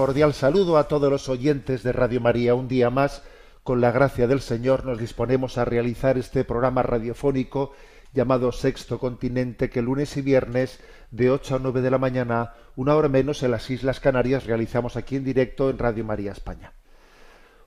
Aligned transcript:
Cordial 0.00 0.32
saludo 0.32 0.78
a 0.78 0.88
todos 0.88 1.10
los 1.10 1.28
oyentes 1.28 1.82
de 1.82 1.92
Radio 1.92 2.22
María. 2.22 2.54
Un 2.54 2.68
día 2.68 2.88
más, 2.88 3.22
con 3.62 3.82
la 3.82 3.92
gracia 3.92 4.26
del 4.26 4.40
Señor, 4.40 4.86
nos 4.86 4.98
disponemos 4.98 5.58
a 5.58 5.66
realizar 5.66 6.16
este 6.16 6.42
programa 6.42 6.82
radiofónico 6.82 7.74
llamado 8.14 8.50
Sexto 8.50 8.98
Continente, 8.98 9.68
que 9.68 9.82
lunes 9.82 10.16
y 10.16 10.22
viernes 10.22 10.80
de 11.10 11.30
8 11.30 11.56
a 11.56 11.58
9 11.58 11.82
de 11.82 11.90
la 11.90 11.98
mañana, 11.98 12.54
una 12.76 12.96
hora 12.96 13.10
menos 13.10 13.42
en 13.42 13.50
las 13.50 13.68
Islas 13.68 14.00
Canarias, 14.00 14.46
realizamos 14.46 14.96
aquí 14.96 15.16
en 15.16 15.24
directo 15.24 15.68
en 15.68 15.76
Radio 15.76 16.02
María 16.02 16.32
España. 16.32 16.72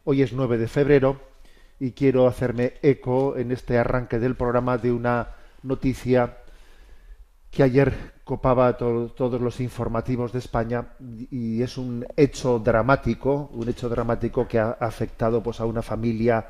Hoy 0.04 0.24
es 0.24 0.34
9 0.34 0.58
de 0.58 0.68
febrero 0.68 1.22
y 1.80 1.92
quiero 1.92 2.26
hacerme 2.26 2.74
eco 2.82 3.38
en 3.38 3.52
este 3.52 3.78
arranque 3.78 4.18
del 4.18 4.36
programa 4.36 4.80
de 4.80 4.92
una 4.92 5.36
noticia 5.62 6.40
que 7.52 7.62
ayer 7.62 8.13
copaba 8.24 8.78
to- 8.78 9.12
todos 9.16 9.42
los 9.42 9.60
informativos 9.60 10.32
de 10.32 10.40
España 10.40 10.94
y 11.30 11.62
es 11.62 11.78
un 11.78 12.06
hecho 12.16 12.60
dramático, 12.60 13.50
un 13.54 13.68
hecho 13.70 13.90
dramático 13.90 14.48
que 14.48 14.60
ha 14.60 14.72
afectado 14.72 15.44
pues 15.44 15.60
a 15.60 15.66
una 15.66 15.82
familia 15.82 16.48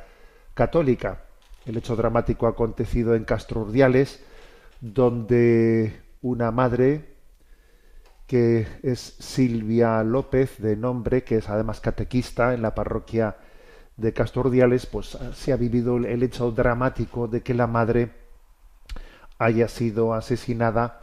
católica. 0.53 1.25
El 1.65 1.77
hecho 1.77 1.95
dramático 1.95 2.45
ha 2.45 2.51
acontecido 2.51 3.15
en 3.15 3.23
Castro 3.23 3.61
Urdiales, 3.61 4.23
donde 4.81 6.01
una 6.21 6.51
madre 6.51 7.13
que 8.27 8.67
es 8.83 8.99
Silvia 9.19 10.03
López 10.03 10.57
de 10.59 10.75
nombre, 10.75 11.23
que 11.23 11.37
es 11.37 11.49
además 11.49 11.81
catequista 11.81 12.53
en 12.53 12.61
la 12.61 12.75
parroquia 12.75 13.37
de 13.97 14.13
Castro 14.13 14.41
Urdiales, 14.43 14.85
pues 14.85 15.17
se 15.33 15.53
ha 15.53 15.57
vivido 15.57 15.97
el 15.97 16.23
hecho 16.23 16.51
dramático 16.51 17.27
de 17.27 17.41
que 17.41 17.53
la 17.53 17.67
madre 17.67 18.11
haya 19.37 19.67
sido 19.67 20.13
asesinada 20.13 20.99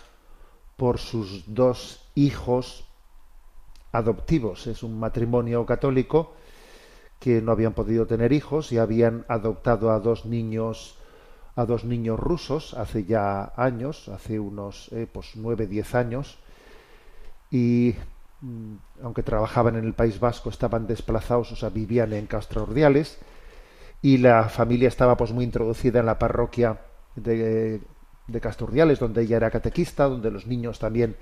por 0.81 0.97
sus 0.97 1.45
dos 1.47 2.01
hijos 2.15 2.87
adoptivos. 3.93 4.67
Es 4.67 4.83
un 4.83 4.99
matrimonio 4.99 5.67
católico 5.67 6.33
que 7.19 7.43
no 7.43 7.53
habían 7.53 7.75
podido 7.75 8.07
tener 8.07 8.33
hijos 8.33 8.73
y 8.73 8.79
habían 8.79 9.27
adoptado 9.29 9.91
a 9.91 10.01
dos 10.01 10.25
niños 10.25 10.97
a 11.55 11.67
dos 11.67 11.85
niños 11.85 12.19
rusos 12.19 12.73
hace 12.73 13.05
ya 13.05 13.53
años, 13.57 14.09
hace 14.09 14.41
unos 14.41 14.89
eh, 14.93 15.07
pues 15.13 15.33
nueve, 15.35 15.67
diez 15.67 15.95
años, 15.95 16.39
y 17.51 17.95
mm, 18.41 18.77
aunque 19.03 19.23
trabajaban 19.23 19.77
en 19.77 19.85
el 19.85 19.93
País 19.93 20.19
Vasco, 20.19 20.49
estaban 20.49 20.87
desplazados, 20.87 21.53
o 21.53 21.57
sea, 21.57 21.69
vivían 21.69 22.15
en 22.15 22.27
Castro 22.27 22.63
Urdiales, 22.63 23.19
y 24.01 24.17
la 24.17 24.49
familia 24.49 24.89
estaba 24.89 25.19
pues 25.19 25.33
muy 25.33 25.45
introducida 25.45 26.01
en 26.01 26.07
la 26.07 26.19
parroquia 26.19 26.81
de, 27.17 27.83
de 28.31 28.41
Casturdiales, 28.41 28.99
donde 28.99 29.23
ella 29.23 29.37
era 29.37 29.51
catequista, 29.51 30.05
donde 30.05 30.31
los 30.31 30.47
niños 30.47 30.79
también 30.79 31.17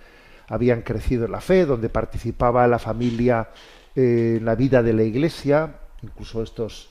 habían 0.49 0.83
crecido 0.83 1.27
en 1.27 1.33
la 1.33 1.41
fe, 1.41 1.67
donde 1.67 1.89
participaba 1.89 2.67
la 2.67 2.79
familia 2.79 3.49
eh, 3.95 4.37
en 4.39 4.45
la 4.45 4.55
vida 4.55 4.83
de 4.83 4.93
la 4.93 5.03
iglesia, 5.03 5.75
incluso 6.03 6.43
estos, 6.43 6.91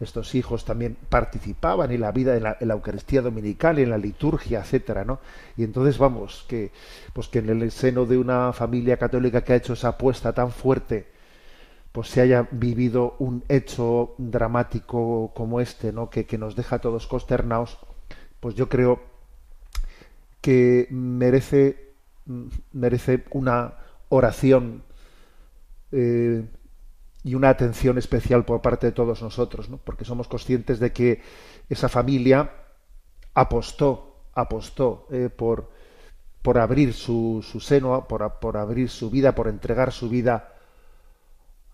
estos 0.00 0.34
hijos 0.34 0.64
también 0.64 0.96
participaban 1.08 1.90
en 1.90 2.00
la 2.00 2.12
vida 2.12 2.36
en 2.36 2.42
la, 2.44 2.56
en 2.60 2.68
la 2.68 2.74
Eucaristía 2.74 3.22
Dominical, 3.22 3.78
en 3.78 3.90
la 3.90 3.98
liturgia, 3.98 4.60
etcétera, 4.60 5.04
¿no? 5.04 5.20
Y 5.56 5.64
entonces 5.64 5.98
vamos, 5.98 6.44
que 6.48 6.70
pues 7.12 7.28
que 7.28 7.38
en 7.40 7.48
el 7.48 7.70
seno 7.70 8.04
de 8.04 8.18
una 8.18 8.52
familia 8.52 8.96
católica 8.96 9.42
que 9.42 9.54
ha 9.54 9.56
hecho 9.56 9.72
esa 9.72 9.88
apuesta 9.88 10.32
tan 10.32 10.52
fuerte, 10.52 11.06
pues 11.92 12.08
se 12.08 12.20
haya 12.20 12.46
vivido 12.50 13.16
un 13.18 13.42
hecho 13.48 14.14
dramático 14.18 15.32
como 15.34 15.60
este, 15.60 15.92
¿no? 15.92 16.10
Que, 16.10 16.26
que 16.26 16.38
nos 16.38 16.54
deja 16.54 16.76
a 16.76 16.80
todos 16.80 17.06
consternados, 17.06 17.78
pues 18.40 18.54
yo 18.54 18.68
creo 18.68 19.07
que 20.40 20.86
merece, 20.90 21.94
merece 22.72 23.24
una 23.30 23.74
oración 24.08 24.84
eh, 25.92 26.44
y 27.24 27.34
una 27.34 27.50
atención 27.50 27.98
especial 27.98 28.44
por 28.44 28.62
parte 28.62 28.86
de 28.86 28.92
todos 28.92 29.22
nosotros, 29.22 29.68
¿no? 29.68 29.78
porque 29.78 30.04
somos 30.04 30.28
conscientes 30.28 30.78
de 30.78 30.92
que 30.92 31.20
esa 31.68 31.88
familia 31.88 32.52
apostó, 33.34 34.22
apostó 34.34 35.06
eh, 35.10 35.28
por, 35.28 35.70
por 36.42 36.58
abrir 36.58 36.94
su, 36.94 37.44
su 37.44 37.60
seno, 37.60 38.06
por, 38.08 38.38
por 38.38 38.56
abrir 38.56 38.88
su 38.88 39.10
vida, 39.10 39.34
por 39.34 39.48
entregar 39.48 39.92
su 39.92 40.08
vida 40.08 40.54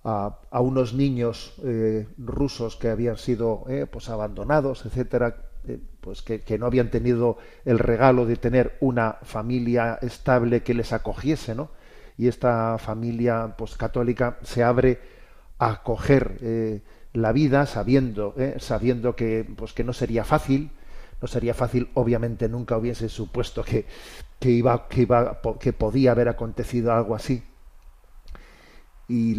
a, 0.03 0.39
a 0.51 0.61
unos 0.61 0.95
niños 0.95 1.55
eh, 1.63 2.09
rusos 2.19 2.77
que 2.77 2.89
habían 2.89 3.17
sido 3.17 3.65
pues 3.91 4.09
abandonados, 4.09 4.85
etcétera, 4.87 5.37
eh, 5.69 5.79
pues 6.01 6.23
que, 6.23 6.59
no 6.59 6.67
habían 6.67 6.91
tenido 6.91 7.39
el 7.65 7.79
regalo 7.79 8.27
de 8.27 8.37
tener 8.37 8.77
una 8.81 9.19
familia 9.23 9.99
estable 10.03 10.63
que 10.63 10.75
les 10.75 10.93
acogiese, 10.93 11.55
¿no? 11.55 11.71
Y 12.17 12.29
esta 12.29 12.79
familia 12.79 13.55
pues 13.59 13.77
católica 13.77 14.39
se 14.43 14.63
abre 14.63 15.01
a 15.59 15.71
acoger 15.71 16.39
eh, 16.43 16.83
la 17.13 17.33
vida 17.33 17.67
sabiendo, 17.67 18.35
sabiendo 18.59 19.17
que 19.17 19.47
pues 19.57 19.73
que 19.73 19.85
no 19.85 19.93
sería 19.93 20.25
fácil, 20.25 20.71
no 21.25 21.29
sería 21.29 21.55
fácil, 21.55 21.89
obviamente 21.95 22.51
nunca 22.51 22.77
hubiese 22.77 23.09
supuesto 23.09 23.65
que, 23.65 23.87
que 24.39 24.51
iba, 24.51 24.89
que 24.89 25.01
iba, 25.01 25.41
que 25.59 25.73
podía 25.73 26.11
haber 26.11 26.29
acontecido 26.29 26.93
algo 26.93 27.15
así. 27.15 27.43
Y, 29.09 29.35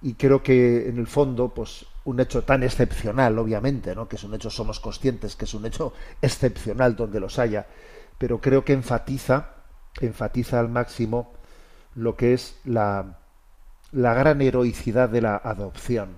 y, 0.00 0.14
creo 0.14 0.44
que 0.44 0.88
en 0.88 0.96
el 0.98 1.08
fondo, 1.08 1.48
pues 1.52 1.86
un 2.08 2.20
hecho 2.20 2.42
tan 2.42 2.62
excepcional, 2.62 3.38
obviamente, 3.38 3.94
¿no? 3.94 4.08
que 4.08 4.16
es 4.16 4.24
un 4.24 4.32
hecho, 4.32 4.48
somos 4.48 4.80
conscientes 4.80 5.36
que 5.36 5.44
es 5.44 5.52
un 5.52 5.66
hecho 5.66 5.92
excepcional 6.22 6.96
donde 6.96 7.20
los 7.20 7.38
haya, 7.38 7.66
pero 8.16 8.40
creo 8.40 8.64
que 8.64 8.72
enfatiza, 8.72 9.50
enfatiza 10.00 10.58
al 10.58 10.70
máximo 10.70 11.34
lo 11.94 12.16
que 12.16 12.32
es 12.32 12.58
la, 12.64 13.18
la 13.92 14.14
gran 14.14 14.40
heroicidad 14.40 15.10
de 15.10 15.20
la 15.20 15.36
adopción. 15.36 16.16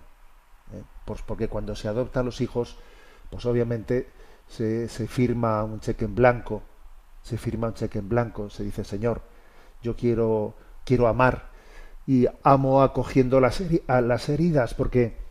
¿eh? 0.73 0.85
Pues 1.05 1.23
porque 1.23 1.49
cuando 1.49 1.75
se 1.75 1.89
adoptan 1.89 2.27
los 2.27 2.41
hijos, 2.41 2.79
pues 3.29 3.45
obviamente 3.45 4.11
se, 4.47 4.89
se 4.89 5.09
firma 5.09 5.65
un 5.65 5.81
cheque 5.81 6.05
en 6.05 6.15
blanco, 6.15 6.63
se 7.23 7.37
firma 7.37 7.67
un 7.67 7.75
cheque 7.75 7.99
en 7.99 8.09
blanco, 8.09 8.49
se 8.49 8.63
dice, 8.63 8.85
Señor, 8.85 9.23
yo 9.83 9.97
quiero, 9.97 10.55
quiero 10.85 11.09
amar 11.09 11.51
y 12.07 12.27
amo 12.45 12.81
acogiendo 12.83 13.41
las, 13.41 13.61
a 13.89 14.01
las 14.01 14.29
heridas 14.29 14.75
porque 14.75 15.30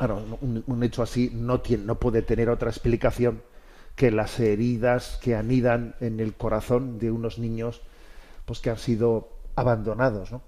claro, 0.00 0.38
un, 0.40 0.82
hecho 0.82 1.02
así 1.02 1.30
no, 1.34 1.60
tiene, 1.60 1.84
no 1.84 1.96
puede 1.96 2.22
tener 2.22 2.48
otra 2.48 2.70
explicación 2.70 3.42
que 3.96 4.10
las 4.10 4.40
heridas 4.40 5.18
que 5.22 5.36
anidan 5.36 5.94
en 6.00 6.20
el 6.20 6.32
corazón 6.32 6.98
de 6.98 7.10
unos 7.10 7.38
niños 7.38 7.82
pues 8.46 8.60
que 8.60 8.70
han 8.70 8.78
sido 8.78 9.28
abandonados 9.56 10.32
¿no? 10.32 10.40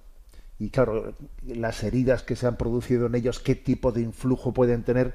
y 0.57 0.71
claro 0.71 1.13
las 1.45 1.83
heridas 1.83 2.23
que 2.23 2.35
se 2.35 2.47
han 2.47 2.57
producido 2.57 3.05
en 3.05 3.13
ellos 3.13 3.39
qué 3.39 3.53
tipo 3.53 3.91
de 3.91 4.01
influjo 4.01 4.53
pueden 4.53 4.81
tener 4.81 5.13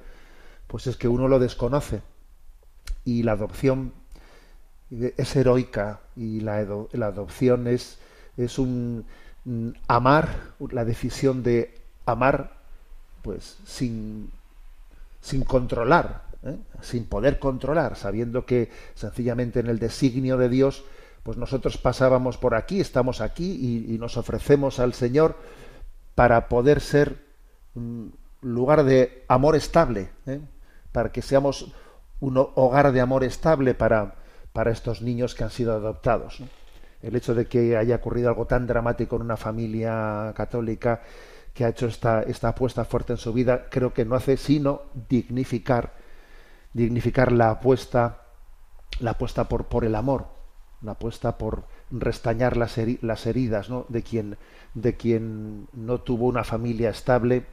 pues 0.69 0.87
es 0.87 0.97
que 0.97 1.09
uno 1.09 1.27
lo 1.27 1.41
desconoce 1.41 2.03
y 3.05 3.25
la 3.25 3.33
adopción 3.33 3.93
es 4.93 5.35
heroica 5.35 5.99
y 6.15 6.43
la, 6.43 6.65
la 6.93 7.07
adopción 7.07 7.67
es, 7.67 7.99
es 8.37 8.61
un 8.61 9.05
amar, 9.89 10.53
la 10.71 10.85
decisión 10.85 11.43
de 11.43 11.75
amar, 12.07 12.58
pues 13.23 13.59
sin, 13.65 14.31
sin 15.21 15.45
controlar, 15.45 16.23
¿eh? 16.45 16.57
sin 16.81 17.07
poder 17.07 17.39
controlar, 17.39 17.97
sabiendo 17.97 18.47
que 18.47 18.71
sencillamente 18.95 19.61
en 19.61 19.67
el 19.67 19.79
designio 19.79 20.37
de 20.37 20.49
Dios, 20.49 20.85
pues 21.23 21.37
nosotros 21.37 21.77
pasábamos 21.79 22.39
por 22.39 22.55
aquí, 22.55 22.81
estamos 22.81 23.21
aquí 23.21 23.85
y, 23.89 23.99
nos 23.99 24.17
ofrecemos 24.17 24.79
al 24.79 24.95
Señor 24.95 25.37
para 26.15 26.49
poder 26.49 26.81
ser 26.81 27.19
un 27.75 28.15
lugar 28.41 28.85
de 28.85 29.25
amor 29.29 29.57
estable, 29.57 30.11
¿eh? 30.27 30.41
para 30.93 31.13
que 31.13 31.23
seamos 31.23 31.73
un 32.21 32.37
hogar 32.37 32.93
de 32.93 33.01
amor 33.01 33.25
estable 33.25 33.75
para, 33.75 34.15
para 34.53 34.71
estos 34.71 35.03
niños 35.03 35.35
que 35.35 35.45
han 35.45 35.51
sido 35.51 35.75
adoptados. 35.75 36.43
el 37.03 37.15
hecho 37.15 37.35
de 37.35 37.47
que 37.47 37.77
haya 37.77 37.97
ocurrido 37.97 38.29
algo 38.29 38.47
tan 38.47 38.67
dramático 38.67 39.17
en 39.17 39.23
una 39.23 39.37
familia 39.37 40.33
católica 40.35 41.03
que 41.59 41.65
ha 41.65 41.71
hecho 41.71 41.89
esta, 41.89 42.23
esta 42.23 42.51
apuesta 42.51 42.85
fuerte 42.85 43.15
en 43.15 43.17
su 43.17 43.33
vida, 43.33 43.67
creo 43.69 43.93
que 43.93 44.05
no 44.05 44.15
hace 44.15 44.37
sino 44.37 44.83
dignificar, 45.09 45.93
dignificar 46.73 47.33
la 47.33 47.51
apuesta, 47.51 48.23
la 49.01 49.11
apuesta 49.11 49.49
por, 49.49 49.65
por 49.65 49.85
el 49.85 49.97
amor, 49.97 50.29
la 50.83 50.93
apuesta 50.93 51.37
por 51.37 51.65
restañar 51.91 52.57
las, 52.57 52.77
las 53.01 53.27
heridas 53.27 53.71
¿no? 53.71 53.87
de, 53.89 54.05
quien, 54.05 54.39
de 54.75 54.97
quien 54.97 55.67
no 55.73 55.99
tuvo 55.99 56.27
una 56.27 56.45
familia 56.45 56.91
estable 56.91 57.45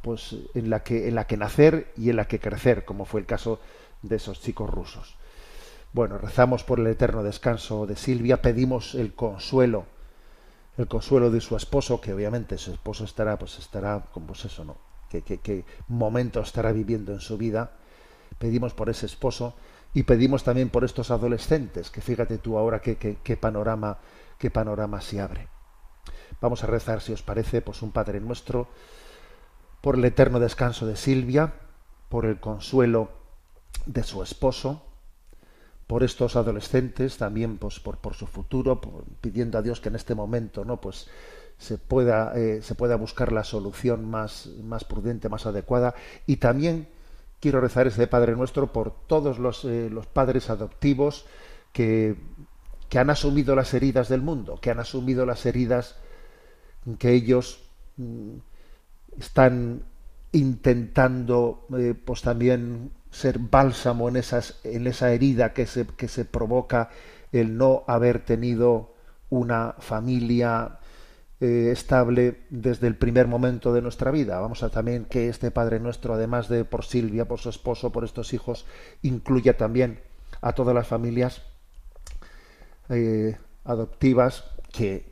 pues 0.00 0.34
en 0.54 0.70
la 0.70 0.82
que 0.82 1.06
en 1.08 1.14
la 1.14 1.26
que 1.26 1.36
nacer 1.36 1.92
y 1.98 2.08
en 2.08 2.16
la 2.16 2.24
que 2.24 2.40
crecer, 2.40 2.86
como 2.86 3.04
fue 3.04 3.20
el 3.20 3.26
caso 3.26 3.60
de 4.00 4.16
esos 4.16 4.40
chicos 4.40 4.70
rusos. 4.70 5.14
Bueno, 5.92 6.16
rezamos 6.16 6.64
por 6.64 6.80
el 6.80 6.86
eterno 6.86 7.22
descanso 7.22 7.84
de 7.84 7.96
Silvia, 7.96 8.40
pedimos 8.40 8.94
el 8.94 9.12
consuelo, 9.12 9.84
el 10.78 10.88
consuelo 10.88 11.30
de 11.30 11.40
su 11.40 11.56
esposo, 11.56 12.00
que 12.00 12.14
obviamente 12.14 12.58
su 12.58 12.72
esposo 12.72 13.04
estará, 13.04 13.38
pues 13.38 13.58
estará, 13.58 14.04
pues 14.04 14.44
eso, 14.44 14.64
¿no? 14.64 14.76
¿Qué, 15.10 15.64
momento 15.88 16.40
estará 16.40 16.72
viviendo 16.72 17.12
en 17.12 17.20
su 17.20 17.36
vida? 17.36 17.72
Pedimos 18.38 18.72
por 18.72 18.88
ese 18.88 19.06
esposo 19.06 19.54
y 19.92 20.04
pedimos 20.04 20.42
también 20.42 20.70
por 20.70 20.84
estos 20.84 21.10
adolescentes, 21.10 21.90
que 21.90 22.00
fíjate 22.00 22.38
tú 22.38 22.56
ahora 22.56 22.80
qué, 22.80 22.96
qué 22.96 23.36
panorama, 23.36 23.98
qué 24.38 24.50
panorama 24.50 25.02
se 25.02 25.20
abre. 25.20 25.48
Vamos 26.40 26.64
a 26.64 26.66
rezar, 26.66 27.02
si 27.02 27.12
os 27.12 27.22
parece, 27.22 27.60
pues 27.60 27.82
un 27.82 27.92
Padre 27.92 28.20
nuestro, 28.20 28.68
por 29.82 29.96
el 29.96 30.04
eterno 30.04 30.40
descanso 30.40 30.86
de 30.86 30.96
Silvia, 30.96 31.54
por 32.08 32.24
el 32.24 32.40
consuelo 32.40 33.10
de 33.84 34.02
su 34.02 34.22
esposo, 34.22 34.82
por 35.92 36.04
estos 36.04 36.36
adolescentes, 36.36 37.18
también 37.18 37.58
pues, 37.58 37.78
por, 37.78 37.98
por 37.98 38.14
su 38.14 38.26
futuro, 38.26 38.80
pidiendo 39.20 39.58
a 39.58 39.62
Dios 39.62 39.78
que 39.78 39.90
en 39.90 39.96
este 39.96 40.14
momento 40.14 40.64
no 40.64 40.80
pues 40.80 41.06
se 41.58 41.76
pueda, 41.76 42.32
eh, 42.34 42.62
se 42.62 42.74
pueda 42.74 42.96
buscar 42.96 43.30
la 43.30 43.44
solución 43.44 44.08
más, 44.08 44.48
más 44.64 44.84
prudente, 44.84 45.28
más 45.28 45.44
adecuada. 45.44 45.94
Y 46.26 46.36
también 46.36 46.88
quiero 47.40 47.60
rezar 47.60 47.88
ese 47.88 48.06
Padre 48.06 48.34
Nuestro 48.34 48.72
por 48.72 49.06
todos 49.06 49.38
los, 49.38 49.66
eh, 49.66 49.90
los 49.90 50.06
padres 50.06 50.48
adoptivos 50.48 51.26
que, 51.74 52.16
que 52.88 52.98
han 52.98 53.10
asumido 53.10 53.54
las 53.54 53.74
heridas 53.74 54.08
del 54.08 54.22
mundo, 54.22 54.58
que 54.62 54.70
han 54.70 54.80
asumido 54.80 55.26
las 55.26 55.44
heridas 55.44 55.96
que 56.98 57.12
ellos 57.12 57.68
mm, 57.98 58.36
están 59.18 59.82
intentando 60.32 61.66
eh, 61.76 61.92
pues 62.02 62.22
también 62.22 62.92
ser 63.12 63.38
bálsamo 63.38 64.08
en, 64.08 64.16
esas, 64.16 64.58
en 64.64 64.88
esa 64.88 65.12
herida 65.12 65.52
que 65.52 65.66
se, 65.66 65.86
que 65.86 66.08
se 66.08 66.24
provoca 66.24 66.90
el 67.30 67.56
no 67.56 67.84
haber 67.86 68.24
tenido 68.24 68.94
una 69.30 69.76
familia 69.78 70.78
eh, 71.40 71.70
estable 71.70 72.40
desde 72.50 72.86
el 72.86 72.96
primer 72.96 73.28
momento 73.28 73.72
de 73.72 73.82
nuestra 73.82 74.10
vida. 74.10 74.40
Vamos 74.40 74.62
a 74.62 74.70
también 74.70 75.04
que 75.04 75.28
este 75.28 75.50
Padre 75.50 75.78
nuestro, 75.78 76.14
además 76.14 76.48
de 76.48 76.64
por 76.64 76.84
Silvia, 76.84 77.26
por 77.26 77.38
su 77.38 77.50
esposo, 77.50 77.90
por 77.90 78.04
estos 78.04 78.32
hijos, 78.32 78.64
incluya 79.02 79.56
también 79.56 80.00
a 80.40 80.52
todas 80.54 80.74
las 80.74 80.86
familias 80.86 81.42
eh, 82.88 83.36
adoptivas 83.64 84.44
que, 84.72 85.06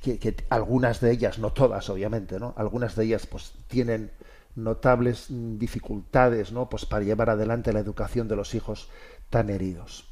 que, 0.00 0.18
que, 0.18 0.36
algunas 0.48 1.00
de 1.00 1.10
ellas, 1.10 1.38
no 1.38 1.52
todas 1.52 1.88
obviamente, 1.90 2.38
¿no? 2.38 2.54
algunas 2.56 2.94
de 2.94 3.04
ellas 3.04 3.26
pues 3.26 3.52
tienen 3.68 4.10
notables 4.54 5.26
dificultades 5.28 6.52
¿no? 6.52 6.68
pues 6.68 6.86
para 6.86 7.04
llevar 7.04 7.30
adelante 7.30 7.72
la 7.72 7.80
educación 7.80 8.28
de 8.28 8.36
los 8.36 8.54
hijos 8.54 8.88
tan 9.30 9.50
heridos. 9.50 10.08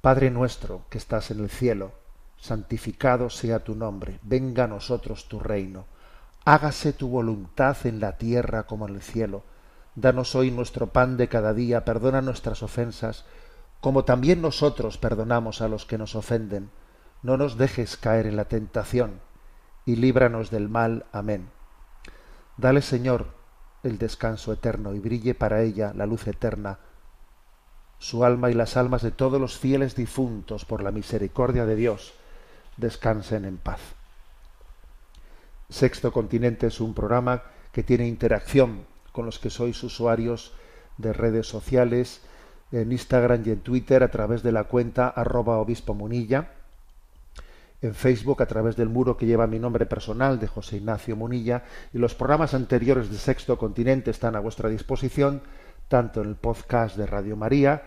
Padre 0.00 0.30
nuestro 0.30 0.82
que 0.90 0.98
estás 0.98 1.30
en 1.30 1.40
el 1.40 1.50
cielo, 1.50 1.92
santificado 2.36 3.30
sea 3.30 3.64
tu 3.64 3.74
nombre, 3.74 4.20
venga 4.22 4.64
a 4.64 4.68
nosotros 4.68 5.28
tu 5.28 5.40
reino, 5.40 5.86
hágase 6.44 6.92
tu 6.92 7.08
voluntad 7.08 7.76
en 7.84 8.00
la 8.00 8.16
tierra 8.16 8.64
como 8.64 8.86
en 8.86 8.94
el 8.94 9.02
cielo. 9.02 9.42
Danos 9.96 10.34
hoy 10.34 10.50
nuestro 10.50 10.88
pan 10.88 11.16
de 11.16 11.28
cada 11.28 11.54
día, 11.54 11.84
perdona 11.84 12.20
nuestras 12.20 12.62
ofensas, 12.62 13.24
como 13.80 14.04
también 14.04 14.42
nosotros 14.42 14.98
perdonamos 14.98 15.62
a 15.62 15.68
los 15.68 15.86
que 15.86 15.98
nos 15.98 16.14
ofenden. 16.14 16.70
No 17.22 17.36
nos 17.36 17.56
dejes 17.56 17.96
caer 17.96 18.26
en 18.26 18.36
la 18.36 18.44
tentación, 18.44 19.20
y 19.86 19.96
líbranos 19.96 20.50
del 20.50 20.68
mal. 20.68 21.06
Amén. 21.12 21.55
Dale, 22.56 22.80
Señor, 22.80 23.26
el 23.82 23.98
descanso 23.98 24.52
eterno 24.52 24.94
y 24.94 24.98
brille 24.98 25.34
para 25.34 25.62
ella 25.62 25.92
la 25.94 26.06
luz 26.06 26.26
eterna, 26.26 26.78
su 27.98 28.24
alma 28.24 28.50
y 28.50 28.54
las 28.54 28.76
almas 28.76 29.02
de 29.02 29.10
todos 29.10 29.40
los 29.40 29.58
fieles 29.58 29.94
difuntos 29.94 30.64
por 30.64 30.82
la 30.82 30.90
misericordia 30.90 31.66
de 31.66 31.76
Dios 31.76 32.14
descansen 32.76 33.44
en 33.44 33.58
paz. 33.58 33.80
Sexto 35.68 36.12
Continente 36.12 36.66
es 36.66 36.80
un 36.80 36.94
programa 36.94 37.42
que 37.72 37.82
tiene 37.82 38.06
interacción 38.06 38.86
con 39.12 39.26
los 39.26 39.38
que 39.38 39.50
sois 39.50 39.82
usuarios 39.82 40.52
de 40.98 41.12
redes 41.12 41.46
sociales, 41.46 42.22
en 42.72 42.92
Instagram 42.92 43.42
y 43.44 43.50
en 43.50 43.60
Twitter 43.60 44.02
a 44.02 44.10
través 44.10 44.42
de 44.42 44.52
la 44.52 44.64
cuenta 44.64 45.08
arroba 45.08 45.58
obispo 45.58 45.94
munilla 45.94 46.52
en 47.82 47.94
Facebook 47.94 48.42
a 48.42 48.46
través 48.46 48.76
del 48.76 48.88
muro 48.88 49.16
que 49.16 49.26
lleva 49.26 49.46
mi 49.46 49.58
nombre 49.58 49.86
personal 49.86 50.38
de 50.38 50.46
José 50.46 50.78
Ignacio 50.78 51.16
Munilla 51.16 51.64
y 51.92 51.98
los 51.98 52.14
programas 52.14 52.54
anteriores 52.54 53.10
de 53.10 53.18
Sexto 53.18 53.58
Continente 53.58 54.10
están 54.10 54.36
a 54.36 54.40
vuestra 54.40 54.68
disposición 54.68 55.42
tanto 55.88 56.22
en 56.22 56.28
el 56.28 56.36
podcast 56.36 56.96
de 56.96 57.06
Radio 57.06 57.36
María 57.36 57.82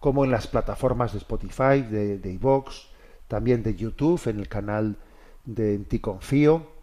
como 0.00 0.24
en 0.24 0.30
las 0.30 0.46
plataformas 0.46 1.12
de 1.12 1.18
Spotify, 1.18 1.82
de, 1.82 2.18
de 2.18 2.32
iVox, 2.32 2.88
también 3.26 3.62
de 3.62 3.74
YouTube, 3.74 4.20
en 4.26 4.38
el 4.38 4.48
canal 4.48 4.96
de 5.44 5.74
En 5.74 5.84
Ti 5.84 5.98
Confío 5.98 6.78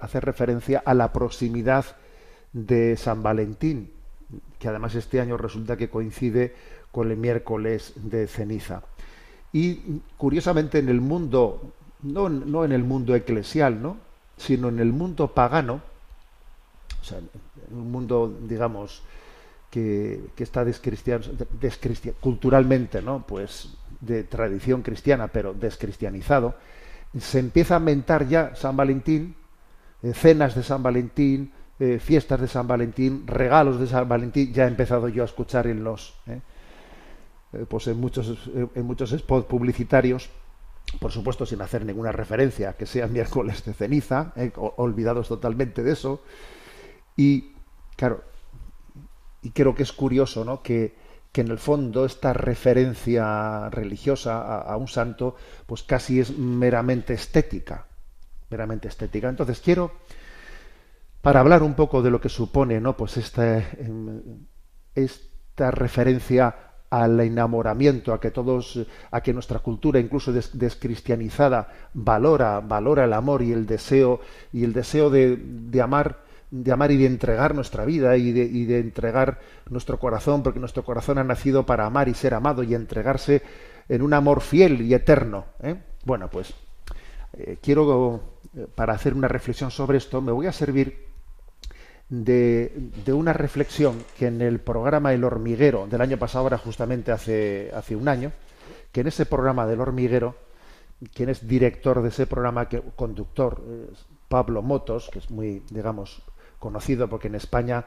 hacer 0.00 0.24
referencia 0.24 0.80
a 0.84 0.94
la 0.94 1.12
proximidad 1.12 1.96
de 2.52 2.96
San 2.96 3.24
Valentín 3.24 3.98
que 4.58 4.68
además 4.68 4.94
este 4.94 5.20
año 5.20 5.36
resulta 5.36 5.76
que 5.76 5.88
coincide 5.88 6.54
el 7.02 7.16
miércoles 7.16 7.92
de 7.96 8.26
ceniza. 8.26 8.82
Y 9.52 10.00
curiosamente 10.16 10.78
en 10.78 10.88
el 10.88 11.00
mundo, 11.00 11.72
no, 12.02 12.28
no 12.28 12.64
en 12.64 12.72
el 12.72 12.84
mundo 12.84 13.14
eclesial, 13.14 13.80
¿no? 13.80 13.96
sino 14.38 14.68
en 14.68 14.78
el 14.78 14.92
mundo 14.92 15.34
pagano, 15.34 15.82
o 17.00 17.04
sea, 17.04 17.18
en 17.18 17.76
un 17.76 17.90
mundo, 17.90 18.38
digamos, 18.42 19.02
que, 19.70 20.30
que 20.34 20.44
está 20.44 20.64
descristian, 20.64 21.22
culturalmente, 22.20 23.02
¿no? 23.02 23.24
Pues 23.26 23.76
de 24.00 24.24
tradición 24.24 24.82
cristiana, 24.82 25.28
pero 25.28 25.52
descristianizado, 25.54 26.54
se 27.18 27.38
empieza 27.40 27.76
a 27.76 27.80
mentar 27.80 28.28
ya 28.28 28.54
San 28.54 28.76
Valentín, 28.76 29.34
eh, 30.02 30.12
cenas 30.14 30.54
de 30.54 30.62
San 30.62 30.82
Valentín, 30.82 31.52
eh, 31.80 31.98
fiestas 31.98 32.40
de 32.40 32.48
San 32.48 32.66
Valentín, 32.66 33.26
regalos 33.26 33.80
de 33.80 33.86
San 33.86 34.08
Valentín, 34.08 34.52
ya 34.52 34.64
he 34.64 34.68
empezado 34.68 35.08
yo 35.08 35.22
a 35.22 35.26
escuchar 35.26 35.66
en 35.66 35.84
los, 35.84 36.14
eh, 36.26 36.40
eh, 37.52 37.64
pues 37.68 37.86
en 37.86 37.98
muchos, 37.98 38.50
en 38.74 38.84
muchos 38.84 39.10
spots 39.10 39.46
publicitarios, 39.46 40.30
por 41.00 41.12
supuesto 41.12 41.44
sin 41.46 41.60
hacer 41.60 41.84
ninguna 41.84 42.12
referencia 42.12 42.74
que 42.74 42.86
sea 42.86 43.06
miércoles 43.18 43.64
de 43.64 43.74
ceniza, 43.74 44.32
olvidados 44.54 45.28
totalmente 45.28 45.82
de 45.82 45.92
eso, 45.92 46.22
y 47.16 47.52
claro, 47.96 48.22
y 49.42 49.50
creo 49.50 49.74
que 49.74 49.82
es 49.82 49.92
curioso, 49.92 50.44
¿no? 50.44 50.62
Que, 50.62 50.94
que 51.32 51.42
en 51.42 51.48
el 51.48 51.58
fondo 51.58 52.04
esta 52.04 52.32
referencia 52.32 53.68
religiosa 53.70 54.40
a, 54.40 54.60
a, 54.60 54.76
un 54.76 54.88
santo, 54.88 55.36
pues 55.66 55.82
casi 55.82 56.20
es 56.20 56.36
meramente 56.36 57.14
estética, 57.14 57.86
meramente 58.50 58.88
estética. 58.88 59.28
Entonces 59.28 59.60
quiero 59.60 59.92
para 61.22 61.40
hablar 61.40 61.62
un 61.62 61.74
poco 61.74 62.02
de 62.02 62.10
lo 62.10 62.20
que 62.20 62.28
supone 62.28 62.80
¿no? 62.80 62.96
pues 62.96 63.16
esta, 63.16 63.58
em, 63.58 64.46
esta 64.94 65.70
referencia 65.70 66.54
al 66.90 67.20
enamoramiento, 67.20 68.12
a 68.12 68.20
que 68.20 68.30
todos, 68.30 68.86
a 69.10 69.20
que 69.20 69.32
nuestra 69.32 69.58
cultura, 69.58 70.00
incluso 70.00 70.32
descristianizada, 70.32 71.68
valora, 71.92 72.60
valora 72.60 73.04
el 73.04 73.12
amor 73.12 73.42
y 73.42 73.52
el 73.52 73.66
deseo, 73.66 74.20
y 74.52 74.64
el 74.64 74.72
deseo 74.72 75.10
de, 75.10 75.80
amar 75.82 76.26
de 76.50 76.72
amar 76.72 76.90
y 76.90 76.96
de 76.96 77.06
entregar 77.06 77.54
nuestra 77.54 77.84
vida 77.84 78.16
y 78.16 78.32
de, 78.32 78.42
y 78.44 78.64
de 78.64 78.78
entregar 78.78 79.38
nuestro 79.68 79.98
corazón, 79.98 80.42
porque 80.42 80.60
nuestro 80.60 80.82
corazón 80.82 81.18
ha 81.18 81.24
nacido 81.24 81.66
para 81.66 81.84
amar 81.84 82.08
y 82.08 82.14
ser 82.14 82.32
amado 82.32 82.62
y 82.62 82.74
entregarse 82.74 83.42
en 83.88 84.00
un 84.00 84.14
amor 84.14 84.40
fiel 84.40 84.80
y 84.80 84.94
eterno. 84.94 85.46
¿eh? 85.62 85.76
Bueno, 86.04 86.30
pues 86.30 86.54
eh, 87.34 87.58
quiero, 87.60 88.38
eh, 88.56 88.66
para 88.74 88.94
hacer 88.94 89.12
una 89.12 89.28
reflexión 89.28 89.70
sobre 89.70 89.98
esto, 89.98 90.22
me 90.22 90.32
voy 90.32 90.46
a 90.46 90.52
servir 90.52 91.07
de, 92.08 92.90
una 93.08 93.32
reflexión 93.32 94.02
que 94.18 94.26
en 94.26 94.40
el 94.40 94.60
programa 94.60 95.12
El 95.12 95.24
Hormiguero 95.24 95.86
del 95.86 96.00
año 96.00 96.18
pasado, 96.18 96.44
ahora 96.44 96.58
justamente 96.58 97.12
hace, 97.12 97.70
hace 97.74 97.96
un 97.96 98.08
año, 98.08 98.32
que 98.92 99.00
en 99.02 99.08
ese 99.08 99.26
programa 99.26 99.66
del 99.66 99.80
Hormiguero, 99.80 100.36
quien 101.12 101.28
es 101.28 101.46
director 101.46 102.02
de 102.02 102.08
ese 102.08 102.26
programa, 102.26 102.68
que, 102.68 102.80
conductor, 102.96 103.62
Pablo 104.28 104.62
Motos, 104.62 105.10
que 105.12 105.18
es 105.18 105.30
muy, 105.30 105.62
digamos, 105.70 106.22
conocido 106.58 107.08
porque 107.08 107.28
en 107.28 107.36
España 107.36 107.84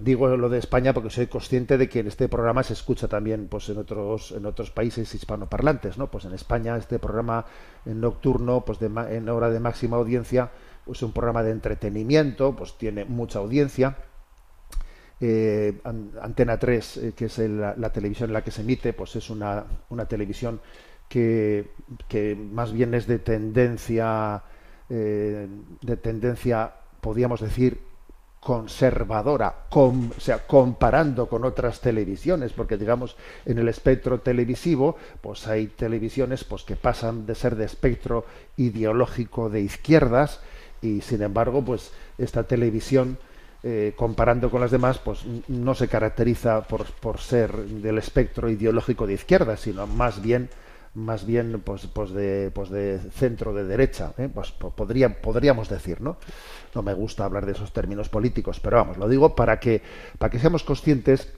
digo 0.00 0.28
lo 0.36 0.48
de 0.48 0.58
España 0.58 0.92
porque 0.92 1.10
soy 1.10 1.26
consciente 1.26 1.78
de 1.78 1.88
que 1.88 2.00
en 2.00 2.08
este 2.08 2.28
programa 2.28 2.62
se 2.62 2.72
escucha 2.72 3.08
también 3.08 3.48
pues 3.48 3.68
en 3.68 3.78
otros 3.78 4.32
en 4.32 4.46
otros 4.46 4.70
países 4.70 5.14
hispanoparlantes 5.14 5.98
no 5.98 6.10
pues 6.10 6.24
en 6.24 6.32
España 6.32 6.76
este 6.76 6.98
programa 6.98 7.44
en 7.84 8.00
nocturno 8.00 8.64
pues 8.64 8.78
de, 8.78 8.86
en 8.86 9.28
hora 9.28 9.50
de 9.50 9.60
máxima 9.60 9.96
audiencia 9.96 10.50
pues 10.88 11.02
un 11.02 11.12
programa 11.12 11.42
de 11.42 11.50
entretenimiento 11.50 12.56
pues 12.56 12.78
tiene 12.78 13.04
mucha 13.04 13.40
audiencia. 13.40 13.98
Eh, 15.20 15.78
Antena 16.22 16.58
3 16.58 16.96
eh, 16.96 17.12
que 17.14 17.26
es 17.26 17.38
la, 17.38 17.92
televisión 17.92 18.30
en 18.30 18.32
la 18.32 18.42
que 18.42 18.50
se 18.50 18.62
emite 18.62 18.94
pues 18.94 19.14
es 19.16 19.28
una, 19.28 19.66
una 19.90 20.06
televisión 20.06 20.62
que, 21.10 21.72
que 22.08 22.34
más 22.34 22.72
bien 22.72 22.94
es 22.94 23.06
de 23.06 23.18
tendencia 23.18 24.42
eh, 24.88 25.46
de 25.82 25.96
tendencia 25.98 26.72
podríamos 27.02 27.42
decir, 27.42 27.80
conservadora, 28.40 29.66
com, 29.68 30.10
o 30.16 30.20
sea, 30.20 30.46
comparando 30.46 31.28
con 31.28 31.44
otras 31.44 31.80
televisiones, 31.80 32.52
porque 32.52 32.78
digamos 32.78 33.16
en 33.44 33.58
el 33.58 33.68
espectro 33.68 34.20
televisivo, 34.20 34.96
pues 35.20 35.46
hay 35.48 35.66
televisiones 35.66 36.44
pues 36.44 36.62
que 36.62 36.76
pasan 36.76 37.26
de 37.26 37.34
ser 37.34 37.56
de 37.56 37.66
espectro 37.66 38.24
ideológico 38.56 39.50
de 39.50 39.60
izquierdas 39.60 40.40
y 40.82 41.00
sin 41.00 41.22
embargo, 41.22 41.64
pues 41.64 41.92
esta 42.18 42.44
televisión 42.44 43.18
eh, 43.62 43.92
comparando 43.96 44.50
con 44.50 44.60
las 44.60 44.70
demás, 44.70 44.98
pues 44.98 45.24
no 45.48 45.74
se 45.74 45.88
caracteriza 45.88 46.62
por, 46.62 46.84
por 46.84 47.18
ser 47.18 47.52
del 47.56 47.98
espectro 47.98 48.48
ideológico 48.48 49.06
de 49.06 49.14
izquierdas, 49.14 49.60
sino 49.60 49.86
más 49.86 50.22
bien 50.22 50.48
más 50.94 51.26
bien 51.26 51.60
pues, 51.64 51.86
pues, 51.86 52.10
de, 52.10 52.50
pues 52.52 52.70
de 52.70 52.98
centro 53.12 53.54
de 53.54 53.64
derecha, 53.64 54.12
¿eh? 54.18 54.28
pues 54.32 54.50
podría, 54.52 55.20
podríamos 55.20 55.68
decir, 55.68 56.00
¿no? 56.00 56.16
No 56.74 56.82
me 56.82 56.94
gusta 56.94 57.24
hablar 57.24 57.46
de 57.46 57.52
esos 57.52 57.72
términos 57.72 58.08
políticos, 58.08 58.60
pero 58.60 58.78
vamos, 58.78 58.96
lo 58.96 59.08
digo 59.08 59.34
para 59.34 59.60
que, 59.60 59.82
para 60.18 60.30
que 60.30 60.38
seamos 60.38 60.64
conscientes 60.64 61.32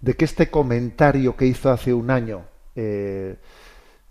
de 0.00 0.14
que 0.14 0.24
este 0.24 0.50
comentario 0.50 1.36
que 1.36 1.46
hizo 1.46 1.70
hace 1.70 1.92
un 1.92 2.10
año 2.10 2.42
eh, 2.74 3.36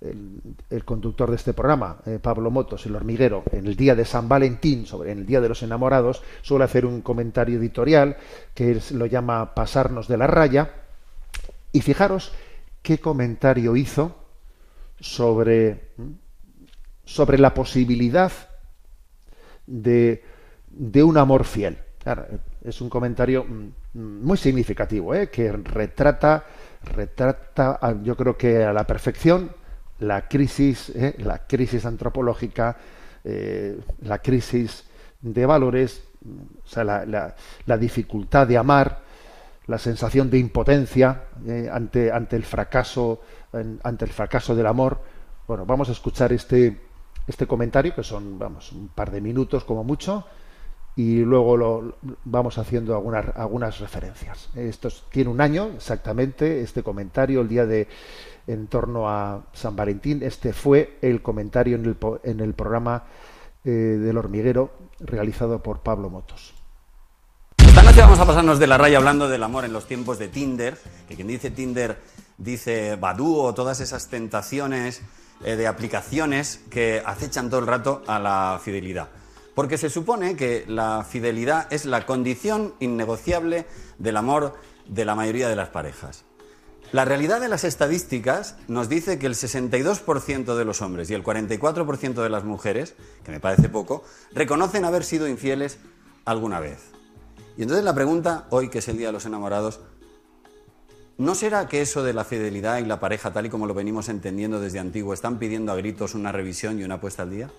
el, 0.02 0.86
conductor 0.86 1.30
de 1.30 1.36
este 1.36 1.54
programa, 1.54 1.98
eh, 2.06 2.20
Pablo 2.22 2.52
Motos, 2.52 2.86
el 2.86 2.96
hormiguero, 2.96 3.44
en 3.52 3.68
el 3.68 3.76
día 3.76 3.96
de 3.96 4.06
San 4.06 4.30
Valentín, 4.30 4.86
sobre 4.86 5.12
en 5.12 5.20
el 5.20 5.26
día 5.26 5.42
de 5.42 5.50
los 5.50 5.62
enamorados, 5.62 6.24
suele 6.42 6.66
hacer 6.66 6.86
un 6.86 7.02
comentario 7.02 7.60
editorial 7.60 8.18
que 8.54 8.80
lo 8.92 9.06
llama 9.06 9.54
pasarnos 9.54 10.08
de 10.08 10.18
la 10.18 10.28
raya. 10.28 10.72
Y 11.72 11.82
fijaros 11.82 12.32
qué 12.82 13.00
comentario 13.00 13.76
hizo 13.76 14.16
sobre, 15.00 15.90
sobre 17.04 17.38
la 17.38 17.54
posibilidad 17.54 18.32
de, 19.68 20.24
de 20.70 21.04
un 21.04 21.18
amor 21.18 21.44
fiel. 21.44 21.78
Es 22.64 22.82
un 22.82 22.90
comentario 22.90 23.46
muy 23.94 24.38
significativo, 24.38 25.14
¿eh? 25.14 25.30
que 25.30 25.52
retrata, 25.52 26.46
retrata, 26.96 27.80
yo 28.02 28.16
creo 28.16 28.38
que 28.38 28.64
a 28.64 28.74
la 28.74 28.86
perfección 28.86 29.52
la 30.00 30.28
crisis, 30.28 30.90
¿eh? 30.90 31.16
la 31.20 31.46
crisis 31.46 31.86
antropológica, 31.86 32.78
eh, 33.24 33.80
la 34.02 34.20
crisis 34.20 34.86
de 35.22 35.46
valores, 35.46 36.04
o 36.64 36.68
sea, 36.68 36.84
la, 36.84 37.36
la, 37.66 37.78
dificultad 37.78 38.48
de 38.48 38.58
amar, 38.58 39.00
la 39.68 39.78
sensación 39.78 40.30
de 40.30 40.40
impotencia 40.40 41.26
eh, 41.46 41.70
ante, 41.72 42.12
ante 42.12 42.36
el 42.36 42.44
fracaso 42.44 43.22
ante 43.84 44.06
el 44.06 44.12
fracaso 44.12 44.56
del 44.56 44.68
amor. 44.68 45.02
Bueno, 45.48 45.66
vamos 45.66 45.90
a 45.90 45.94
escuchar 45.94 46.32
este, 46.34 46.78
este 47.28 47.48
comentario, 47.48 47.96
que 47.96 48.04
son, 48.04 48.38
vamos, 48.38 48.72
un 48.72 48.90
par 48.90 49.12
de 49.12 49.22
minutos 49.22 49.64
como 49.64 49.84
mucho, 49.84 50.26
y 50.96 51.20
luego 51.20 51.58
lo, 51.58 51.96
vamos 52.26 52.58
haciendo 52.58 52.96
algunas, 52.96 53.36
algunas 53.36 53.80
referencias. 53.80 54.50
Esto 54.56 54.90
es, 54.90 55.04
tiene 55.12 55.30
un 55.30 55.42
año 55.42 55.72
exactamente, 55.76 56.62
este 56.62 56.84
comentario, 56.84 57.42
el 57.42 57.48
día 57.48 57.66
de 57.66 57.88
en 58.50 58.68
torno 58.68 59.08
a 59.08 59.46
San 59.54 59.76
Valentín. 59.76 60.24
Este 60.24 60.54
fue 60.54 60.98
el 61.02 61.22
comentario 61.22 61.78
en 61.78 62.40
el, 62.40 62.54
programa 62.54 63.04
eh, 63.64 63.70
del 63.70 64.18
hormiguero 64.18 64.72
realizado 65.00 65.62
por 65.62 65.82
Pablo 65.82 66.10
Motos. 66.10 66.56
Esta 67.58 67.84
noche 67.84 68.02
vamos 68.02 68.20
a 68.20 68.26
pasarnos 68.26 68.58
de 68.58 68.66
la 68.66 68.78
raya 68.78 68.98
hablando 68.98 69.30
del 69.30 69.44
amor 69.44 69.66
en 69.66 69.74
los 69.74 69.86
tiempos 69.86 70.18
de 70.18 70.30
Tinder, 70.30 70.78
que 71.08 71.16
quien 71.16 71.28
dice 71.28 71.52
Tinder 71.52 71.98
dice 72.38 72.96
Badu 72.96 73.38
o 73.38 73.54
todas 73.54 73.80
esas 73.82 74.08
tentaciones 74.08 75.04
eh, 75.44 75.56
de 75.56 75.68
aplicaciones 75.68 76.62
que 76.72 77.04
acechan 77.06 77.50
todo 77.50 77.60
el 77.60 77.68
rato 77.68 78.02
a 78.08 78.18
la 78.18 78.60
fidelidad. 78.64 79.10
Porque 79.54 79.78
se 79.78 79.90
supone 79.92 80.36
que 80.36 80.66
la 80.68 81.06
fidelidad 81.08 81.72
es 81.72 81.86
la 81.86 82.06
condición 82.06 82.74
innegociable 82.80 83.68
del 84.00 84.18
amor 84.18 84.56
de 84.88 85.06
la 85.06 85.14
mayoría 85.14 85.50
de 85.50 85.56
las 85.56 85.70
parejas. 85.70 86.26
La 86.92 87.06
realidad 87.06 87.40
de 87.40 87.50
las 87.50 87.64
estadísticas 87.64 88.56
nos 88.68 88.90
dice 88.90 89.20
que 89.20 89.28
el 89.28 89.36
62% 89.36 90.56
de 90.56 90.66
los 90.66 90.82
hombres 90.82 91.10
y 91.12 91.14
el 91.14 91.24
44% 91.24 92.24
de 92.24 92.30
las 92.30 92.44
mujeres, 92.44 92.96
que 93.24 93.32
me 93.32 93.40
parece 93.40 93.70
poco, 93.70 94.04
reconocen 94.34 94.86
haber 94.86 95.04
sido 95.04 95.28
infieles 95.28 95.78
alguna 96.26 96.60
vez. 96.60 96.80
Y 97.58 97.62
entonces 97.62 97.86
la 97.86 97.94
pregunta, 97.94 98.48
hoy 98.50 98.70
que 98.70 98.80
es 98.80 98.88
el 98.88 98.98
Día 98.98 99.08
de 99.08 99.14
los 99.14 99.26
Enamorados, 99.26 99.82
¿No 101.20 101.36
será 101.36 101.68
que 101.68 101.82
eso 101.82 102.02
de 102.02 102.14
la 102.14 102.24
fidelidad 102.24 102.78
y 102.78 102.86
la 102.86 103.02
pareja, 103.02 103.34
tal 103.34 103.46
y 103.46 103.50
como 103.50 103.68
lo 103.68 103.74
venimos 103.74 104.08
entendiendo 104.08 104.62
desde 104.62 104.80
antiguo, 104.80 105.14
están 105.14 105.38
pidiendo 105.38 105.74
a 105.74 105.76
gritos 105.76 106.16
una 106.16 106.32
revisión 106.32 106.80
y 106.80 106.86
una 106.86 107.02
puesta 107.02 107.24
al 107.24 107.30
día? 107.30 107.52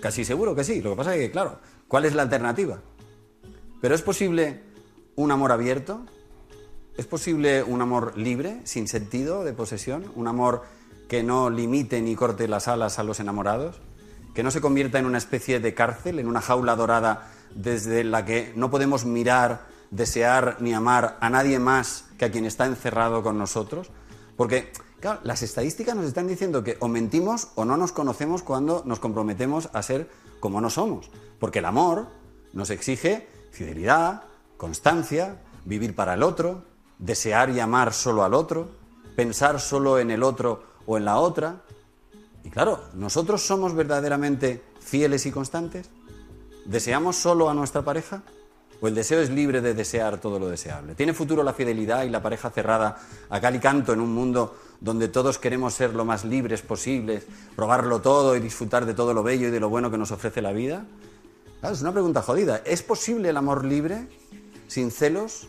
Casi 0.00 0.24
seguro 0.24 0.56
que 0.56 0.64
sí. 0.64 0.82
Lo 0.82 0.90
que 0.90 0.96
pasa 0.96 1.14
es 1.14 1.20
que, 1.20 1.30
claro, 1.30 1.60
¿cuál 1.86 2.04
es 2.04 2.16
la 2.16 2.22
alternativa? 2.22 2.80
¿Pero 3.80 3.94
es 3.94 4.02
posible 4.02 4.62
un 5.14 5.30
amor 5.30 5.52
abierto? 5.52 6.04
¿Es 6.96 7.06
posible 7.06 7.64
un 7.64 7.82
amor 7.82 8.16
libre, 8.16 8.60
sin 8.62 8.86
sentido 8.86 9.42
de 9.42 9.52
posesión? 9.52 10.12
¿Un 10.14 10.28
amor 10.28 10.62
que 11.08 11.24
no 11.24 11.50
limite 11.50 12.00
ni 12.00 12.14
corte 12.14 12.46
las 12.46 12.68
alas 12.68 13.00
a 13.00 13.02
los 13.02 13.18
enamorados? 13.18 13.80
¿Que 14.32 14.44
no 14.44 14.52
se 14.52 14.60
convierta 14.60 15.00
en 15.00 15.06
una 15.06 15.18
especie 15.18 15.58
de 15.58 15.74
cárcel, 15.74 16.20
en 16.20 16.28
una 16.28 16.40
jaula 16.40 16.76
dorada 16.76 17.32
desde 17.52 18.04
la 18.04 18.24
que 18.24 18.52
no 18.54 18.70
podemos 18.70 19.06
mirar 19.06 19.66
desear 19.90 20.58
ni 20.60 20.72
amar 20.72 21.18
a 21.20 21.30
nadie 21.30 21.58
más 21.58 22.04
que 22.16 22.26
a 22.26 22.30
quien 22.30 22.44
está 22.44 22.64
encerrado 22.64 23.24
con 23.24 23.38
nosotros? 23.38 23.90
Porque, 24.36 24.70
claro, 25.00 25.18
las 25.24 25.42
estadísticas 25.42 25.96
nos 25.96 26.06
están 26.06 26.28
diciendo 26.28 26.62
que 26.62 26.76
o 26.78 26.86
mentimos 26.86 27.48
o 27.56 27.64
no 27.64 27.76
nos 27.76 27.90
conocemos 27.90 28.44
cuando 28.44 28.84
nos 28.86 29.00
comprometemos 29.00 29.68
a 29.72 29.82
ser 29.82 30.08
como 30.38 30.60
no 30.60 30.70
somos. 30.70 31.10
Porque 31.40 31.58
el 31.58 31.64
amor 31.64 32.06
nos 32.52 32.70
exige 32.70 33.26
fidelidad, 33.50 34.22
constancia, 34.56 35.40
vivir 35.64 35.96
para 35.96 36.14
el 36.14 36.22
otro, 36.22 36.72
desear 36.98 37.50
y 37.50 37.60
amar 37.60 37.92
solo 37.92 38.24
al 38.24 38.34
otro, 38.34 38.68
pensar 39.16 39.60
solo 39.60 39.98
en 39.98 40.10
el 40.10 40.22
otro 40.22 40.62
o 40.86 40.96
en 40.96 41.04
la 41.04 41.16
otra. 41.16 41.62
Y 42.44 42.50
claro, 42.50 42.80
¿nosotros 42.94 43.42
somos 43.46 43.74
verdaderamente 43.74 44.62
fieles 44.80 45.26
y 45.26 45.30
constantes? 45.30 45.90
¿Deseamos 46.64 47.16
solo 47.16 47.48
a 47.48 47.54
nuestra 47.54 47.82
pareja? 47.82 48.22
¿O 48.80 48.88
el 48.88 48.94
deseo 48.94 49.20
es 49.20 49.30
libre 49.30 49.60
de 49.60 49.74
desear 49.74 50.18
todo 50.20 50.38
lo 50.38 50.48
deseable? 50.48 50.94
¿Tiene 50.94 51.14
futuro 51.14 51.42
la 51.42 51.54
fidelidad 51.54 52.04
y 52.04 52.10
la 52.10 52.22
pareja 52.22 52.50
cerrada 52.50 52.98
a 53.30 53.40
cal 53.40 53.54
y 53.56 53.60
canto 53.60 53.92
en 53.92 54.00
un 54.00 54.12
mundo 54.12 54.56
donde 54.80 55.08
todos 55.08 55.38
queremos 55.38 55.74
ser 55.74 55.94
lo 55.94 56.04
más 56.04 56.24
libres 56.24 56.60
posibles, 56.60 57.24
probarlo 57.56 58.00
todo 58.00 58.36
y 58.36 58.40
disfrutar 58.40 58.84
de 58.84 58.92
todo 58.92 59.14
lo 59.14 59.22
bello 59.22 59.48
y 59.48 59.50
de 59.50 59.60
lo 59.60 59.70
bueno 59.70 59.90
que 59.90 59.96
nos 59.96 60.10
ofrece 60.10 60.42
la 60.42 60.52
vida? 60.52 60.84
Claro, 61.60 61.74
es 61.74 61.80
una 61.80 61.92
pregunta 61.92 62.20
jodida. 62.20 62.60
¿Es 62.66 62.82
posible 62.82 63.30
el 63.30 63.36
amor 63.38 63.64
libre, 63.64 64.06
sin 64.66 64.90
celos, 64.90 65.48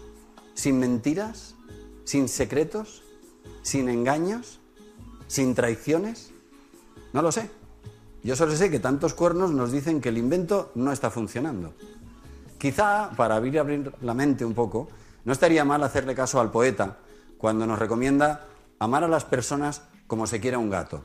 sin 0.56 0.80
mentiras, 0.80 1.54
sin 2.04 2.28
secretos, 2.28 3.04
sin 3.62 3.88
engaños, 3.90 4.60
sin 5.28 5.54
traiciones? 5.54 6.32
No 7.14 7.22
lo 7.22 7.32
sé. 7.32 7.52
Yo 8.24 8.36
solo 8.36 8.56
sé 8.56 8.72
que 8.72 8.80
tantos 8.80 9.14
cuernos 9.14 9.52
nos 9.52 9.72
dicen 9.72 10.02
que 10.02 10.10
el 10.10 10.18
invento 10.18 10.72
no 10.74 10.92
está 10.92 11.12
funcionando. 11.12 11.76
Quizá, 12.58 13.12
para 13.16 13.36
abrir, 13.36 13.60
abrir 13.60 13.94
la 14.02 14.16
mente 14.16 14.44
un 14.44 14.56
poco, 14.56 14.88
no 15.26 15.32
estaría 15.32 15.64
mal 15.64 15.84
hacerle 15.84 16.16
caso 16.16 16.40
al 16.40 16.50
poeta 16.50 16.98
cuando 17.38 17.68
nos 17.68 17.78
recomienda 17.78 18.48
amar 18.80 19.04
a 19.04 19.08
las 19.08 19.26
personas 19.26 19.84
como 20.08 20.26
se 20.26 20.40
quiere 20.40 20.58
un 20.58 20.70
gato, 20.70 21.04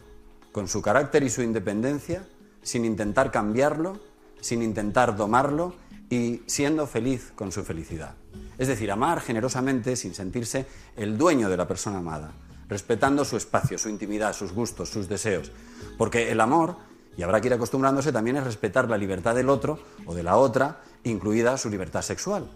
con 0.53 0.69
su 0.69 0.81
carácter 0.81 1.23
y 1.23 1.31
su 1.31 1.43
independencia, 1.43 2.27
sin 2.63 2.85
intentar 2.85 3.31
cambiarlo, 3.31 3.99
sin 4.41 4.63
intentar 4.63 5.17
domarlo 5.17 5.75
y 6.09 6.43
siendo 6.47 6.87
feliz 6.87 7.33
con 7.35 7.53
su 7.53 7.65
felicidad. 7.65 8.15
Es 8.59 8.69
decir, 8.69 8.91
amar 8.91 9.21
generosamente 9.21 9.97
sin 9.97 10.15
sentirse 10.15 10.67
el 10.97 11.17
dueño 11.17 11.49
de 11.49 11.57
la 11.57 11.67
persona 11.67 11.99
amada, 11.99 12.33
respetando 12.69 13.25
su 13.25 13.37
espacio, 13.37 13.79
su 13.79 13.89
intimidad, 13.89 14.35
sus 14.35 14.53
gustos, 14.53 14.91
sus 14.91 15.09
deseos. 15.09 15.51
Porque 15.97 16.31
el 16.31 16.41
amor, 16.41 16.77
y 17.17 17.23
habrá 17.23 17.41
que 17.41 17.49
ir 17.49 17.55
acostumbrándose, 17.55 18.13
también 18.13 18.37
es 18.37 18.45
respetar 18.45 18.89
la 18.89 18.99
libertad 18.99 19.35
del 19.35 19.49
otro 19.49 19.79
o 20.05 20.15
de 20.15 20.23
la 20.23 20.37
otra, 20.37 20.83
incluida 21.05 21.57
su 21.57 21.71
libertad 21.71 22.03
sexual. 22.03 22.51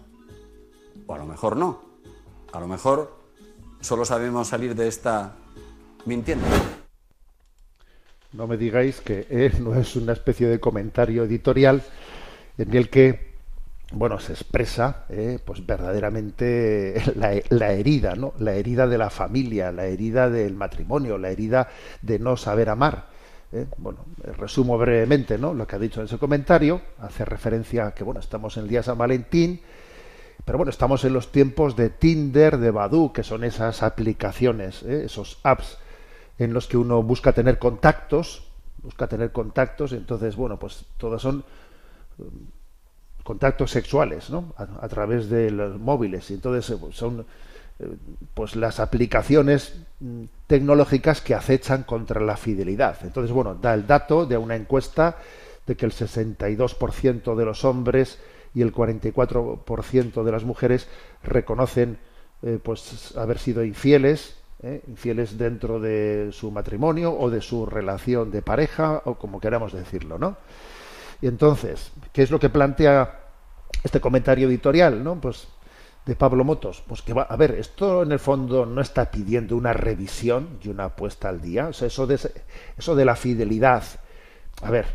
O 1.07 1.13
a 1.13 1.17
lo 1.17 1.25
mejor 1.25 1.57
no. 1.57 1.81
A 2.53 2.59
lo 2.59 2.67
mejor 2.67 3.17
solo 3.81 4.05
sabemos 4.05 4.47
salir 4.47 4.75
de 4.75 4.87
esta 4.87 5.35
mintiendo. 6.05 6.45
No 8.33 8.47
me 8.47 8.57
digáis 8.57 9.01
que 9.01 9.27
eh, 9.29 9.51
no 9.59 9.75
es 9.75 9.95
una 9.95 10.13
especie 10.13 10.47
de 10.47 10.59
comentario 10.59 11.23
editorial 11.23 11.83
en 12.57 12.75
el 12.75 12.89
que 12.89 13.34
bueno 13.91 14.19
se 14.19 14.33
expresa 14.33 15.05
eh, 15.09 15.39
pues 15.43 15.65
verdaderamente 15.65 17.01
la, 17.49 17.71
herida 17.71 18.15
no 18.15 18.33
la 18.39 18.53
herida 18.53 18.87
de 18.87 18.97
la 18.97 19.09
familia 19.09 19.71
la 19.71 19.85
herida 19.85 20.29
del 20.29 20.55
matrimonio 20.55 21.17
la 21.17 21.29
herida 21.29 21.69
de 22.01 22.19
no 22.19 22.37
saber 22.37 22.69
amar 22.69 23.05
eh. 23.51 23.67
bueno 23.77 24.05
resumo 24.37 24.77
brevemente 24.77 25.37
no 25.37 25.53
lo 25.53 25.67
que 25.67 25.75
ha 25.75 25.79
dicho 25.79 25.99
en 25.99 26.07
ese 26.07 26.17
comentario 26.17 26.81
hace 26.99 27.25
referencia 27.25 27.87
a 27.87 27.93
que 27.93 28.03
bueno 28.03 28.19
estamos 28.19 28.57
en 28.57 28.63
el 28.63 28.69
día 28.69 28.83
San 28.83 28.97
Valentín 28.97 29.61
pero 30.43 30.57
bueno 30.57 30.71
estamos 30.71 31.03
en 31.05 31.13
los 31.13 31.31
tiempos 31.31 31.75
de 31.75 31.89
Tinder 31.89 32.57
de 32.57 32.71
Badoo 32.71 33.13
que 33.13 33.23
son 33.23 33.43
esas 33.43 33.83
aplicaciones 33.83 34.81
eh, 34.83 35.03
esos 35.05 35.39
apps 35.43 35.77
en 36.39 36.53
los 36.53 36.67
que 36.67 36.77
uno 36.77 37.03
busca 37.03 37.33
tener 37.33 37.59
contactos 37.59 38.47
busca 38.81 39.07
tener 39.07 39.31
contactos 39.31 39.93
entonces 39.93 40.35
bueno 40.35 40.57
pues 40.57 40.85
todos 40.97 41.21
son 41.21 41.45
contactos 43.25 43.71
sexuales 43.71 44.29
¿no? 44.29 44.53
a, 44.55 44.85
a, 44.85 44.87
través 44.87 45.29
de 45.29 45.51
los 45.51 45.77
móviles. 45.79 46.31
Y 46.31 46.35
entonces 46.35 46.73
son 46.91 47.25
pues 48.33 48.55
las 48.55 48.79
aplicaciones 48.79 49.73
tecnológicas 50.47 51.19
que 51.19 51.35
acechan 51.35 51.83
contra 51.83 52.21
la 52.21 52.37
fidelidad. 52.37 52.97
Entonces 53.03 53.31
bueno 53.31 53.55
da 53.55 53.73
el 53.73 53.85
dato 53.85 54.25
de 54.25 54.37
una 54.37 54.55
encuesta 54.55 55.17
de 55.67 55.75
que 55.75 55.85
el 55.85 55.91
62% 55.91 57.35
de 57.35 57.45
los 57.45 57.65
hombres 57.65 58.19
y 58.53 58.61
el 58.61 58.73
44% 58.73 60.23
de 60.23 60.31
las 60.31 60.43
mujeres 60.45 60.87
reconocen 61.23 61.97
eh, 62.43 62.59
pues 62.61 63.15
haber 63.17 63.39
sido 63.39 63.63
infieles 63.65 64.37
eh, 64.63 64.81
infieles 64.87 65.37
dentro 65.37 65.79
de 65.79 66.29
su 66.31 66.51
matrimonio 66.51 67.13
o 67.17 67.29
de 67.29 67.41
su 67.41 67.65
relación 67.65 68.31
de 68.31 68.41
pareja 68.41 69.01
o 69.05 69.15
como 69.15 69.41
queramos 69.41 69.73
decirlo 69.73 70.17
no 70.17 70.37
y 71.21 71.27
entonces, 71.27 71.91
¿qué 72.13 72.23
es 72.23 72.31
lo 72.31 72.39
que 72.39 72.49
plantea 72.49 73.21
este 73.83 74.01
comentario 74.01 74.47
editorial, 74.47 75.03
no? 75.03 75.19
Pues 75.19 75.47
de 76.05 76.15
Pablo 76.15 76.43
Motos, 76.43 76.83
pues 76.87 77.01
que 77.01 77.13
va, 77.13 77.23
a 77.23 77.35
ver, 77.35 77.51
esto 77.51 78.03
en 78.03 78.11
el 78.11 78.19
fondo 78.19 78.65
no 78.65 78.79
está 78.79 79.09
pidiendo 79.09 79.57
una 79.57 79.73
revisión 79.73 80.59
y 80.63 80.69
una 80.69 80.95
puesta 80.95 81.29
al 81.29 81.41
día, 81.41 81.67
o 81.67 81.73
sea, 81.73 81.87
eso 81.87 82.05
de 82.05 82.19
eso 82.77 82.95
de 82.95 83.05
la 83.05 83.15
fidelidad, 83.15 83.83
a 84.61 84.69
ver, 84.69 84.85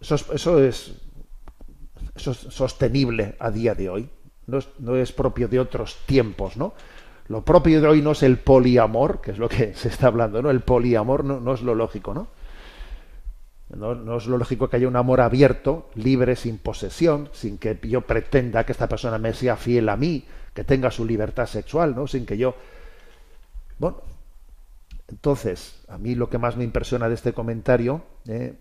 eso 0.00 0.14
es, 0.14 0.26
eso 0.32 0.62
es, 0.62 0.94
eso 2.14 2.30
es 2.30 2.38
sostenible 2.38 3.36
a 3.38 3.50
día 3.50 3.74
de 3.74 3.90
hoy, 3.90 4.08
no 4.46 4.58
es, 4.58 4.68
no 4.78 4.96
es 4.96 5.12
propio 5.12 5.46
de 5.46 5.60
otros 5.60 5.98
tiempos, 6.06 6.56
¿no? 6.56 6.72
Lo 7.28 7.44
propio 7.44 7.80
de 7.80 7.86
hoy 7.86 8.02
no 8.02 8.12
es 8.12 8.22
el 8.22 8.38
poliamor, 8.38 9.20
que 9.20 9.32
es 9.32 9.38
lo 9.38 9.48
que 9.48 9.74
se 9.76 9.88
está 9.88 10.06
hablando, 10.06 10.40
¿no? 10.40 10.50
El 10.50 10.60
poliamor 10.60 11.22
no, 11.22 11.38
no 11.38 11.52
es 11.52 11.60
lo 11.60 11.74
lógico, 11.74 12.14
¿no? 12.14 12.28
No, 13.76 14.16
es 14.16 14.26
lo 14.26 14.36
lógico 14.36 14.68
que 14.68 14.76
haya 14.76 14.88
un 14.88 14.96
amor 14.96 15.20
abierto, 15.20 15.90
libre, 15.94 16.34
sin 16.34 16.58
posesión, 16.58 17.30
sin 17.32 17.56
que 17.56 17.78
yo 17.82 18.00
pretenda 18.00 18.66
que 18.66 18.72
esta 18.72 18.88
persona 18.88 19.16
me 19.18 19.32
sea 19.32 19.56
fiel 19.56 19.88
a 19.88 19.96
mí, 19.96 20.24
que 20.54 20.64
tenga 20.64 20.90
su 20.90 21.04
libertad 21.04 21.46
sexual, 21.46 21.94
¿no? 21.94 22.08
Sin 22.08 22.26
que 22.26 22.36
yo. 22.36 22.56
Bueno, 23.78 24.02
entonces, 25.08 25.84
a 25.88 25.98
mí 25.98 26.16
lo 26.16 26.28
que 26.28 26.38
más 26.38 26.56
me 26.56 26.64
impresiona 26.64 27.08
de 27.08 27.14
este 27.14 27.32
comentario 27.32 28.02
eh, 28.26 28.58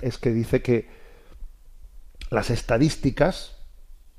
es 0.00 0.18
que 0.18 0.30
dice 0.30 0.62
que 0.62 0.88
las 2.30 2.50
estadísticas 2.50 3.56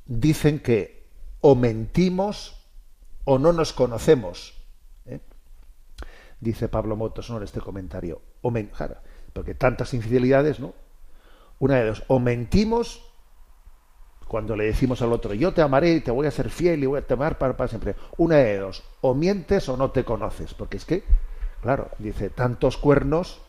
dicen 0.05 0.59
que 0.59 1.07
o 1.39 1.55
mentimos 1.55 2.65
o 3.23 3.39
no 3.39 3.53
nos 3.53 3.71
conocemos. 3.71 4.55
¿eh? 5.05 5.21
Dice 6.41 6.67
Pablo 6.67 6.97
Motos 6.97 7.29
en 7.29 7.43
este 7.43 7.61
comentario. 7.61 8.21
O 8.41 8.51
men 8.51 8.69
porque 9.37 9.53
tantas 9.53 9.93
infidelidades, 9.93 10.59
¿no? 10.59 10.73
Una 11.59 11.75
de 11.75 11.85
dos, 11.85 12.03
o 12.07 12.17
mentimos 12.17 13.03
cuando 14.27 14.55
le 14.55 14.65
decimos 14.65 15.03
al 15.03 15.13
otro, 15.13 15.35
yo 15.35 15.53
te 15.53 15.61
amaré 15.61 15.91
y 15.91 16.01
te 16.01 16.09
voy 16.09 16.25
a 16.25 16.31
ser 16.31 16.49
fiel 16.49 16.81
y 16.81 16.87
voy 16.87 16.97
a 16.97 17.05
te 17.05 17.13
amar 17.13 17.37
para, 17.37 17.67
siempre. 17.67 17.95
Una 18.17 18.37
de 18.37 18.57
dos, 18.57 18.81
o 19.01 19.13
mientes 19.13 19.69
o 19.69 19.77
no 19.77 19.91
te 19.91 20.03
conoces, 20.03 20.55
porque 20.55 20.77
es 20.77 20.85
que, 20.85 21.03
claro, 21.61 21.91
dice, 21.99 22.31
tantos 22.31 22.77
cuernos, 22.77 23.39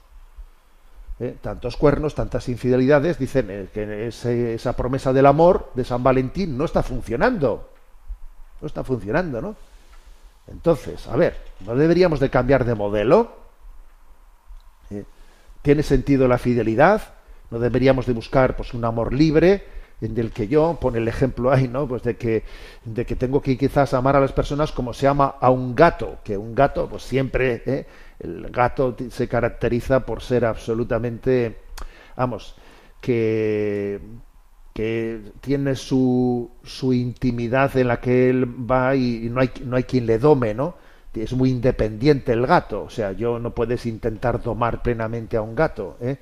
¿eh? 1.21 1.39
tantos 1.41 1.79
cuernos, 1.79 2.15
tantas 2.15 2.51
infidelidades, 2.51 3.19
dicen 3.19 3.47
eh, 3.49 3.69
que 3.73 4.09
esa 4.09 4.77
promesa 4.77 5.15
del 5.15 5.25
amor 5.25 5.71
de 5.73 5.85
San 5.85 6.03
Valentín 6.03 6.59
no 6.59 6.67
está 6.67 6.83
funcionando, 6.83 7.71
no 8.61 8.67
está 8.67 8.85
funcionando, 8.85 9.41
¿no? 9.41 9.57
Entonces, 10.49 11.07
a 11.07 11.17
ver, 11.17 11.39
¿no 11.61 11.75
deberíamos 11.75 12.21
de 12.21 12.29
cambiar 12.29 12.67
de 12.67 12.75
modelo? 12.75 13.38
¿Tiene 15.69 15.83
sentido 15.83 16.27
la 16.29 16.39
fidelidad? 16.39 17.03
¿No 17.51 17.59
deberíamos 17.59 18.07
de 18.07 18.15
buscar 18.15 18.57
pues 18.57 18.73
un 18.73 18.87
amor 18.87 19.13
libre 19.13 19.65
en 20.01 20.17
el 20.17 20.31
que 20.31 20.49
yo 20.49 20.79
pone 20.81 20.97
el 20.97 21.07
ejemplo 21.09 21.53
ahí, 21.53 21.69
¿no? 21.69 21.87
Pues 21.87 22.03
de 22.05 22.17
que 22.17 22.43
de 22.87 23.05
que 23.05 23.17
tengo 23.17 23.43
que 23.43 23.59
quizás 23.59 23.93
amar 23.93 24.17
a 24.17 24.21
las 24.21 24.33
personas 24.33 24.73
como 24.73 24.95
se 24.95 25.07
ama 25.07 25.35
a 25.39 25.51
un 25.51 25.75
gato, 25.75 26.21
que 26.25 26.39
un 26.39 26.55
gato 26.55 26.89
pues 26.89 27.03
siempre 27.03 27.63
¿eh? 27.67 27.87
el 28.19 28.49
gato 28.49 28.97
se 29.11 29.29
caracteriza 29.29 30.07
por 30.07 30.23
ser 30.23 30.47
absolutamente 30.47 31.59
vamos, 32.17 32.55
que 33.03 34.01
que 34.73 35.21
tiene 35.43 35.75
su, 35.75 36.51
su 36.65 36.95
intimidad 36.95 37.77
en 37.77 37.89
la 37.89 38.01
que 38.01 38.31
él 38.31 38.47
va 38.47 38.97
y, 38.97 39.27
y 39.27 39.29
no 39.29 39.43
hay 39.43 39.51
no 39.67 39.77
hay 39.77 39.83
quien 39.85 40.07
le 40.07 40.19
dome, 40.19 40.55
¿no? 40.55 40.77
Es 41.21 41.33
muy 41.33 41.51
independiente 41.51 42.33
el 42.33 42.47
gato, 42.47 42.85
o 42.85 42.91
sea, 42.91 43.13
yo 43.13 43.39
no 43.39 43.55
puedes 43.55 43.87
intentar 43.87 44.43
domar 44.43 44.83
plenamente 44.83 45.37
a 45.37 45.43
un 45.43 45.55
gato. 45.55 45.97
¿eh? 46.01 46.19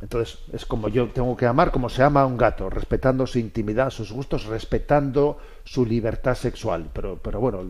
Entonces, 0.00 0.38
es 0.52 0.66
como 0.66 0.88
yo 0.88 1.08
tengo 1.08 1.36
que 1.36 1.46
amar 1.46 1.70
como 1.70 1.88
se 1.88 2.02
ama 2.02 2.22
a 2.22 2.26
un 2.26 2.36
gato, 2.36 2.68
respetando 2.68 3.26
su 3.26 3.38
intimidad, 3.38 3.90
sus 3.90 4.10
gustos, 4.10 4.46
respetando 4.46 5.38
su 5.64 5.86
libertad 5.86 6.34
sexual. 6.34 6.90
Pero, 6.92 7.18
pero 7.22 7.40
bueno, 7.40 7.64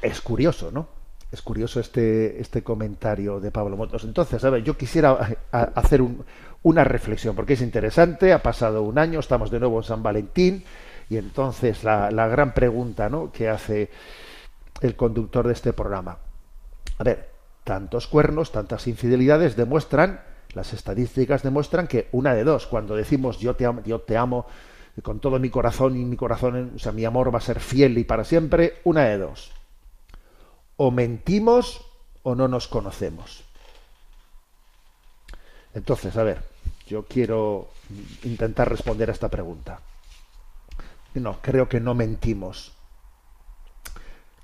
es 0.00 0.20
curioso, 0.20 0.70
¿no? 0.70 0.88
Es 1.32 1.42
curioso 1.42 1.80
este, 1.80 2.40
este 2.40 2.62
comentario 2.62 3.40
de 3.40 3.50
Pablo 3.50 3.76
Motos. 3.76 4.04
Entonces, 4.04 4.42
a 4.44 4.50
ver, 4.50 4.62
yo 4.62 4.76
quisiera 4.76 5.36
hacer 5.50 6.00
un, 6.00 6.24
una 6.62 6.84
reflexión, 6.84 7.34
porque 7.34 7.54
es 7.54 7.62
interesante, 7.62 8.32
ha 8.32 8.42
pasado 8.42 8.82
un 8.82 8.98
año, 8.98 9.18
estamos 9.18 9.50
de 9.50 9.58
nuevo 9.58 9.78
en 9.78 9.84
San 9.84 10.02
Valentín, 10.02 10.64
y 11.08 11.16
entonces 11.16 11.84
la, 11.84 12.10
la 12.10 12.28
gran 12.28 12.54
pregunta 12.54 13.08
¿no? 13.08 13.30
que 13.32 13.48
hace 13.48 13.90
el 14.80 14.96
conductor 14.96 15.46
de 15.46 15.52
este 15.52 15.72
programa. 15.72 16.18
A 16.98 17.04
ver, 17.04 17.30
tantos 17.64 18.06
cuernos, 18.06 18.52
tantas 18.52 18.86
infidelidades 18.86 19.56
demuestran, 19.56 20.20
las 20.54 20.72
estadísticas 20.72 21.42
demuestran 21.42 21.86
que 21.86 22.08
una 22.12 22.34
de 22.34 22.44
dos, 22.44 22.66
cuando 22.66 22.96
decimos 22.96 23.38
yo 23.38 23.56
te 23.56 23.66
amo, 23.66 23.82
yo 23.84 24.00
te 24.00 24.16
amo 24.16 24.46
con 25.02 25.20
todo 25.20 25.38
mi 25.38 25.50
corazón 25.50 25.96
y 25.96 26.04
mi 26.04 26.16
corazón, 26.16 26.72
o 26.76 26.78
sea, 26.78 26.92
mi 26.92 27.04
amor 27.04 27.34
va 27.34 27.38
a 27.38 27.42
ser 27.42 27.60
fiel 27.60 27.98
y 27.98 28.04
para 28.04 28.24
siempre, 28.24 28.80
una 28.84 29.04
de 29.04 29.18
dos. 29.18 29.52
O 30.76 30.90
mentimos 30.90 31.84
o 32.22 32.34
no 32.34 32.48
nos 32.48 32.68
conocemos. 32.68 33.44
Entonces, 35.74 36.16
a 36.16 36.22
ver, 36.22 36.42
yo 36.86 37.04
quiero 37.04 37.68
intentar 38.24 38.70
responder 38.70 39.10
a 39.10 39.12
esta 39.12 39.28
pregunta. 39.28 39.80
No, 41.14 41.38
creo 41.42 41.68
que 41.68 41.80
no 41.80 41.94
mentimos 41.94 42.75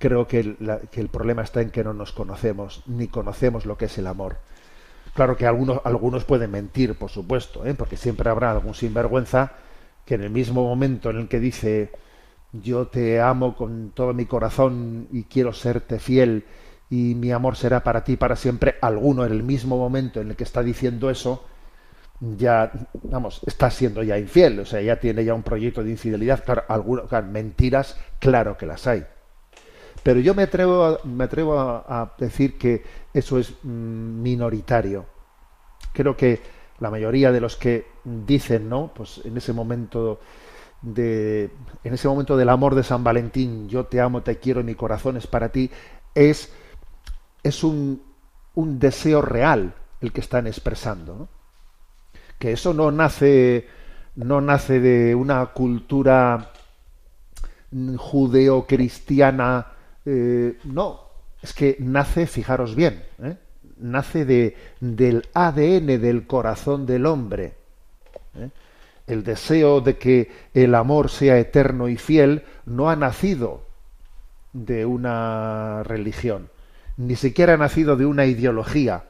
creo 0.03 0.27
que 0.27 0.41
el, 0.41 1.09
problema 1.13 1.43
está 1.43 1.61
en 1.63 1.71
que 1.71 1.85
no 1.85 1.95
nos 1.95 2.11
conocemos, 2.11 2.83
ni 2.87 3.07
conocemos 3.07 3.67
lo 3.67 3.79
que 3.79 3.85
es 3.85 3.99
el 3.99 4.09
amor. 4.09 4.39
Claro 5.15 5.37
que 5.37 5.47
algunos, 5.47 5.81
algunos 5.85 6.25
pueden 6.25 6.51
mentir, 6.51 6.99
por 6.99 7.09
supuesto, 7.09 7.65
¿eh? 7.65 7.75
porque 7.75 7.97
siempre 7.97 8.29
habrá 8.29 8.51
algún 8.51 8.75
sinvergüenza 8.75 9.53
que 10.05 10.17
en 10.17 10.25
el 10.25 10.31
mismo 10.31 10.65
momento 10.65 11.11
en 11.11 11.19
el 11.19 11.29
que 11.29 11.39
dice 11.39 11.93
yo 12.53 12.89
te 12.89 13.21
amo 13.21 13.57
con 13.57 13.93
todo 13.95 14.13
mi 14.13 14.27
corazón 14.27 15.07
y 15.13 15.23
quiero 15.23 15.53
serte 15.53 16.01
fiel 16.01 16.47
y 16.91 17.15
mi 17.15 17.31
amor 17.31 17.55
será 17.55 17.85
para 17.85 18.03
ti 18.03 18.17
para 18.17 18.35
siempre, 18.35 18.75
alguno 18.81 19.25
en 19.25 19.31
el 19.31 19.45
mismo 19.45 19.79
momento 19.79 20.21
en 20.21 20.31
el 20.31 20.37
que 20.37 20.43
está 20.43 20.65
diciendo 20.65 21.11
eso, 21.11 21.45
ya, 22.21 22.73
vamos, 23.05 23.41
está 23.47 23.71
siendo 23.71 24.03
ya 24.03 24.19
infiel, 24.19 24.59
o 24.59 24.67
sea, 24.67 24.81
ya 24.81 24.99
tiene 24.99 25.25
ya 25.25 25.33
un 25.33 25.45
proyecto 25.45 25.85
de 25.85 25.93
infidelidad, 25.93 26.45
claro, 26.45 26.65
algunas 26.67 27.07
claro, 27.07 27.29
mentiras, 27.29 27.97
claro 28.19 28.57
que 28.59 28.67
las 28.67 28.89
hay. 28.89 29.07
Pero 30.03 30.21
yo 30.21 30.35
me 30.35 30.45
atrevo, 30.45 30.85
a, 30.85 30.99
me 31.05 31.25
atrevo 31.25 31.59
a, 31.59 32.15
decir 32.19 32.59
que 32.59 32.83
eso 33.13 33.39
es 33.39 33.55
mmm, 33.63 34.23
minoritario. 34.23 35.07
Creo 35.93 36.17
que 36.17 36.41
la 36.81 36.91
mayoría 36.91 37.31
de 37.31 37.41
los 37.41 37.57
que 37.57 37.87
dicen, 38.05 38.69
¿no? 38.69 38.93
Pues 38.95 39.21
en 39.25 39.37
ese 39.37 39.53
momento 39.53 40.21
de 40.81 41.51
en 41.85 41.95
ese 41.95 42.09
momento 42.09 42.37
del 42.37 42.49
amor 42.49 42.75
de 42.75 42.83
San 42.83 43.05
Valentín, 43.05 43.69
yo 43.69 43.87
te 43.87 44.01
amo, 44.01 44.23
te 44.23 44.39
quiero, 44.39 44.65
mi 44.65 44.75
corazón 44.75 45.17
es 45.17 45.27
para 45.27 45.51
ti, 45.51 45.71
es 46.15 46.53
es 47.43 47.63
un, 47.63 48.03
un 48.55 48.79
deseo 48.79 49.23
real 49.23 49.75
el 50.01 50.13
que 50.13 50.21
están 50.21 50.47
expresando. 50.47 51.29
Que 52.39 52.53
eso 52.53 52.75
no 52.75 52.91
nace 52.91 53.69
no 54.17 54.41
nace 54.41 54.81
de 54.81 55.15
una 55.15 55.47
cultura 55.47 56.53
judeo-cristiana, 57.97 59.72
eh, 60.05 60.59
no, 60.65 61.01
es 61.43 61.53
que 61.53 61.77
nace, 61.81 62.27
fijaros 62.27 62.75
bien, 62.75 63.05
¿eh? 63.23 63.37
nace 63.79 64.25
de, 64.25 64.57
del 64.81 65.29
ADN 65.35 66.01
del 66.01 66.27
corazón 66.27 66.87
del 66.87 67.07
hombre. 67.07 67.55
¿eh? 68.37 68.51
El 69.07 69.25
deseo 69.25 69.81
de 69.81 69.99
que 69.99 70.31
el 70.55 70.75
amor 70.75 71.11
sea 71.11 71.39
eterno 71.39 71.89
y 71.89 71.97
fiel 71.97 72.45
no 72.65 72.91
ha 72.91 72.97
nacido 72.97 73.67
de 74.53 74.87
una 74.87 75.83
religión, 75.83 76.51
ni 76.97 77.17
siquiera 77.17 77.55
ha 77.55 77.59
nacido 77.59 77.97
de 77.97 78.07
una 78.07 78.27
ideología. 78.27 79.05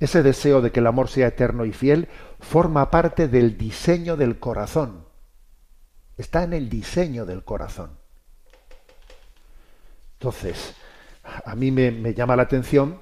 Ese 0.00 0.22
deseo 0.22 0.60
de 0.60 0.72
que 0.72 0.80
el 0.80 0.86
amor 0.88 1.08
sea 1.08 1.28
eterno 1.28 1.64
y 1.64 1.72
fiel 1.72 2.08
forma 2.40 2.90
parte 2.90 3.28
del 3.28 3.56
diseño 3.56 4.16
del 4.16 4.38
corazón. 4.38 5.04
Está 6.16 6.42
en 6.42 6.52
el 6.52 6.68
diseño 6.68 7.24
del 7.24 7.44
corazón. 7.44 8.01
Entonces, 10.22 10.72
a 11.44 11.56
mí 11.56 11.72
me, 11.72 12.14
llama 12.14 12.36
la 12.36 12.44
atención 12.44 13.00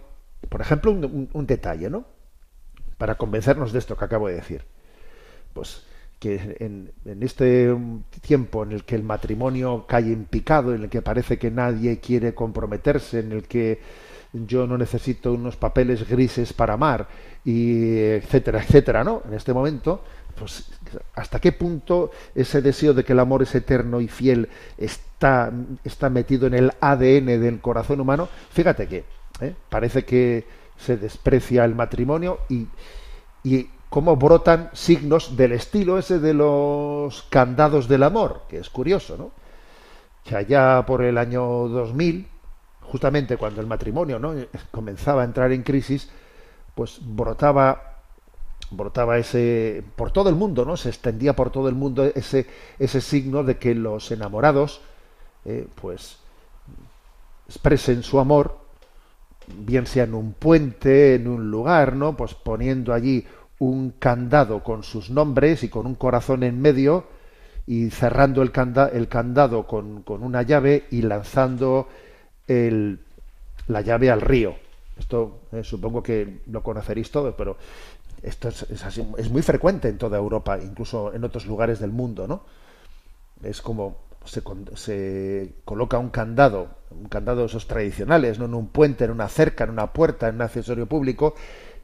por 0.48 0.62
ejemplo, 0.62 0.90
un, 0.90 1.46
detalle, 1.46 1.90
¿no? 1.90 2.06
Para 2.96 3.16
convencernos 3.16 3.74
de 3.74 3.78
esto 3.78 3.94
que 3.94 4.06
acabo 4.06 4.28
de 4.28 4.36
decir. 4.36 4.64
Pues 5.52 5.84
que 6.18 6.56
en, 6.60 6.92
este 7.22 7.76
tiempo 8.22 8.62
en 8.62 8.72
el 8.72 8.84
que 8.84 8.94
el 8.94 9.02
matrimonio 9.02 9.84
cae 9.86 10.14
en 10.14 10.24
picado, 10.24 10.74
en 10.74 10.84
el 10.84 10.88
que 10.88 11.02
parece 11.02 11.38
que 11.38 11.50
nadie 11.50 12.00
quiere 12.00 12.34
comprometerse, 12.34 13.20
en 13.20 13.32
el 13.32 13.46
que 13.46 13.80
yo 14.32 14.66
no 14.66 14.78
necesito 14.78 15.34
unos 15.34 15.56
papeles 15.56 16.08
grises 16.08 16.54
para 16.54 16.72
amar, 16.72 17.06
y 17.44 17.98
etcétera, 17.98 18.62
etcétera, 18.62 19.04
¿no? 19.04 19.22
En 19.26 19.34
este 19.34 19.52
momento, 19.52 20.02
pues 20.38 20.70
hasta 21.14 21.38
qué 21.40 21.52
punto 21.52 22.10
ese 22.34 22.62
deseo 22.62 22.94
de 22.94 23.04
que 23.04 23.12
el 23.12 23.20
amor 23.20 23.42
es 23.42 23.54
eterno 23.54 24.00
y 24.00 24.08
fiel 24.08 24.48
está, 24.78 25.52
está 25.84 26.10
metido 26.10 26.46
en 26.46 26.54
el 26.54 26.72
ADN 26.80 27.26
del 27.40 27.60
corazón 27.60 28.00
humano. 28.00 28.28
Fíjate 28.50 28.86
que 28.86 29.04
¿eh? 29.40 29.54
Parece 29.68 30.04
que 30.04 30.44
se 30.76 30.96
desprecia 30.96 31.64
el 31.64 31.74
matrimonio 31.74 32.40
y, 32.48 32.66
y 33.42 33.68
cómo 33.88 34.16
brotan 34.16 34.70
signos 34.72 35.36
del 35.36 35.52
estilo 35.52 35.98
ese 35.98 36.18
de 36.18 36.34
los 36.34 37.22
candados 37.24 37.88
del 37.88 38.02
amor, 38.02 38.42
que 38.48 38.58
es 38.58 38.70
curioso, 38.70 39.16
¿no? 39.16 39.32
Que 40.24 40.36
allá 40.36 40.84
por 40.86 41.02
el 41.02 41.18
año 41.18 41.42
2000, 41.68 42.26
justamente 42.82 43.36
cuando 43.36 43.60
el 43.60 43.66
matrimonio 43.66 44.18
¿no? 44.18 44.34
comenzaba 44.70 45.22
a 45.22 45.24
entrar 45.24 45.50
en 45.52 45.62
crisis, 45.62 46.10
pues 46.74 46.98
brotaba 47.02 47.89
brotaba 48.70 49.18
ese 49.18 49.82
por 49.96 50.12
todo 50.12 50.28
el 50.28 50.36
mundo, 50.36 50.64
¿no? 50.64 50.76
Se 50.76 50.88
extendía 50.88 51.34
por 51.34 51.50
todo 51.50 51.68
el 51.68 51.74
mundo 51.74 52.04
ese 52.04 52.46
ese 52.78 53.00
signo 53.00 53.42
de 53.44 53.58
que 53.58 53.74
los 53.74 54.10
enamorados, 54.10 54.80
eh, 55.44 55.66
pues 55.80 56.18
expresen 57.48 58.02
su 58.02 58.20
amor 58.20 58.60
bien 59.58 59.86
sea 59.86 60.04
en 60.04 60.14
un 60.14 60.32
puente, 60.32 61.14
en 61.14 61.28
un 61.28 61.50
lugar, 61.50 61.94
¿no? 61.94 62.16
Pues 62.16 62.34
poniendo 62.34 62.92
allí 62.94 63.26
un 63.58 63.90
candado 63.98 64.62
con 64.62 64.82
sus 64.82 65.10
nombres 65.10 65.64
y 65.64 65.68
con 65.68 65.86
un 65.86 65.94
corazón 65.94 66.42
en 66.42 66.60
medio 66.60 67.04
y 67.66 67.90
cerrando 67.90 68.42
el, 68.42 68.52
canda 68.52 68.88
el 68.88 69.08
candado 69.08 69.66
con, 69.66 70.02
con, 70.02 70.22
una 70.22 70.42
llave 70.42 70.84
y 70.90 71.02
lanzando 71.02 71.88
el, 72.48 73.00
la 73.68 73.80
llave 73.82 74.10
al 74.10 74.20
río. 74.20 74.54
Esto 74.98 75.40
eh, 75.52 75.64
supongo 75.64 76.02
que 76.02 76.40
lo 76.46 76.62
conoceréis 76.62 77.10
todos, 77.10 77.34
pero 77.36 77.56
esto 78.22 78.48
es, 78.48 78.84
así, 78.84 79.06
es 79.18 79.30
muy 79.30 79.42
frecuente 79.42 79.88
en 79.88 79.98
toda 79.98 80.18
Europa, 80.18 80.58
incluso 80.62 81.12
en 81.14 81.24
otros 81.24 81.46
lugares 81.46 81.80
del 81.80 81.90
mundo, 81.90 82.26
¿no? 82.26 82.44
Es 83.42 83.62
como 83.62 83.98
se, 84.24 84.42
se, 84.74 85.54
coloca 85.64 85.98
un 85.98 86.10
candado, 86.10 86.68
un 86.90 87.08
candado 87.08 87.40
de 87.40 87.46
esos 87.46 87.66
tradicionales, 87.66 88.38
no 88.38 88.44
en 88.44 88.54
un 88.54 88.68
puente, 88.68 89.04
en 89.04 89.10
una 89.10 89.28
cerca, 89.28 89.64
en 89.64 89.70
una 89.70 89.92
puerta, 89.92 90.28
en 90.28 90.36
un 90.36 90.42
accesorio 90.42 90.86
público, 90.86 91.34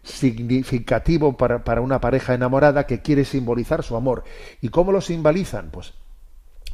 significativo 0.02 1.36
para, 1.36 1.64
para 1.64 1.80
una 1.80 2.00
pareja 2.00 2.34
enamorada 2.34 2.86
que 2.86 3.00
quiere 3.00 3.24
simbolizar 3.24 3.82
su 3.82 3.96
amor. 3.96 4.24
¿Y 4.60 4.68
cómo 4.68 4.92
lo 4.92 5.00
simbolizan? 5.00 5.70
Pues 5.70 5.94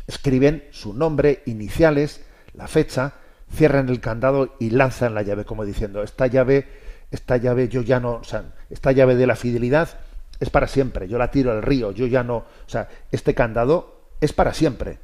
escriben 0.06 0.64
su 0.70 0.92
nombre, 0.92 1.42
iniciales, 1.46 2.24
la 2.54 2.68
fecha, 2.68 3.14
cierran 3.54 3.88
el 3.88 4.00
candado 4.00 4.56
y 4.58 4.70
lanzan 4.70 5.14
la 5.14 5.22
llave, 5.22 5.44
como 5.44 5.64
diciendo, 5.64 6.02
esta 6.02 6.26
llave, 6.26 6.66
esta 7.12 7.36
llave 7.36 7.68
yo 7.68 7.82
ya 7.82 8.00
no, 8.00 8.14
o 8.14 8.24
sea, 8.24 8.54
esta 8.70 8.90
llave 8.90 9.14
de 9.14 9.26
la 9.26 9.36
fidelidad 9.36 10.00
es 10.40 10.50
para 10.50 10.66
siempre, 10.66 11.06
yo 11.06 11.18
la 11.18 11.30
tiro 11.30 11.52
al 11.52 11.62
río, 11.62 11.92
yo 11.92 12.06
ya 12.06 12.24
no, 12.24 12.38
o 12.38 12.66
sea, 12.66 12.88
este 13.12 13.34
candado 13.34 14.00
es 14.20 14.32
para 14.32 14.54
siempre. 14.54 14.98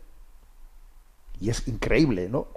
Y 1.40 1.50
es 1.50 1.68
increíble, 1.68 2.28
¿no? 2.28 2.48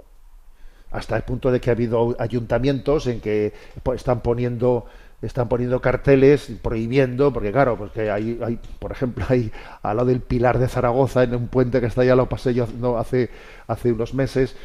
Hasta 0.90 1.16
el 1.16 1.22
punto 1.22 1.52
de 1.52 1.60
que 1.60 1.70
ha 1.70 1.74
habido 1.74 2.16
ayuntamientos 2.18 3.06
en 3.06 3.20
que 3.20 3.52
están 3.94 4.20
poniendo 4.22 4.86
están 5.22 5.48
poniendo 5.48 5.80
carteles 5.80 6.50
prohibiendo, 6.62 7.32
porque 7.32 7.52
claro, 7.52 7.76
pues 7.76 7.92
que 7.92 8.10
hay, 8.10 8.40
hay, 8.44 8.58
por 8.80 8.90
ejemplo, 8.90 9.24
hay 9.28 9.52
al 9.82 9.96
lado 9.96 10.08
del 10.08 10.20
Pilar 10.20 10.58
de 10.58 10.66
Zaragoza, 10.66 11.22
en 11.22 11.34
un 11.36 11.46
puente 11.46 11.80
que 11.80 11.86
está 11.86 12.04
ya 12.04 12.16
lo 12.16 12.28
pasé 12.28 12.54
yo 12.54 12.66
hace, 12.98 13.30
hace 13.68 13.92
unos 13.92 14.14
meses, 14.14 14.56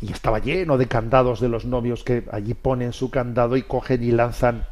y 0.00 0.12
estaba 0.12 0.38
lleno 0.38 0.78
de 0.78 0.88
candados 0.88 1.40
de 1.40 1.48
los 1.48 1.64
novios 1.64 2.04
que 2.04 2.24
allí 2.32 2.54
ponen 2.54 2.92
su 2.92 3.10
candado 3.10 3.56
y 3.56 3.62
cogen 3.62 4.02
y 4.02 4.12
lanzan. 4.12 4.66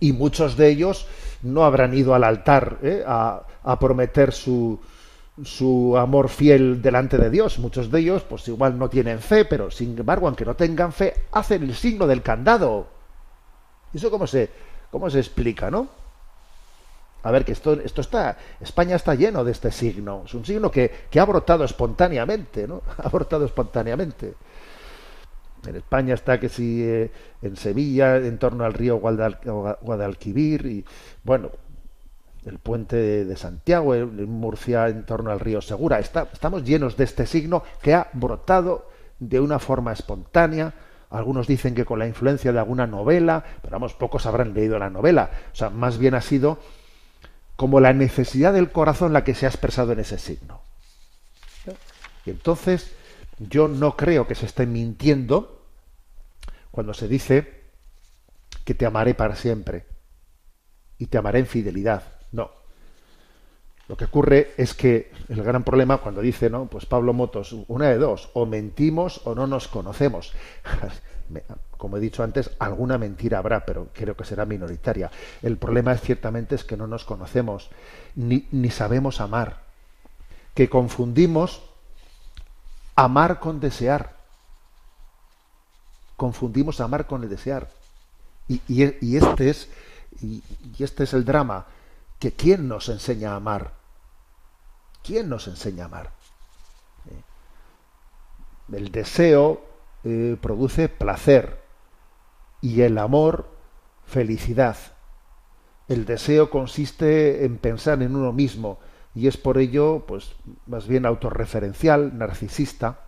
Y 0.00 0.12
muchos 0.12 0.56
de 0.56 0.68
ellos 0.68 1.06
no 1.42 1.64
habrán 1.64 1.94
ido 1.94 2.14
al 2.14 2.24
altar 2.24 2.78
¿eh? 2.82 3.04
a, 3.06 3.42
a 3.62 3.78
prometer 3.78 4.32
su, 4.32 4.80
su 5.44 5.96
amor 5.96 6.28
fiel 6.28 6.82
delante 6.82 7.18
de 7.18 7.30
Dios. 7.30 7.58
Muchos 7.60 7.90
de 7.90 8.00
ellos, 8.00 8.22
pues 8.22 8.46
igual 8.48 8.78
no 8.78 8.88
tienen 8.88 9.20
fe, 9.20 9.44
pero 9.44 9.70
sin 9.70 9.96
embargo, 9.96 10.26
aunque 10.26 10.44
no 10.44 10.54
tengan 10.54 10.92
fe, 10.92 11.14
hacen 11.30 11.62
el 11.62 11.74
signo 11.74 12.08
del 12.08 12.22
candado. 12.22 12.88
¿Y 13.92 13.98
eso 13.98 14.10
cómo 14.10 14.26
se, 14.26 14.50
cómo 14.90 15.08
se 15.08 15.20
explica, 15.20 15.70
no? 15.70 16.01
A 17.22 17.30
ver, 17.30 17.44
que 17.44 17.52
esto, 17.52 17.74
esto 17.74 18.00
está, 18.00 18.36
España 18.60 18.96
está 18.96 19.14
lleno 19.14 19.44
de 19.44 19.52
este 19.52 19.70
signo. 19.70 20.22
Es 20.26 20.34
un 20.34 20.44
signo 20.44 20.70
que, 20.70 20.90
que 21.10 21.20
ha 21.20 21.24
brotado 21.24 21.64
espontáneamente, 21.64 22.66
¿no? 22.66 22.82
Ha 22.98 23.08
brotado 23.08 23.44
espontáneamente. 23.44 24.34
En 25.66 25.76
España 25.76 26.14
está 26.14 26.40
que 26.40 26.48
si 26.48 26.82
eh, 26.82 27.10
en 27.40 27.56
Sevilla, 27.56 28.16
en 28.16 28.38
torno 28.38 28.64
al 28.64 28.74
río 28.74 28.96
Guadal, 28.96 29.38
Guadalquivir, 29.80 30.66
y 30.66 30.84
bueno, 31.22 31.50
el 32.44 32.58
puente 32.58 33.24
de 33.24 33.36
Santiago, 33.36 33.94
en 33.94 34.28
Murcia, 34.28 34.88
en 34.88 35.06
torno 35.06 35.30
al 35.30 35.38
río 35.38 35.60
Segura. 35.60 36.00
Está, 36.00 36.28
estamos 36.32 36.64
llenos 36.64 36.96
de 36.96 37.04
este 37.04 37.26
signo 37.26 37.62
que 37.80 37.94
ha 37.94 38.08
brotado 38.12 38.88
de 39.20 39.38
una 39.38 39.60
forma 39.60 39.92
espontánea. 39.92 40.74
Algunos 41.10 41.46
dicen 41.46 41.74
que 41.74 41.84
con 41.84 42.00
la 42.00 42.08
influencia 42.08 42.52
de 42.52 42.58
alguna 42.58 42.86
novela, 42.86 43.44
pero 43.60 43.72
vamos, 43.72 43.94
pocos 43.94 44.26
habrán 44.26 44.54
leído 44.54 44.78
la 44.78 44.90
novela. 44.90 45.30
O 45.52 45.54
sea, 45.54 45.70
más 45.70 45.98
bien 45.98 46.14
ha 46.14 46.20
sido 46.20 46.58
como 47.56 47.80
la 47.80 47.92
necesidad 47.92 48.52
del 48.52 48.70
corazón 48.70 49.12
la 49.12 49.24
que 49.24 49.34
se 49.34 49.46
ha 49.46 49.48
expresado 49.48 49.92
en 49.92 50.00
ese 50.00 50.18
signo. 50.18 50.62
Y 52.24 52.30
entonces, 52.30 52.92
yo 53.38 53.68
no 53.68 53.96
creo 53.96 54.26
que 54.26 54.34
se 54.34 54.46
esté 54.46 54.66
mintiendo 54.66 55.66
cuando 56.70 56.94
se 56.94 57.08
dice 57.08 57.62
que 58.64 58.74
te 58.74 58.86
amaré 58.86 59.14
para 59.14 59.36
siempre 59.36 59.86
y 60.98 61.06
te 61.06 61.18
amaré 61.18 61.40
en 61.40 61.46
fidelidad. 61.46 62.02
No. 62.32 62.50
Lo 63.88 63.96
que 63.96 64.04
ocurre 64.04 64.52
es 64.56 64.74
que 64.74 65.10
el 65.28 65.42
gran 65.42 65.64
problema 65.64 65.98
cuando 65.98 66.20
dice, 66.20 66.48
¿no? 66.48 66.66
Pues 66.66 66.86
Pablo 66.86 67.12
Motos, 67.12 67.54
una 67.68 67.88
de 67.88 67.98
dos, 67.98 68.30
o 68.32 68.46
mentimos 68.46 69.20
o 69.24 69.34
no 69.34 69.46
nos 69.46 69.68
conocemos. 69.68 70.32
Como 71.76 71.96
he 71.96 72.00
dicho 72.00 72.22
antes, 72.22 72.50
alguna 72.58 72.98
mentira 72.98 73.38
habrá, 73.38 73.64
pero 73.64 73.88
creo 73.92 74.16
que 74.16 74.24
será 74.24 74.44
minoritaria. 74.44 75.10
El 75.42 75.56
problema 75.56 75.92
es 75.92 76.00
ciertamente 76.00 76.54
es 76.54 76.64
que 76.64 76.76
no 76.76 76.86
nos 76.86 77.04
conocemos, 77.04 77.70
ni, 78.14 78.46
ni 78.52 78.70
sabemos 78.70 79.20
amar, 79.20 79.62
que 80.54 80.68
confundimos 80.68 81.62
amar 82.94 83.40
con 83.40 83.60
desear. 83.60 84.16
Confundimos 86.16 86.80
amar 86.80 87.06
con 87.06 87.22
el 87.22 87.28
desear. 87.28 87.68
Y, 88.48 88.60
y, 88.68 89.16
este 89.16 89.50
es 89.50 89.68
y 90.20 90.42
este 90.78 91.04
es 91.04 91.14
el 91.14 91.24
drama 91.24 91.66
que 92.22 92.32
quién 92.32 92.68
nos 92.68 92.88
enseña 92.88 93.32
a 93.32 93.36
amar. 93.36 93.72
¿Quién 95.02 95.28
nos 95.28 95.48
enseña 95.48 95.82
a 95.82 95.86
amar? 95.86 96.12
¿Eh? 97.10 98.76
El 98.76 98.92
deseo 98.92 99.71
eh, 100.04 100.36
produce 100.40 100.88
placer 100.88 101.62
y 102.60 102.82
el 102.82 102.98
amor 102.98 103.48
felicidad. 104.04 104.76
El 105.88 106.04
deseo 106.04 106.50
consiste 106.50 107.44
en 107.44 107.58
pensar 107.58 108.02
en 108.02 108.16
uno 108.16 108.32
mismo 108.32 108.78
y 109.14 109.26
es 109.26 109.36
por 109.36 109.58
ello, 109.58 110.04
pues, 110.06 110.34
más 110.66 110.88
bien 110.88 111.04
autorreferencial, 111.04 112.16
narcisista. 112.16 113.00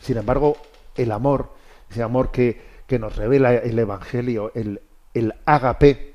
Sin 0.00 0.16
embargo, 0.16 0.56
el 0.94 1.12
amor, 1.12 1.52
ese 1.90 2.02
amor 2.02 2.30
que, 2.30 2.60
que 2.86 2.98
nos 2.98 3.16
revela 3.16 3.54
el 3.54 3.78
Evangelio, 3.78 4.52
el, 4.54 4.80
el 5.12 5.34
ágape, 5.44 6.14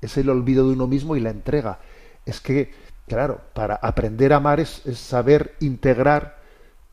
es 0.00 0.16
el 0.16 0.28
olvido 0.30 0.66
de 0.66 0.74
uno 0.74 0.86
mismo 0.88 1.14
y 1.16 1.20
la 1.20 1.30
entrega. 1.30 1.78
Es 2.26 2.40
que, 2.40 2.72
claro, 3.06 3.40
para 3.54 3.76
aprender 3.76 4.32
a 4.32 4.36
amar 4.36 4.58
es, 4.58 4.84
es 4.86 4.98
saber 4.98 5.54
integrar 5.60 6.40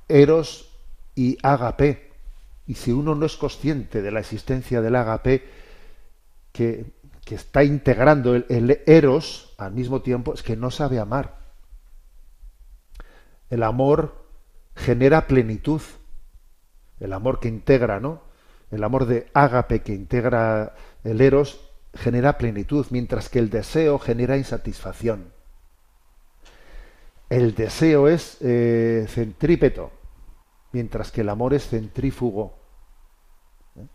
eros 0.07 0.68
y 1.19 1.37
ágape. 1.43 2.11
Y 2.65 2.75
si 2.75 2.93
uno 2.93 3.13
no 3.13 3.25
es 3.25 3.35
consciente 3.35 4.01
de 4.01 4.09
la 4.09 4.21
existencia 4.21 4.79
del 4.79 4.95
ágape, 4.95 5.43
que, 6.53 6.93
que 7.25 7.35
está 7.35 7.65
integrando 7.65 8.35
el, 8.35 8.81
eros 8.85 9.53
al 9.57 9.73
mismo 9.73 10.01
tiempo, 10.01 10.33
es 10.33 10.43
que 10.43 10.55
no 10.55 10.71
sabe 10.71 10.97
amar. 10.97 11.39
El 13.49 13.63
amor 13.63 14.23
genera 14.77 15.27
plenitud. 15.27 15.81
El 17.01 17.11
amor 17.11 17.41
que 17.41 17.49
integra, 17.49 17.99
¿no? 17.99 18.21
El 18.71 18.85
amor 18.85 19.05
de 19.05 19.29
ágape 19.33 19.81
que 19.81 19.93
integra 19.93 20.73
el 21.03 21.19
eros 21.19 21.59
genera 21.95 22.37
plenitud, 22.37 22.85
mientras 22.91 23.27
que 23.27 23.39
el 23.39 23.49
deseo 23.49 23.99
genera 23.99 24.37
insatisfacción. 24.37 25.33
El 27.29 27.55
deseo 27.55 28.07
es 28.07 28.37
eh, 28.39 29.05
centrípeto, 29.09 29.98
mientras 30.71 31.11
que 31.11 31.21
el 31.21 31.29
amor 31.29 31.53
es 31.53 31.67
centrífugo. 31.67 32.57
¿Eh? 33.75 33.87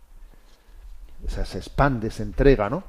Se 1.29 1.59
expande, 1.59 2.11
se 2.11 2.23
entrega, 2.23 2.71
¿no? 2.71 2.85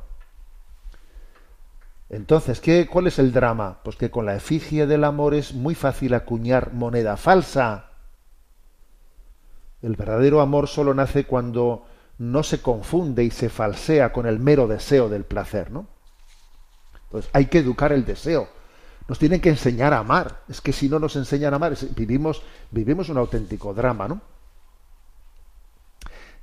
Entonces, 2.10 2.62
¿qué, 2.62 2.88
¿cuál 2.88 3.08
es 3.08 3.17
el 3.19 3.32
drama? 3.32 3.80
Pues 3.84 3.95
que 3.95 4.12
con 4.12 4.26
la 4.26 4.36
efigie 4.36 4.86
del 4.86 5.04
amor 5.04 5.34
es 5.34 5.54
muy 5.54 5.74
fácil 5.74 6.13
acuñar 6.13 6.74
moneda 6.74 7.17
falsa. 7.17 7.91
El 9.82 9.95
verdadero 9.95 10.41
amor 10.41 10.67
solo 10.67 10.93
nace 10.93 11.26
cuando 11.26 11.86
no 12.17 12.43
se 12.43 12.62
confunde 12.62 13.24
y 13.24 13.32
se 13.32 13.50
falsea 13.50 14.13
con 14.13 14.26
el 14.26 14.39
mero 14.39 14.67
deseo 14.67 15.10
del 15.10 15.26
placer, 15.26 15.71
¿no? 15.71 15.88
Pues 17.10 17.30
hay 17.34 17.48
que 17.48 17.60
educar 17.60 17.91
el 17.91 18.06
deseo. 18.06 18.50
Nos 19.08 19.20
tienen 19.20 19.39
que 19.39 19.50
enseñar 19.50 19.94
a 19.94 20.00
amar. 20.00 20.41
Es 20.48 20.62
que 20.62 20.74
si 20.74 20.89
no 20.89 21.00
nos 21.00 21.15
enseñan 21.15 21.54
a 21.54 21.58
amar, 21.58 21.76
vivimos, 21.96 22.41
vivimos 22.72 23.10
un 23.10 23.18
auténtico 23.18 23.74
drama, 23.74 24.08
¿no? 24.08 24.22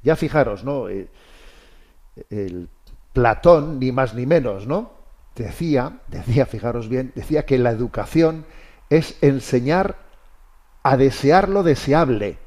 Ya 0.02 0.16
fijaros, 0.16 0.64
¿no? 0.64 0.88
Eh, 0.88 1.08
el 2.30 2.68
Platón, 3.12 3.78
ni 3.78 3.92
más 3.92 4.14
ni 4.14 4.26
menos, 4.26 4.66
¿no? 4.66 4.92
Decía, 5.34 6.00
decía, 6.08 6.46
fijaros 6.46 6.88
bien, 6.88 7.12
decía 7.14 7.44
que 7.46 7.58
la 7.58 7.70
educación 7.70 8.44
es 8.90 9.16
enseñar 9.22 9.96
a 10.82 10.96
desear 10.96 11.48
lo 11.48 11.62
deseable. 11.62 12.38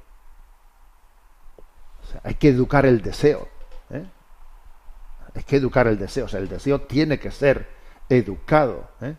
O 2.03 2.11
sea, 2.11 2.21
hay 2.23 2.35
que 2.35 2.49
educar 2.49 2.85
el 2.85 3.01
deseo. 3.01 3.47
¿eh? 3.89 4.05
Hay 5.33 5.43
que 5.43 5.57
educar 5.57 5.87
el 5.87 5.97
deseo. 5.97 6.25
O 6.25 6.27
sea, 6.27 6.39
el 6.39 6.47
deseo 6.47 6.81
tiene 6.81 7.19
que 7.19 7.31
ser 7.31 7.67
educado. 8.09 8.89
¿eh? 9.01 9.15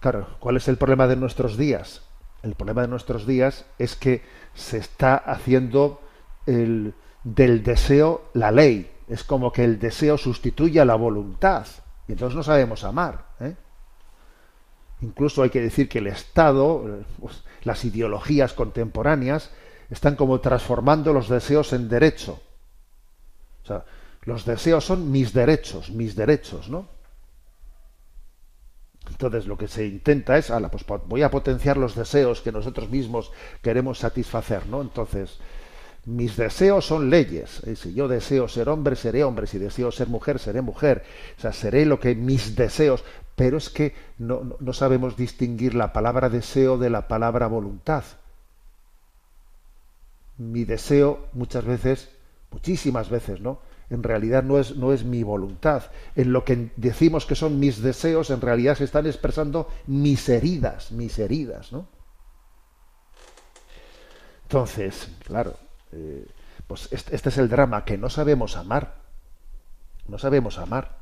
Claro, 0.00 0.26
¿cuál 0.40 0.56
es 0.56 0.66
el 0.68 0.78
problema 0.78 1.06
de 1.06 1.16
nuestros 1.16 1.58
días? 1.58 2.02
El 2.42 2.54
problema 2.54 2.82
de 2.82 2.88
nuestros 2.88 3.26
días 3.26 3.66
es 3.78 3.96
que 3.96 4.22
se 4.54 4.78
está 4.78 5.14
haciendo 5.14 6.00
el, 6.46 6.94
del 7.22 7.62
deseo 7.62 8.30
la 8.32 8.50
ley. 8.50 8.90
Es 9.08 9.24
como 9.24 9.52
que 9.52 9.62
el 9.62 9.78
deseo 9.78 10.16
sustituye 10.16 10.80
a 10.80 10.86
la 10.86 10.94
voluntad. 10.94 11.66
Y 12.08 12.12
entonces 12.12 12.34
no 12.34 12.42
sabemos 12.42 12.82
amar. 12.82 13.26
¿eh? 13.40 13.54
Incluso 15.02 15.42
hay 15.42 15.50
que 15.50 15.60
decir 15.60 15.88
que 15.88 15.98
el 15.98 16.06
Estado, 16.06 17.04
pues, 17.20 17.44
las 17.62 17.84
ideologías 17.84 18.54
contemporáneas, 18.54 19.50
están 19.90 20.16
como 20.16 20.40
transformando 20.40 21.12
los 21.12 21.28
deseos 21.28 21.74
en 21.74 21.90
derecho. 21.90 22.40
O 23.64 23.66
sea, 23.66 23.84
los 24.22 24.46
deseos 24.46 24.84
son 24.84 25.10
mis 25.10 25.34
derechos, 25.34 25.90
mis 25.90 26.16
derechos, 26.16 26.70
¿no? 26.70 26.99
Entonces 29.10 29.46
lo 29.46 29.58
que 29.58 29.68
se 29.68 29.86
intenta 29.86 30.38
es, 30.38 30.50
ala, 30.50 30.70
pues 30.70 30.84
voy 31.06 31.22
a 31.22 31.30
potenciar 31.30 31.76
los 31.76 31.94
deseos 31.94 32.40
que 32.40 32.52
nosotros 32.52 32.88
mismos 32.88 33.32
queremos 33.60 33.98
satisfacer, 33.98 34.66
¿no? 34.66 34.80
Entonces, 34.80 35.38
mis 36.06 36.36
deseos 36.36 36.86
son 36.86 37.10
leyes. 37.10 37.60
Si 37.76 37.92
yo 37.92 38.08
deseo 38.08 38.48
ser 38.48 38.68
hombre, 38.68 38.96
seré 38.96 39.24
hombre. 39.24 39.46
Si 39.46 39.58
deseo 39.58 39.92
ser 39.92 40.08
mujer, 40.08 40.38
seré 40.38 40.62
mujer. 40.62 41.04
O 41.36 41.40
sea, 41.40 41.52
seré 41.52 41.84
lo 41.84 42.00
que 42.00 42.14
mis 42.14 42.56
deseos. 42.56 43.04
Pero 43.36 43.58
es 43.58 43.68
que 43.68 43.94
no, 44.18 44.56
no 44.58 44.72
sabemos 44.72 45.16
distinguir 45.16 45.74
la 45.74 45.92
palabra 45.92 46.28
deseo 46.28 46.78
de 46.78 46.90
la 46.90 47.08
palabra 47.08 47.48
voluntad. 47.48 48.04
Mi 50.38 50.64
deseo 50.64 51.28
muchas 51.32 51.64
veces, 51.64 52.08
muchísimas 52.50 53.10
veces, 53.10 53.40
¿no? 53.40 53.60
En 53.90 54.04
realidad 54.04 54.44
no 54.44 54.58
es, 54.58 54.76
no 54.76 54.92
es 54.92 55.04
mi 55.04 55.24
voluntad. 55.24 55.84
En 56.14 56.32
lo 56.32 56.44
que 56.44 56.70
decimos 56.76 57.26
que 57.26 57.34
son 57.34 57.58
mis 57.58 57.82
deseos, 57.82 58.30
en 58.30 58.40
realidad 58.40 58.76
se 58.76 58.84
están 58.84 59.06
expresando 59.06 59.68
mis 59.86 60.28
heridas, 60.28 60.92
mis 60.92 61.18
heridas, 61.18 61.72
¿no? 61.72 61.88
Entonces, 64.44 65.08
claro, 65.24 65.54
eh, 65.92 66.26
pues 66.66 66.88
este, 66.92 67.28
es 67.28 67.38
el 67.38 67.48
drama, 67.48 67.84
que 67.84 67.98
no 67.98 68.10
sabemos 68.10 68.56
amar. 68.56 68.94
No 70.06 70.18
sabemos 70.18 70.58
amar. 70.58 70.98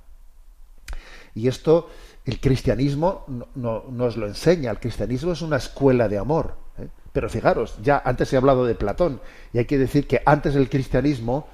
Y 1.34 1.48
esto 1.48 1.88
el 2.24 2.40
cristianismo 2.40 3.24
no, 3.54 3.84
nos 3.90 4.16
lo 4.16 4.26
enseña. 4.26 4.70
El 4.70 4.80
cristianismo 4.80 5.32
es 5.32 5.42
una 5.42 5.56
escuela 5.56 6.08
de 6.08 6.18
amor. 6.18 6.56
¿eh? 6.78 6.88
Pero 7.12 7.28
fijaros, 7.28 7.78
ya 7.82 8.02
antes 8.04 8.32
he 8.32 8.36
hablado 8.36 8.66
de 8.66 8.74
Platón, 8.74 9.20
y 9.52 9.58
hay 9.58 9.64
que 9.64 9.78
decir 9.78 10.06
que 10.06 10.22
antes 10.26 10.54
del 10.54 10.68
cristianismo 10.68 11.48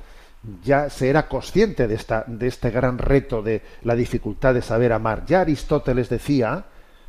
ya 0.62 0.90
se 0.90 1.08
era 1.08 1.28
consciente 1.28 1.88
de, 1.88 1.94
esta, 1.94 2.24
de 2.26 2.46
este 2.46 2.70
gran 2.70 2.98
reto 2.98 3.42
de 3.42 3.62
la 3.82 3.94
dificultad 3.94 4.54
de 4.54 4.62
saber 4.62 4.92
amar. 4.92 5.24
Ya 5.26 5.40
Aristóteles 5.40 6.08
decía, 6.08 6.66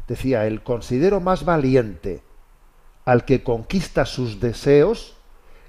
decía, 0.08 0.48
el 0.48 0.64
considero 0.64 1.20
más 1.20 1.44
valiente 1.44 2.24
al 3.04 3.26
que 3.26 3.44
conquista 3.44 4.06
sus 4.06 4.40
deseos 4.40 5.16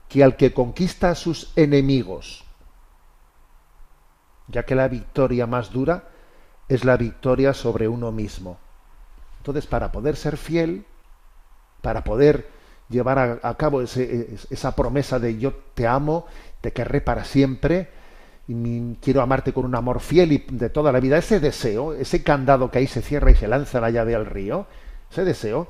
que 0.09 0.22
al 0.22 0.37
que 0.37 0.55
conquista 0.55 1.11
a 1.11 1.14
sus 1.14 1.52
enemigos, 1.57 2.44
ya 4.48 4.64
que 4.64 4.74
la 4.74 4.88
victoria 4.88 5.46
más 5.46 5.72
dura 5.72 6.05
es 6.68 6.85
la 6.85 6.96
victoria 6.96 7.52
sobre 7.52 7.88
uno 7.88 8.12
mismo. 8.12 8.59
Entonces, 9.38 9.66
para 9.66 9.90
poder 9.90 10.16
ser 10.16 10.37
fiel, 10.37 10.85
para 11.83 12.05
poder 12.05 12.48
llevar 12.88 13.40
a, 13.42 13.55
cabo 13.57 13.83
ese, 13.83 14.37
esa 14.50 14.74
promesa 14.76 15.18
de 15.18 15.38
yo 15.38 15.55
te 15.74 15.87
amo, 15.87 16.26
te 16.61 16.73
querré 16.73 17.01
para 17.01 17.25
siempre, 17.25 17.88
y 18.49 18.95
quiero 18.97 19.23
amarte 19.23 19.53
con 19.53 19.64
un 19.64 19.75
amor 19.75 20.01
fiel 20.01 20.33
y 20.33 20.38
de 20.51 20.71
toda 20.71 20.92
la 20.92 21.01
vida, 21.01 21.19
ese 21.19 21.40
deseo, 21.40 21.92
ese 21.92 22.23
candado 22.23 22.71
que 22.71 22.79
ahí 22.79 22.87
se 22.87 23.03
cierra 23.03 23.31
y 23.31 23.35
se 23.35 23.49
lanza 23.49 23.81
la 23.81 23.90
llave 23.90 24.14
al 24.14 24.27
río, 24.27 24.66
ese 25.11 25.25
deseo, 25.25 25.69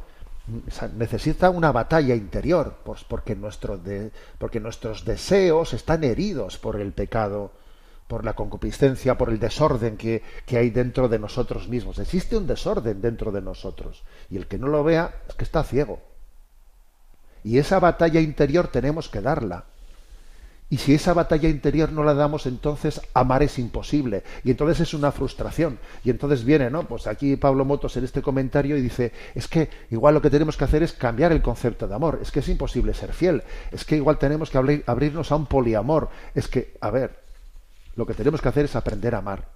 necesita 0.97 1.51
una 1.51 1.73
batalla 1.73 2.15
interior, 2.15 2.79
pues 2.85 3.05
porque, 3.05 3.35
nuestro 3.35 3.79
de, 3.79 4.13
porque 4.39 4.61
nuestros 4.61 5.05
deseos 5.05 5.73
están 5.73 6.05
heridos 6.05 6.59
por 6.59 6.81
el 6.81 6.93
pecado, 6.93 7.53
por 8.07 8.25
la 8.25 8.35
concupiscencia, 8.35 9.19
por 9.19 9.31
el 9.31 9.41
desorden 9.41 9.97
que, 9.97 10.23
que, 10.45 10.59
hay 10.59 10.71
dentro 10.71 11.09
de 11.09 11.19
nosotros 11.19 11.69
mismos. 11.69 11.99
Existe 11.99 12.37
un 12.37 12.47
desorden 12.47 13.01
dentro 13.01 13.33
de 13.33 13.43
nosotros 13.43 14.05
y 14.31 14.37
el 14.37 14.47
que 14.47 14.59
no 14.59 14.69
lo 14.69 14.85
vea 14.85 15.23
es 15.29 15.35
que 15.35 15.45
está 15.45 15.65
ciego. 15.65 16.01
Y 17.43 17.59
esa 17.59 17.81
batalla 17.81 18.21
interior 18.21 18.69
tenemos 18.69 19.09
que 19.09 19.21
darla. 19.21 19.65
Y 20.69 20.79
si 20.79 20.95
esa 20.95 21.15
batalla 21.15 21.49
interior 21.49 21.93
no 21.93 22.03
la 22.03 22.15
damos, 22.15 22.45
entonces 22.47 23.01
amar 23.15 23.45
es 23.45 23.59
imposible. 23.59 24.25
Y 24.43 24.51
entonces 24.51 24.81
es 24.81 24.95
una 24.95 25.13
frustración. 25.13 25.79
Y 26.03 26.11
entonces 26.11 26.45
viene, 26.45 26.71
¿no? 26.71 26.83
Pues 26.89 27.07
aquí 27.07 27.37
Pablo 27.37 27.65
Motos 27.65 27.97
en 27.97 28.05
este 28.05 28.21
comentario 28.21 28.77
y 28.77 28.81
dice, 28.81 29.13
es 29.37 29.47
que 29.47 29.71
igual 29.91 30.15
lo 30.15 30.23
que 30.23 30.31
tenemos 30.31 30.57
que 30.57 30.65
hacer 30.65 30.83
es 30.83 30.93
cambiar 30.93 31.31
el 31.31 31.41
concepto 31.41 31.87
de 31.87 31.95
amor. 31.95 32.19
Es 32.21 32.33
que 32.33 32.41
es 32.41 32.49
imposible 32.49 32.95
ser 32.95 33.13
fiel. 33.13 33.45
Es 33.71 33.85
que 33.85 33.95
igual 33.95 34.19
tenemos 34.19 34.51
que 34.51 34.59
abrir, 34.59 34.83
abrirnos 34.89 35.31
a 35.31 35.37
un 35.37 35.47
poliamor. 35.47 36.09
Es 36.35 36.49
que, 36.49 36.77
a 36.81 36.91
ver, 36.91 37.21
lo 37.95 38.05
que 38.05 38.15
tenemos 38.15 38.43
que 38.43 38.49
hacer 38.49 38.65
es 38.65 38.75
aprender 38.75 39.15
a 39.15 39.19
amar. 39.19 39.49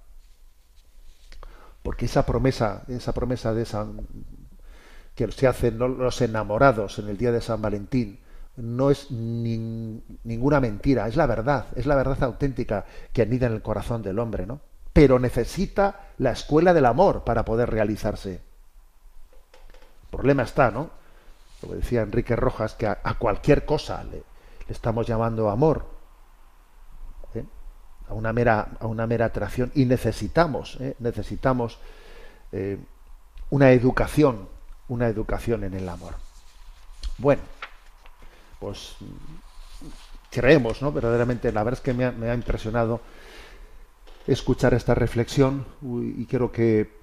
Porque 1.83 2.05
esa 2.05 2.25
promesa, 2.25 2.83
esa 2.87 3.11
promesa 3.11 3.53
de 3.53 3.65
San, 3.65 4.07
que 5.13 5.29
se 5.31 5.45
hacen 5.45 5.77
los 5.77 6.21
enamorados 6.21 6.99
en 6.99 7.09
el 7.09 7.17
día 7.17 7.33
de 7.33 7.41
San 7.41 7.61
Valentín, 7.61 8.19
no 8.61 8.91
es 8.91 9.11
ni, 9.11 10.01
ninguna 10.23 10.59
mentira, 10.59 11.07
es 11.07 11.15
la 11.15 11.25
verdad, 11.25 11.65
es 11.75 11.85
la 11.85 11.95
verdad 11.95 12.23
auténtica 12.23 12.85
que 13.11 13.23
anida 13.23 13.47
en 13.47 13.53
el 13.53 13.61
corazón 13.61 14.01
del 14.01 14.19
hombre, 14.19 14.45
¿no? 14.45 14.59
Pero 14.93 15.19
necesita 15.19 16.09
la 16.17 16.31
escuela 16.31 16.73
del 16.73 16.85
amor 16.85 17.23
para 17.23 17.45
poder 17.45 17.69
realizarse. 17.69 18.33
El 18.33 20.09
problema 20.09 20.43
está, 20.43 20.69
¿no? 20.71 20.89
Como 21.61 21.75
decía 21.75 22.01
Enrique 22.01 22.35
Rojas, 22.35 22.73
que 22.73 22.87
a, 22.87 22.97
cualquier 23.17 23.65
cosa 23.65 24.03
le, 24.03 24.17
le, 24.17 24.23
estamos 24.69 25.07
llamando 25.07 25.49
amor. 25.49 25.85
¿eh? 27.35 27.45
a 28.09 28.13
una 28.13 28.33
mera, 28.33 28.67
a 28.79 28.87
una 28.87 29.07
mera 29.07 29.25
atracción 29.25 29.71
y 29.73 29.85
necesitamos, 29.85 30.77
¿eh? 30.81 30.95
necesitamos 30.99 31.79
eh, 32.51 32.77
una 33.49 33.71
educación, 33.71 34.49
una 34.89 35.07
educación 35.07 35.63
en 35.63 35.73
el 35.73 35.87
amor. 35.87 36.15
Bueno, 37.17 37.41
pues 38.61 38.95
creemos, 40.29 40.81
¿no? 40.83 40.91
Verdaderamente, 40.93 41.51
la 41.51 41.63
verdad 41.63 41.79
es 41.79 41.83
que 41.83 41.93
me 41.93 42.29
ha, 42.29 42.33
impresionado 42.35 43.01
escuchar 44.27 44.75
esta 44.75 44.93
reflexión 44.93 45.65
y 45.81 46.25
creo 46.27 46.51
que 46.51 46.93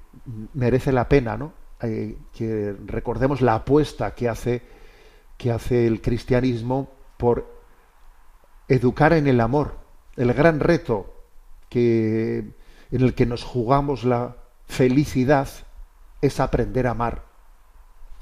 merece 0.54 0.92
la 0.92 1.08
pena, 1.08 1.36
¿no? 1.36 1.52
Eh, 1.82 2.16
que 2.32 2.74
recordemos 2.86 3.40
la 3.40 3.56
apuesta 3.56 4.14
que 4.14 4.28
hace, 4.28 4.62
que 5.36 5.50
hace 5.50 5.86
el 5.86 6.00
cristianismo 6.00 6.90
por 7.16 7.46
educar 8.68 9.12
en 9.12 9.26
el 9.26 9.40
amor, 9.40 9.78
el 10.16 10.32
gran 10.34 10.60
reto 10.60 11.12
que, 11.68 12.38
en 12.38 13.02
el 13.02 13.14
que 13.14 13.26
nos 13.26 13.42
jugamos 13.42 14.04
la 14.04 14.36
felicidad 14.66 15.48
es 16.22 16.38
aprender 16.38 16.86
a 16.86 16.92
amar, 16.92 17.24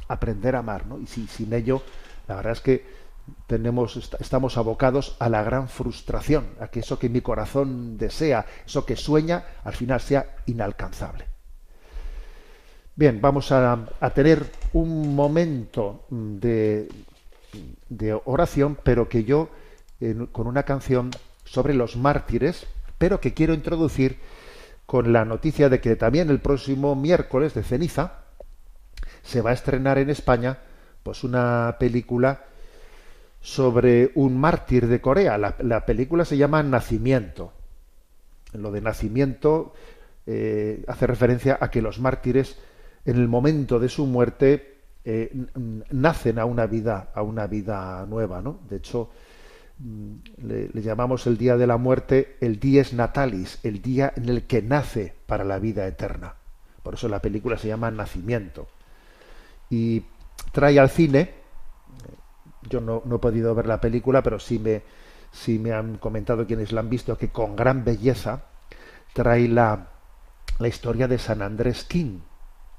aprender 0.09 0.57
a 0.57 0.61
amar, 0.61 0.87
¿no? 0.87 0.99
Y 0.99 1.07
si, 1.07 1.27
sin 1.27 1.53
ello, 1.53 1.83
la 2.29 2.37
verdad 2.37 2.53
es 2.53 2.61
que 2.61 2.96
tenemos, 3.47 3.97
estamos 4.21 4.57
abocados 4.57 5.17
a 5.19 5.29
la 5.29 5.43
gran 5.43 5.69
frustración, 5.69 6.47
a 6.61 6.69
que 6.69 6.81
eso 6.81 6.99
que 6.99 7.09
mi 7.09 7.21
corazón 7.21 7.99
desea, 7.99 8.47
eso 8.65 8.85
que 8.85 8.97
sueña, 8.97 9.45
al 9.65 9.75
final 9.75 10.01
sea 10.01 10.37
inalcanzable. 10.47 11.27
Bien, 12.95 13.21
vamos 13.21 13.53
a, 13.53 13.87
tener 14.15 14.51
un 14.73 15.15
momento 15.15 16.07
de, 16.09 16.89
de, 17.91 18.21
oración, 18.25 18.79
pero 18.83 19.09
que 19.09 19.25
yo, 19.25 19.51
con 20.33 20.47
una 20.47 20.63
canción 20.63 21.11
sobre 21.45 21.75
los 21.75 21.97
mártires, 21.97 22.67
pero 22.97 23.21
que 23.21 23.35
quiero 23.35 23.53
introducir 23.53 24.19
con 24.87 25.13
la 25.13 25.25
noticia 25.25 25.69
de 25.69 25.81
que 25.81 25.97
también 25.97 26.31
el 26.31 26.41
próximo 26.41 26.95
miércoles 26.95 27.55
de 27.55 27.65
ceniza 27.65 28.21
se 29.23 29.43
va 29.43 29.51
a 29.51 29.55
estrenar 29.55 29.99
en 29.99 30.09
España 30.11 30.59
pues 31.03 31.25
una 31.25 31.77
película 31.79 32.45
sobre 33.47 34.11
un 34.17 34.37
mártir 34.37 34.89
de 34.89 35.01
Corea. 35.01 35.39
La, 35.39 35.87
película 35.87 36.25
se 36.25 36.37
llama 36.37 36.65
Nacimiento. 36.65 37.53
Lo 38.55 38.73
de 38.73 38.81
nacimiento 38.81 39.73
eh, 40.27 40.83
hace 40.89 41.07
referencia 41.07 41.57
a 41.61 41.71
que 41.71 41.81
los 41.81 42.01
mártires, 42.01 42.59
en 43.05 43.15
el 43.19 43.29
momento 43.29 43.79
de 43.79 43.89
su 43.89 44.05
muerte, 44.05 44.79
eh, 45.05 45.31
nacen 45.93 46.41
a 46.41 46.45
una 46.45 46.67
vida, 46.67 47.13
a 47.15 47.23
una 47.23 47.47
vida 47.47 48.05
nueva, 48.07 48.43
¿no? 48.43 48.59
De 48.69 48.79
hecho, 48.79 49.11
mm, 49.79 50.15
le, 50.43 50.69
le, 50.71 50.83
llamamos 50.83 51.29
el 51.29 51.39
día 51.39 51.57
de 51.57 51.69
la 51.69 51.77
muerte 51.77 52.39
el 52.41 52.59
dies 52.59 52.95
natalis, 52.95 53.61
el 53.63 53.81
día 53.81 54.13
en 54.17 54.29
el 54.29 54.49
que 54.49 54.61
nace 54.61 55.15
para 55.25 55.45
la 55.45 55.61
vida 55.61 55.87
eterna. 55.87 56.35
Por 56.83 56.95
eso 56.95 57.09
la 57.09 57.23
película 57.23 57.57
se 57.59 57.69
llama 57.69 57.93
Nacimiento. 57.93 58.67
Y 59.71 60.03
trae 60.51 60.81
al 60.81 60.91
cine 60.91 61.46
yo 62.63 62.81
no, 62.81 63.03
he 63.05 63.19
podido 63.19 63.55
ver 63.55 63.67
la 63.67 63.81
película, 63.81 64.23
pero 64.23 64.39
sí 64.39 64.59
me, 64.59 64.83
sí 65.33 65.59
me 65.59 65.73
han 65.73 65.99
comentado 65.99 66.47
quienes 66.47 66.73
la 66.73 66.81
han 66.81 66.91
visto 66.91 67.17
que 67.17 67.29
con 67.29 67.57
gran 67.57 67.85
belleza 67.85 68.45
trae 69.13 69.49
la, 69.49 69.89
la 70.59 70.69
historia 70.69 71.09
de 71.09 71.19
San 71.19 71.43
Andrés 71.43 71.85
King 71.85 72.21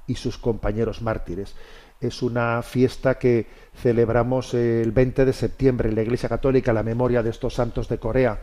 y 0.08 0.16
sus 0.16 0.38
compañeros 0.38 1.02
mártires. 1.02 1.56
Es 2.00 2.22
una 2.22 2.62
fiesta 2.62 3.18
que 3.18 3.48
celebramos 3.76 4.54
el 4.54 4.92
20 4.92 5.26
de 5.26 5.34
septiembre 5.34 5.90
en 5.90 5.96
la 5.96 6.04
Iglesia 6.04 6.30
Católica, 6.30 6.74
la 6.74 6.84
memoria 6.84 7.24
de 7.24 7.32
estos 7.32 7.56
santos 7.56 7.90
de 7.90 7.98
Corea. 7.98 8.40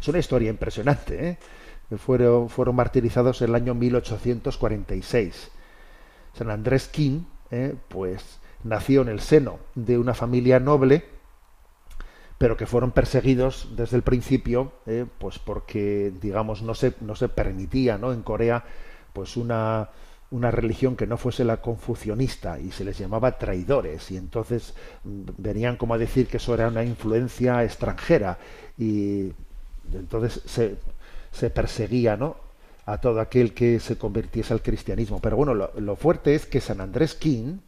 Es 0.00 0.08
una 0.08 0.18
historia 0.18 0.50
impresionante. 0.50 1.28
¿eh? 1.28 1.38
Fueron, 1.96 2.48
fueron 2.48 2.74
martirizados 2.74 3.40
en 3.42 3.50
el 3.50 3.54
año 3.54 3.74
1846. 3.74 5.50
San 6.34 6.50
Andrés 6.50 6.88
King, 6.88 7.22
¿eh? 7.50 7.74
pues 7.88 8.37
nació 8.64 9.02
en 9.02 9.08
el 9.08 9.20
seno 9.20 9.58
de 9.74 9.98
una 9.98 10.14
familia 10.14 10.60
noble, 10.60 11.04
pero 12.38 12.56
que 12.56 12.66
fueron 12.66 12.92
perseguidos 12.92 13.70
desde 13.76 13.96
el 13.96 14.02
principio, 14.02 14.72
eh, 14.86 15.06
pues 15.18 15.38
porque, 15.38 16.12
digamos, 16.20 16.62
no 16.62 16.74
se, 16.74 16.94
no 17.00 17.16
se 17.16 17.28
permitía 17.28 17.98
¿no? 17.98 18.12
en 18.12 18.22
Corea 18.22 18.64
pues 19.12 19.36
una, 19.36 19.90
una 20.30 20.50
religión 20.50 20.94
que 20.94 21.06
no 21.06 21.16
fuese 21.16 21.44
la 21.44 21.60
confucionista 21.60 22.60
y 22.60 22.70
se 22.70 22.84
les 22.84 22.98
llamaba 22.98 23.38
traidores 23.38 24.10
y 24.10 24.16
entonces 24.16 24.74
mm, 25.04 25.22
venían 25.38 25.76
como 25.76 25.94
a 25.94 25.98
decir 25.98 26.28
que 26.28 26.36
eso 26.36 26.54
era 26.54 26.68
una 26.68 26.84
influencia 26.84 27.64
extranjera 27.64 28.38
y 28.76 29.32
entonces 29.92 30.42
se, 30.46 30.76
se 31.32 31.50
perseguía 31.50 32.16
¿no? 32.16 32.36
a 32.86 32.98
todo 32.98 33.20
aquel 33.20 33.52
que 33.52 33.80
se 33.80 33.98
convirtiese 33.98 34.52
al 34.52 34.62
cristianismo. 34.62 35.20
Pero 35.20 35.36
bueno, 35.36 35.54
lo, 35.54 35.72
lo 35.78 35.96
fuerte 35.96 36.34
es 36.34 36.46
que 36.46 36.60
San 36.60 36.80
Andrés 36.80 37.14
King, 37.14 37.58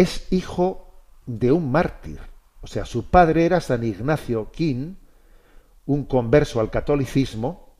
es 0.00 0.32
hijo 0.32 0.92
de 1.26 1.50
un 1.50 1.72
mártir. 1.72 2.20
O 2.60 2.66
sea, 2.66 2.84
su 2.84 3.10
padre 3.10 3.44
era 3.44 3.60
San 3.60 3.82
Ignacio 3.84 4.50
Quín, 4.52 4.96
un 5.86 6.04
converso 6.04 6.60
al 6.60 6.70
catolicismo, 6.70 7.74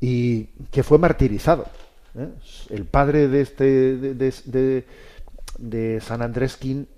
y 0.00 0.44
que 0.70 0.82
fue 0.82 0.98
martirizado. 0.98 1.66
¿eh? 2.14 2.28
El 2.70 2.84
padre 2.84 3.28
de 3.28 3.40
este 3.40 4.84
de, 5.58 6.00
San 6.00 6.22
Andrés 6.22 6.56
Quín 6.56 6.88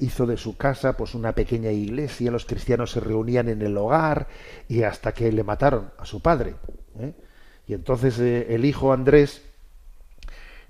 hizo 0.00 0.26
de 0.26 0.36
su 0.36 0.56
casa 0.56 0.96
pues 0.96 1.14
una 1.14 1.32
pequeña 1.32 1.70
iglesia, 1.70 2.30
los 2.30 2.44
cristianos 2.44 2.90
se 2.90 3.00
reunían 3.00 3.48
en 3.48 3.62
el 3.62 3.76
hogar 3.76 4.26
y 4.68 4.82
hasta 4.82 5.12
que 5.12 5.30
le 5.30 5.44
mataron 5.44 5.90
a 5.98 6.04
su 6.04 6.20
padre. 6.20 6.54
¿eh? 6.98 7.14
Y 7.66 7.74
entonces 7.74 8.18
eh, 8.18 8.54
el 8.54 8.64
hijo 8.64 8.92
Andrés, 8.92 9.42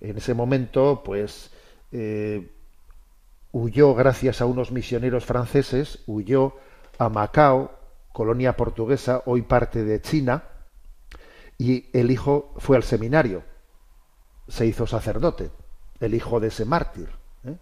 en 0.01 0.19
ese 0.19 0.35
momento, 0.35 1.03
pues 1.05 1.51
eh, 1.93 2.53
huyó 3.53 3.95
gracias 3.95 4.41
a 4.41 4.47
unos 4.47 4.73
misioneros 4.73 5.25
franceses, 5.25 6.01
huyó 6.07 6.55
a 6.99 7.09
Macao, 7.09 7.71
colonia 8.13 8.57
portuguesa, 8.57 9.23
hoy 9.27 9.43
parte 9.43 9.85
de 9.85 10.01
China, 10.01 10.45
y 11.59 11.87
el 11.93 12.11
hijo 12.11 12.55
fue 12.59 12.77
al 12.77 12.83
seminario, 12.83 13.43
se 14.49 14.67
hizo 14.67 14.87
sacerdote, 14.87 15.51
el 16.01 16.15
hijo 16.15 16.41
de 16.41 16.49
ese 16.49 16.65
mártir. 16.65 17.09
¿eh? 17.45 17.57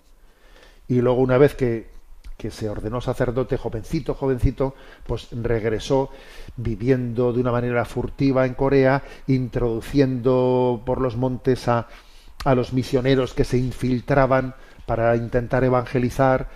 Y 0.89 1.01
luego 1.01 1.21
una 1.21 1.39
vez 1.39 1.55
que, 1.55 1.89
que 2.37 2.51
se 2.51 2.69
ordenó 2.69 3.01
sacerdote, 3.01 3.57
jovencito, 3.57 4.15
jovencito, 4.15 4.75
pues 5.07 5.29
regresó 5.31 6.11
viviendo 6.57 7.33
de 7.33 7.41
una 7.41 7.53
manera 7.53 7.85
furtiva 7.85 8.47
en 8.47 8.55
Corea, 8.55 9.03
introduciendo 9.29 10.83
por 10.85 11.01
los 11.01 11.17
montes 11.17 11.69
a, 11.69 11.89
a 12.45 12.55
los 12.55 12.73
misioneros 12.73 13.35
que 13.35 13.45
se 13.45 13.59
infiltraban 13.59 14.55
para 14.87 15.17
intentar 15.17 15.65
evangelizar 15.65 16.49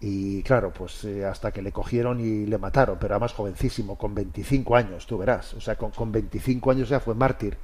y 0.00 0.42
claro, 0.42 0.70
pues 0.72 1.04
eh, 1.04 1.24
hasta 1.24 1.50
que 1.50 1.62
le 1.62 1.72
cogieron 1.72 2.20
y 2.20 2.44
le 2.46 2.58
mataron, 2.58 2.98
pero 3.00 3.14
además 3.14 3.32
jovencísimo, 3.32 3.96
con 3.96 4.14
25 4.14 4.76
años, 4.76 5.06
tú 5.06 5.16
verás, 5.16 5.54
o 5.54 5.60
sea, 5.60 5.76
con, 5.76 5.92
con 5.92 6.12
25 6.12 6.70
años 6.70 6.88
ya 6.90 7.00
fue 7.00 7.14
mártir. 7.14 7.56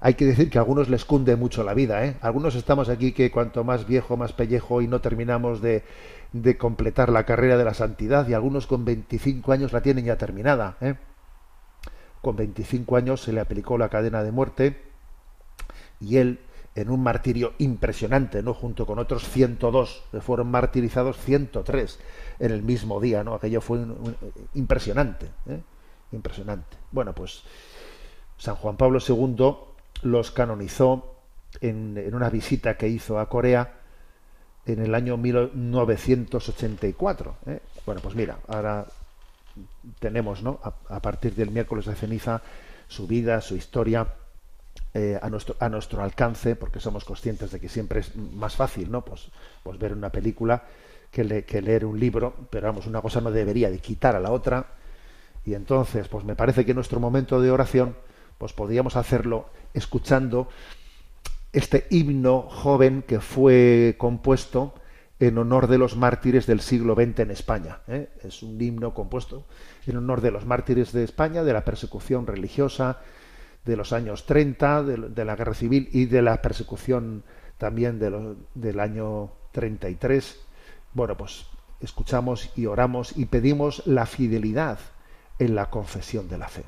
Hay 0.00 0.14
que 0.14 0.24
decir 0.26 0.50
que 0.50 0.58
a 0.58 0.62
algunos 0.62 0.88
les 0.88 1.04
cunde 1.04 1.36
mucho 1.36 1.62
la 1.64 1.74
vida, 1.74 2.04
¿eh? 2.04 2.16
Algunos 2.20 2.54
estamos 2.54 2.88
aquí 2.88 3.12
que 3.12 3.30
cuanto 3.30 3.64
más 3.64 3.86
viejo, 3.86 4.16
más 4.16 4.32
pellejo 4.32 4.80
y 4.80 4.88
no 4.88 5.00
terminamos 5.00 5.60
de, 5.60 5.84
de 6.32 6.56
completar 6.56 7.10
la 7.10 7.24
carrera 7.24 7.56
de 7.56 7.64
la 7.64 7.74
santidad 7.74 8.26
y 8.28 8.34
algunos 8.34 8.66
con 8.66 8.84
25 8.84 9.52
años 9.52 9.72
la 9.72 9.80
tienen 9.80 10.04
ya 10.04 10.16
terminada, 10.16 10.76
¿eh? 10.80 10.94
Con 12.22 12.34
25 12.34 12.96
años 12.96 13.22
se 13.22 13.32
le 13.32 13.40
aplicó 13.40 13.78
la 13.78 13.88
cadena 13.88 14.24
de 14.24 14.32
muerte 14.32 14.82
y 16.00 16.16
él 16.16 16.40
en 16.78 16.90
un 16.90 17.02
martirio 17.02 17.54
impresionante, 17.58 18.40
¿no? 18.40 18.54
Junto 18.54 18.86
con 18.86 19.00
otros 19.00 19.28
102, 19.28 20.04
fueron 20.20 20.48
martirizados 20.48 21.18
103 21.18 21.98
en 22.38 22.52
el 22.52 22.62
mismo 22.62 23.00
día, 23.00 23.24
¿no? 23.24 23.34
Aquello 23.34 23.60
fue 23.60 23.84
impresionante, 24.54 25.26
¿eh? 25.48 25.60
impresionante. 26.12 26.76
Bueno, 26.92 27.16
pues 27.16 27.42
San 28.38 28.54
Juan 28.54 28.76
Pablo 28.76 29.00
II 29.06 29.56
los 30.02 30.30
canonizó 30.30 31.16
en, 31.60 32.14
una 32.14 32.30
visita 32.30 32.76
que 32.76 32.86
hizo 32.86 33.18
a 33.18 33.28
Corea 33.28 33.80
en 34.64 34.80
el 34.80 34.94
año 34.94 35.16
1984. 35.16 37.36
¿eh? 37.46 37.58
Bueno, 37.86 38.00
pues 38.00 38.14
mira, 38.14 38.38
ahora 38.46 38.86
tenemos, 39.98 40.44
¿no? 40.44 40.60
A 40.88 41.00
partir 41.00 41.34
del 41.34 41.50
miércoles 41.50 41.86
de 41.86 41.96
ceniza, 41.96 42.40
su 42.86 43.08
vida, 43.08 43.40
su 43.40 43.56
historia 43.56 44.06
eh, 44.98 45.18
a, 45.22 45.30
nuestro, 45.30 45.54
a 45.60 45.68
nuestro 45.68 46.02
alcance, 46.02 46.56
porque 46.56 46.80
somos 46.80 47.04
conscientes 47.04 47.52
de 47.52 47.60
que 47.60 47.68
siempre 47.68 48.00
es 48.00 48.16
más 48.16 48.56
fácil, 48.56 48.90
¿no? 48.90 49.04
Pues, 49.04 49.28
pues 49.62 49.78
ver 49.78 49.92
una 49.92 50.10
película 50.10 50.64
que, 51.12 51.44
que 51.44 51.62
leer 51.62 51.84
un 51.84 52.00
libro, 52.00 52.34
pero 52.50 52.66
vamos, 52.66 52.88
una 52.88 53.00
cosa 53.00 53.20
no 53.20 53.30
debería 53.30 53.70
de 53.70 53.78
quitar 53.78 54.16
a 54.16 54.20
la 54.20 54.32
otra. 54.32 54.66
Y 55.44 55.54
entonces, 55.54 56.08
pues 56.08 56.24
me 56.24 56.34
parece 56.34 56.66
que 56.66 56.74
nuestro 56.74 56.98
momento 56.98 57.40
de 57.40 57.52
oración, 57.52 57.94
pues 58.38 58.52
podríamos 58.52 58.96
hacerlo 58.96 59.46
escuchando 59.72 60.48
este 61.52 61.86
himno 61.90 62.42
joven 62.42 63.02
que 63.06 63.20
fue 63.20 63.94
compuesto 63.98 64.74
en 65.20 65.38
honor 65.38 65.68
de 65.68 65.78
los 65.78 65.96
mártires 65.96 66.46
del 66.46 66.60
siglo 66.60 66.94
XX 66.94 67.20
en 67.20 67.30
España. 67.30 67.78
¿eh? 67.86 68.08
Es 68.24 68.42
un 68.42 68.60
himno 68.60 68.94
compuesto 68.94 69.44
en 69.86 69.96
honor 69.96 70.20
de 70.22 70.32
los 70.32 70.44
mártires 70.44 70.92
de 70.92 71.04
España, 71.04 71.44
de 71.44 71.52
la 71.52 71.64
persecución 71.64 72.26
religiosa 72.26 72.98
de 73.68 73.76
los 73.76 73.92
años 73.92 74.24
30, 74.24 74.82
de, 74.82 75.24
la 75.24 75.36
guerra 75.36 75.52
civil 75.54 75.88
y 75.92 76.06
de 76.06 76.22
la 76.22 76.40
persecución 76.40 77.22
también 77.58 77.98
de 77.98 78.08
lo- 78.10 78.36
del 78.54 78.80
año 78.80 79.30
33. 79.52 80.40
Bueno, 80.94 81.16
pues 81.16 81.44
escuchamos 81.80 82.50
y 82.56 82.64
oramos 82.64 83.16
y 83.16 83.26
pedimos 83.26 83.86
la 83.86 84.06
fidelidad 84.06 84.78
en 85.38 85.54
la 85.54 85.68
confesión 85.68 86.28
de 86.28 86.38
la 86.38 86.48
fe. 86.48 86.64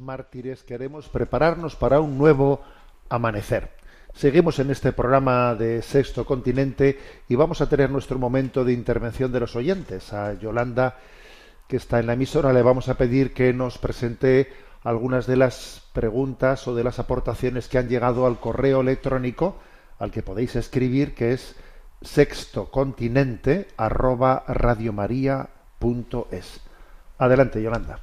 Mártires 0.00 0.62
queremos 0.62 1.08
prepararnos 1.08 1.76
para 1.76 2.00
un 2.00 2.18
nuevo 2.18 2.60
amanecer. 3.08 3.70
Seguimos 4.14 4.58
en 4.58 4.70
este 4.70 4.92
programa 4.92 5.54
de 5.54 5.82
Sexto 5.82 6.24
Continente 6.24 6.98
y 7.28 7.34
vamos 7.34 7.60
a 7.60 7.68
tener 7.68 7.90
nuestro 7.90 8.18
momento 8.18 8.64
de 8.64 8.72
intervención 8.72 9.32
de 9.32 9.40
los 9.40 9.56
oyentes. 9.56 10.12
A 10.12 10.34
Yolanda, 10.34 10.98
que 11.66 11.76
está 11.76 11.98
en 11.98 12.06
la 12.06 12.12
emisora, 12.12 12.52
le 12.52 12.62
vamos 12.62 12.88
a 12.88 12.94
pedir 12.94 13.34
que 13.34 13.52
nos 13.52 13.78
presente 13.78 14.52
algunas 14.84 15.26
de 15.26 15.36
las 15.36 15.82
preguntas 15.92 16.68
o 16.68 16.74
de 16.74 16.84
las 16.84 16.98
aportaciones 16.98 17.68
que 17.68 17.78
han 17.78 17.88
llegado 17.88 18.26
al 18.26 18.38
correo 18.38 18.82
electrónico 18.82 19.58
al 19.98 20.10
que 20.10 20.22
podéis 20.22 20.56
escribir, 20.56 21.14
que 21.14 21.32
es 21.32 21.56
sextocontinente 22.02 23.68
arroba 23.76 24.44
radiomaria.es. 24.46 26.60
Adelante, 27.18 27.62
Yolanda. 27.62 28.00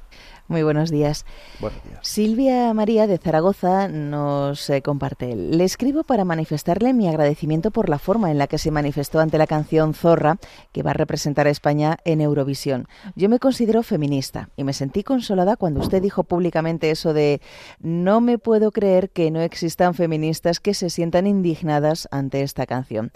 Muy 0.52 0.62
buenos 0.62 0.90
días. 0.90 1.24
Buenos 1.60 1.82
días. 1.82 1.98
Silvia 2.02 2.74
María 2.74 3.06
de 3.06 3.16
Zaragoza 3.16 3.88
nos 3.88 4.68
eh, 4.68 4.82
comparte. 4.82 5.34
Le 5.34 5.64
escribo 5.64 6.04
para 6.04 6.26
manifestarle 6.26 6.92
mi 6.92 7.08
agradecimiento 7.08 7.70
por 7.70 7.88
la 7.88 7.98
forma 7.98 8.30
en 8.30 8.36
la 8.36 8.48
que 8.48 8.58
se 8.58 8.70
manifestó 8.70 9.20
ante 9.20 9.38
la 9.38 9.46
canción 9.46 9.94
Zorra, 9.94 10.36
que 10.72 10.82
va 10.82 10.90
a 10.90 10.92
representar 10.92 11.46
a 11.46 11.50
España 11.50 11.96
en 12.04 12.20
Eurovisión. 12.20 12.86
Yo 13.16 13.30
me 13.30 13.38
considero 13.38 13.82
feminista 13.82 14.50
y 14.54 14.64
me 14.64 14.74
sentí 14.74 15.02
consolada 15.02 15.56
cuando 15.56 15.80
usted 15.80 16.02
dijo 16.02 16.22
públicamente 16.22 16.90
eso 16.90 17.14
de 17.14 17.40
no 17.80 18.20
me 18.20 18.36
puedo 18.36 18.72
creer 18.72 19.08
que 19.08 19.30
no 19.30 19.40
existan 19.40 19.94
feministas 19.94 20.60
que 20.60 20.74
se 20.74 20.90
sientan 20.90 21.26
indignadas 21.26 22.08
ante 22.10 22.42
esta 22.42 22.66
canción. 22.66 23.10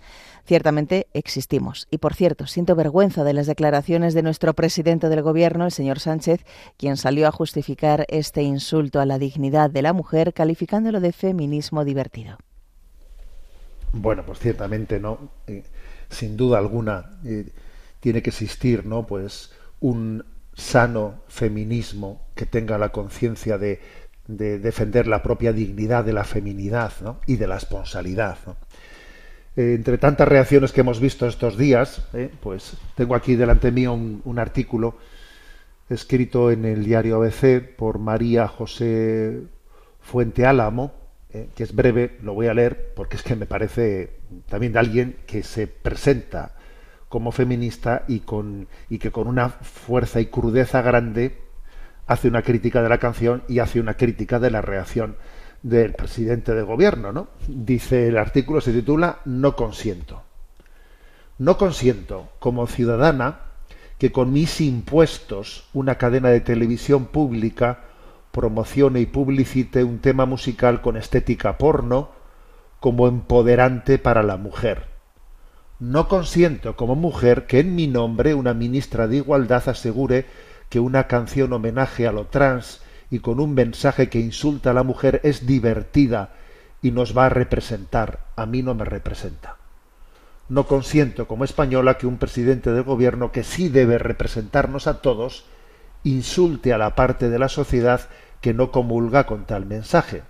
Ciertamente 0.47 1.09
existimos. 1.13 1.87
Y 1.91 1.99
por 1.99 2.15
cierto, 2.15 2.47
siento 2.47 2.77
vergüenza 2.77 3.25
de 3.25 3.35
las 3.35 3.47
declaraciones 3.47 4.15
de 4.15 4.23
nuestro 4.23 4.55
presidente 4.55 5.11
del 5.11 5.21
gobierno, 5.21 5.67
el 5.67 5.73
señor 5.73 6.01
Sánchez, 6.01 6.47
quien 6.79 6.97
salió 6.97 7.26
a 7.27 7.33
justificar 7.33 8.07
este 8.09 8.43
insulto 8.43 9.01
a 9.01 9.07
la 9.07 9.19
dignidad 9.19 9.71
de 9.71 9.83
la 9.83 9.93
mujer 9.93 10.33
calificándolo 10.33 11.01
de 11.01 11.13
feminismo 11.13 11.85
divertido. 11.85 12.39
Bueno, 13.93 14.25
pues 14.27 14.39
ciertamente 14.39 15.01
no, 15.01 15.31
eh, 15.47 15.63
sin 16.09 16.37
duda 16.37 16.59
alguna, 16.59 17.19
eh, 17.25 17.49
tiene 18.01 18.23
que 18.23 18.31
existir, 18.31 18.85
¿no? 18.85 19.07
Pues 19.07 19.53
un 19.81 20.25
sano 20.55 21.23
feminismo 21.29 22.23
que 22.35 22.47
tenga 22.47 22.79
la 22.79 22.91
conciencia 22.91 23.59
de, 23.59 23.81
de 24.27 24.59
defender 24.59 25.07
la 25.07 25.23
propia 25.23 25.53
dignidad 25.53 26.05
de 26.05 26.13
la 26.13 26.25
feminidad 26.25 26.93
¿no? 27.01 27.21
y 27.27 27.37
de 27.37 27.47
la 27.47 27.57
esponsalidad. 27.57 28.39
Eh, 29.57 29.75
entre 29.75 29.99
tantas 29.99 30.29
reacciones 30.29 30.73
que 30.73 30.81
hemos 30.81 31.01
visto 31.01 31.27
estos 31.27 31.57
días, 31.57 32.03
pues 32.43 32.77
tengo 32.95 33.15
aquí 33.15 33.37
delante 33.37 33.71
mío 33.71 33.93
un, 33.93 34.39
artículo 34.39 34.99
escrito 35.89 36.51
en 36.51 36.65
el 36.65 36.85
diario 36.85 37.17
ABC 37.17 37.77
por 37.77 37.99
María 37.99 38.49
José 38.49 39.43
Fuente 40.01 40.47
Álamo, 40.47 40.93
eh, 41.33 41.49
que 41.55 41.63
es 41.63 41.75
breve, 41.75 42.19
lo 42.23 42.35
voy 42.35 42.47
a 42.47 42.55
leer 42.55 42.93
porque 42.95 43.17
es 43.17 43.23
que 43.23 43.37
me 43.37 43.47
parece 43.47 44.19
también 44.49 44.73
de 44.73 44.79
alguien 44.79 45.17
que 45.27 45.43
se 45.43 45.67
presenta 45.67 46.55
como 47.09 47.31
feminista 47.31 48.05
y, 48.09 48.21
con, 48.21 48.69
y 48.89 48.99
que 48.99 49.11
con 49.11 49.29
una 49.29 49.49
fuerza 49.49 50.21
y 50.21 50.27
crudeza 50.27 50.83
grande 50.83 51.39
hace 52.07 52.29
una 52.29 52.43
crítica 52.43 52.83
de 52.83 52.89
la 52.89 52.99
canción 52.99 53.43
y 53.49 53.61
hace 53.61 53.81
una 53.81 53.95
crítica 53.95 54.39
de 54.39 54.51
la 54.51 54.61
reacción 54.61 55.17
del 55.63 55.95
presidente 55.95 56.55
de 56.55 56.63
gobierno, 56.63 57.13
¿no? 57.13 57.29
Dice 57.49 58.09
el 58.09 58.19
artículo 58.19 58.61
se 58.61 58.73
titula 58.73 59.21
No 59.25 59.57
consiento. 59.57 60.23
No 61.39 61.59
consiento 61.59 62.29
como 62.39 62.67
ciudadana 62.67 63.46
que 63.99 64.13
con 64.13 64.33
mis 64.33 64.61
impuestos 64.61 65.69
una 65.73 65.97
cadena 65.97 66.29
de 66.29 66.41
televisión 66.41 67.07
pública 67.07 67.85
promocione 68.31 69.01
y 69.01 69.07
publicite 69.07 69.85
un 69.85 69.99
tema 69.99 70.27
musical 70.27 70.83
con 70.83 70.97
estética 70.97 71.57
porno 71.57 72.11
como 72.81 73.09
empoderante 73.09 73.99
para 73.99 74.23
la 74.23 74.37
mujer. 74.37 74.85
No 75.79 76.09
consiento 76.09 76.77
como 76.77 76.95
mujer 76.95 77.47
que 77.47 77.61
en 77.61 77.75
mi 77.75 77.87
nombre 77.87 78.35
una 78.35 78.55
ministra 78.55 79.09
de 79.09 79.17
Igualdad 79.17 79.69
asegure 79.69 80.27
que 80.69 80.81
una 80.81 81.07
canción 81.07 81.53
homenaje 81.53 82.07
a 82.07 82.13
lo 82.13 82.27
trans 82.27 82.83
y 83.11 83.21
con 83.21 83.41
un 83.41 83.55
mensaje 83.55 84.09
que 84.09 84.21
insulta 84.21 84.71
a 84.71 84.75
la 84.75 84.83
mujer 84.83 85.21
es 85.23 85.47
divertida 85.47 86.31
y 86.83 86.91
nos 86.91 87.17
va 87.17 87.27
a 87.27 87.31
representar. 87.31 88.21
A 88.37 88.47
mí 88.47 88.63
no 88.63 88.75
me 88.75 88.85
representa. 88.85 89.56
No 90.49 90.67
consiento 90.67 91.27
como 91.27 91.45
española 91.45 91.99
que 91.99 92.07
un 92.07 92.19
presidente 92.19 92.71
del 92.73 92.85
gobierno 92.85 93.33
que 93.33 93.43
sí 93.43 93.69
debe 93.69 93.99
representarnos 93.99 94.87
a 94.87 95.01
todos 95.01 95.45
insulte 96.05 96.73
a 96.73 96.79
la 96.79 96.95
parte 96.95 97.29
de 97.29 97.39
la 97.39 97.49
sociedad 97.49 98.03
que 98.41 98.55
no 98.55 98.71
comulga 98.71 99.27
con 99.27 99.45
tal 99.45 99.67
mensaje. 99.67 100.23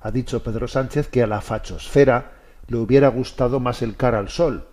Ha 0.00 0.12
dicho 0.12 0.44
Pedro 0.44 0.68
Sánchez 0.68 1.08
que 1.08 1.22
a 1.24 1.26
la 1.26 1.40
fachosfera 1.40 2.34
le 2.68 2.76
hubiera 2.76 3.08
gustado 3.08 3.58
más 3.58 3.82
el 3.82 3.96
cara 3.96 4.18
al 4.18 4.28
sol, 4.28 4.68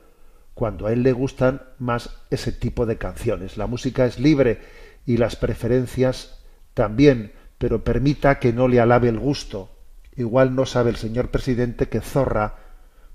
cuando 0.53 0.85
a 0.85 0.93
él 0.93 1.01
le 1.01 1.13
gustan 1.13 1.63
más 1.79 2.21
ese 2.29 2.51
tipo 2.51 2.85
de 2.85 2.97
canciones. 2.97 3.57
La 3.57 3.65
música 3.65 4.05
es 4.05 4.19
libre 4.19 4.61
y 5.05 5.17
las 5.17 5.35
preferencias 5.35 6.43
también, 6.75 7.33
pero 7.57 7.83
permita 7.83 8.37
que 8.37 8.53
no 8.53 8.67
le 8.67 8.79
alabe 8.79 9.09
el 9.09 9.17
gusto. 9.17 9.71
Igual 10.15 10.55
no 10.55 10.67
sabe 10.67 10.91
el 10.91 10.95
señor 10.97 11.29
presidente 11.29 11.89
que 11.89 12.01
zorra 12.01 12.62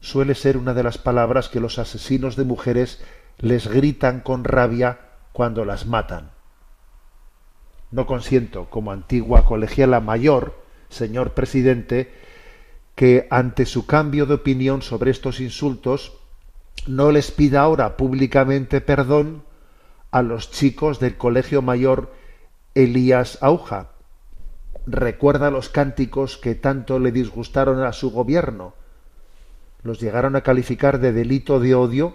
suele 0.01 0.35
ser 0.35 0.57
una 0.57 0.75
de 0.75 0.83
las 0.83 0.99
palabras 0.99 1.49
que 1.49 1.61
los 1.61 1.79
asesinos 1.79 2.37
de 2.37 2.45
mujeres 2.45 3.03
les 3.39 3.69
gritan 3.69 4.21
con 4.21 4.45
rabia 4.45 5.01
cuando 5.33 5.65
las 5.65 5.87
matan. 5.87 6.31
No 7.91 8.07
consiento, 8.07 8.69
como 8.69 8.93
antigua 8.93 9.45
colegiala 9.45 10.01
mayor, 10.01 10.63
señor 10.89 11.33
presidente, 11.33 12.13
que 12.95 13.27
ante 13.31 13.65
su 13.65 13.87
cambio 13.87 14.27
de 14.27 14.35
opinión 14.35 14.83
sobre 14.83 15.11
estos 15.11 15.41
insultos 15.41 16.19
no 16.87 17.13
les 17.13 17.31
pida 17.31 17.61
ahora 17.61 17.97
públicamente 17.97 18.81
perdón 18.81 19.45
a 20.11 20.23
los 20.23 20.51
chicos 20.51 20.99
del 21.01 21.17
Colegio 21.17 21.63
Mayor 21.63 22.13
Elías 22.75 23.39
Auja. 23.41 23.91
Recuerda 24.87 25.51
los 25.51 25.69
cánticos 25.69 26.39
que 26.39 26.55
tanto 26.55 26.99
le 26.99 27.13
disgustaron 27.13 27.83
a 27.83 27.93
su 27.93 28.11
gobierno. 28.11 28.75
Los 29.89 30.01
llegaron 30.01 30.37
a 30.37 30.43
calificar 30.43 31.01
de 31.01 31.15
delito 31.15 31.61
de 31.61 31.75
odio, 31.75 32.15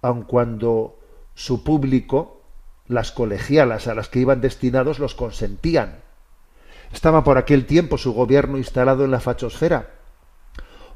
aun 0.00 0.22
cuando 0.22 0.98
su 1.34 1.62
público, 1.62 2.40
las 2.88 3.12
colegialas 3.12 3.86
a 3.86 3.94
las 3.94 4.08
que 4.08 4.20
iban 4.20 4.40
destinados, 4.40 4.98
los 4.98 5.14
consentían. 5.14 5.98
Estaba 6.94 7.22
por 7.22 7.36
aquel 7.36 7.66
tiempo 7.66 7.98
su 7.98 8.14
gobierno 8.14 8.56
instalado 8.56 9.04
en 9.04 9.10
la 9.10 9.20
fachosfera. 9.20 9.90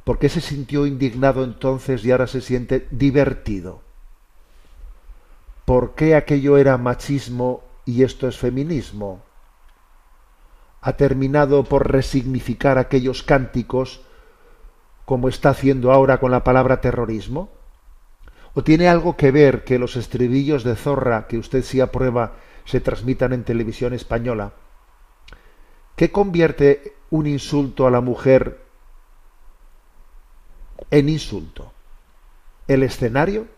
¿Por 0.03 0.19
qué 0.19 0.31
se 0.31 0.41
sintió 0.41 0.87
indignado 0.87 1.45
entonces 1.45 2.03
y 2.03 2.13
ahora 2.13 2.29
se 2.29 2.41
siente 2.41 2.89
divertido? 2.91 3.83
¿Por 5.67 5.95
qué 5.97 6.15
aquello 6.15 6.57
era 6.57 6.79
machismo 6.79 7.63
y 7.85 8.05
esto 8.05 8.27
es 8.27 8.39
feminismo? 8.39 9.21
¿Ha 10.81 10.95
terminado 10.95 11.63
por 11.65 11.93
resignificar 11.93 12.79
aquellos 12.79 13.23
cánticos 13.23 14.01
como 15.11 15.29
está 15.29 15.51
haciendo 15.51 15.91
ahora 15.91 16.21
con 16.21 16.31
la 16.31 16.45
palabra 16.45 16.81
terrorismo? 16.81 17.51
¿O 18.55 18.63
tiene 18.63 18.87
algo 18.87 19.17
que 19.17 19.33
ver 19.33 19.65
que 19.65 19.77
los 19.77 19.97
estribillos 19.97 20.63
de 20.63 20.77
zorra 20.77 21.27
que 21.27 21.37
usted 21.37 21.65
sí 21.65 21.81
aprueba 21.81 22.35
se 22.65 22.81
transmitan 22.81 23.33
en 23.33 23.43
televisión 23.43 23.93
española? 23.93 24.53
¿Qué 25.97 26.13
convierte 26.13 26.95
un 27.11 27.27
insulto 27.27 27.89
a 27.89 27.91
la 27.91 28.01
mujer 28.01 28.61
en 30.93 31.09
insulto? 31.09 31.73
¿El 32.69 32.85
escenario? 32.85 33.49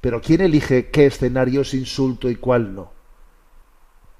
Pero 0.00 0.22
¿quién 0.22 0.40
elige 0.40 0.88
qué 0.88 1.04
escenario 1.04 1.60
es 1.60 1.74
insulto 1.74 2.30
y 2.30 2.36
cuál 2.36 2.74
no? 2.74 2.90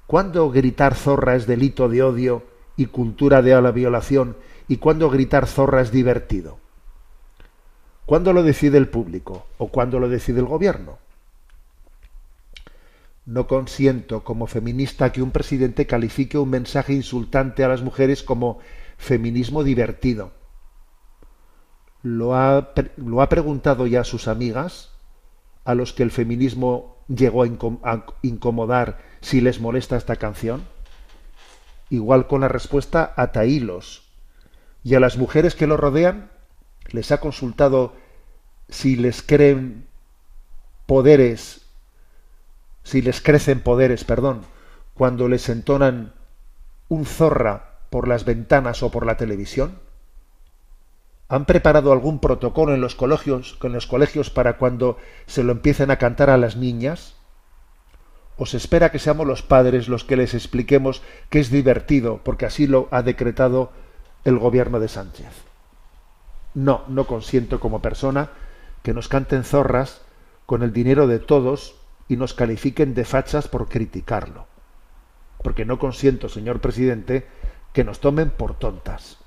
¿Cuándo 0.05 0.51
gritar 0.51 0.93
zorra 0.93 1.35
es 1.35 1.47
delito 1.47 1.89
de 1.89 2.03
odio 2.03 2.43
y 2.77 2.85
cultura 2.85 3.41
de 3.41 3.59
la 3.59 3.71
violación 3.71 4.37
y 4.67 4.77
cuándo 4.77 5.09
gritar 5.09 5.47
zorra 5.47 5.81
es 5.81 5.91
divertido? 5.91 6.57
¿Cuándo 8.05 8.33
lo 8.33 8.43
decide 8.43 8.77
el 8.77 8.87
público 8.87 9.47
o 9.57 9.69
cuándo 9.69 9.99
lo 9.99 10.09
decide 10.09 10.39
el 10.39 10.45
gobierno? 10.45 10.99
No 13.25 13.47
consiento 13.47 14.23
como 14.23 14.45
feminista 14.45 15.11
que 15.11 15.23
un 15.23 15.31
presidente 15.31 15.87
califique 15.87 16.37
un 16.37 16.51
mensaje 16.51 16.93
insultante 16.93 17.63
a 17.63 17.67
las 17.67 17.81
mujeres 17.81 18.21
como 18.21 18.59
feminismo 18.97 19.63
divertido. 19.63 20.31
¿Lo 22.03 22.35
ha, 22.35 22.75
preguntado 23.29 23.87
ya 23.87 24.01
a 24.01 24.03
sus 24.03 24.27
amigas, 24.27 24.91
a 25.63 25.73
los 25.73 25.91
que 25.91 26.03
el 26.03 26.11
feminismo 26.11 26.97
llegó 27.07 27.43
a, 27.43 27.47
a 27.83 28.05
incomodar 28.21 28.99
si 29.21 29.41
les 29.41 29.59
molesta 29.59 29.97
esta 29.97 30.17
canción? 30.17 30.61
Igual 31.89 32.27
con 32.27 32.41
la 32.41 32.47
respuesta 32.47 33.11
a 33.17 33.31
Taílos. 33.31 34.04
¿Y 34.85 34.93
a 34.93 34.99
las 34.99 35.17
mujeres 35.17 35.55
que 35.55 35.65
lo 35.65 35.77
rodean? 35.77 36.29
¿Les 36.91 37.11
ha 37.11 37.19
consultado 37.19 37.93
si 38.69 38.95
les 38.95 39.23
creen 39.23 39.87
poderes 40.85 41.65
si 42.83 43.01
les 43.01 43.19
crecen 43.19 43.61
poderes, 43.61 44.03
perdón, 44.03 44.41
cuando 44.93 45.27
les 45.27 45.49
entonan 45.49 46.13
un 46.87 47.07
zorra 47.07 47.79
por 47.89 48.07
las 48.07 48.25
ventanas 48.25 48.83
o 48.83 48.91
por 48.91 49.07
la 49.07 49.17
televisión? 49.17 49.79
¿Han 51.29 51.45
preparado 51.45 51.91
algún 51.91 52.19
protocolo 52.19 52.75
en 52.75 52.81
los 52.81 52.93
colegios, 52.93 53.57
en 53.63 53.73
los 53.73 53.87
colegios 53.87 54.29
para 54.29 54.57
cuando 54.57 54.99
se 55.25 55.43
lo 55.43 55.51
empiecen 55.51 55.89
a 55.89 55.97
cantar 55.97 56.29
a 56.29 56.37
las 56.37 56.57
niñas? 56.57 57.15
¿O 58.37 58.45
se 58.45 58.57
espera 58.57 58.91
que 58.91 58.99
seamos 58.99 59.25
los 59.25 59.41
padres 59.41 59.87
los 59.87 60.03
que 60.03 60.15
les 60.15 60.35
expliquemos 60.35 61.01
que 61.31 61.39
es 61.39 61.49
divertido, 61.49 62.21
porque 62.23 62.45
así 62.45 62.67
lo 62.67 62.87
ha 62.91 63.01
decretado 63.01 63.71
el 64.25 64.37
gobierno 64.37 64.79
de 64.81 64.89
Sánchez? 64.89 65.31
No, 66.53 66.83
no 66.87 67.07
consiento 67.07 67.59
como 67.59 67.81
persona 67.81 68.31
que 68.83 68.93
nos 68.93 69.07
canten 69.07 69.43
zorras 69.43 70.01
con 70.45 70.61
el 70.63 70.73
dinero 70.73 71.07
de 71.07 71.19
todos 71.19 71.75
y 72.07 72.17
nos 72.17 72.33
califiquen 72.33 72.93
de 72.93 73.05
fachas 73.05 73.47
por 73.47 73.67
criticarlo. 73.67 74.47
Porque 75.41 75.65
no 75.65 75.79
consiento, 75.79 76.29
señor 76.29 76.59
presidente, 76.59 77.27
que 77.73 77.83
nos 77.83 77.99
tomen 77.99 78.29
por 78.29 78.57
tontas. 78.57 79.17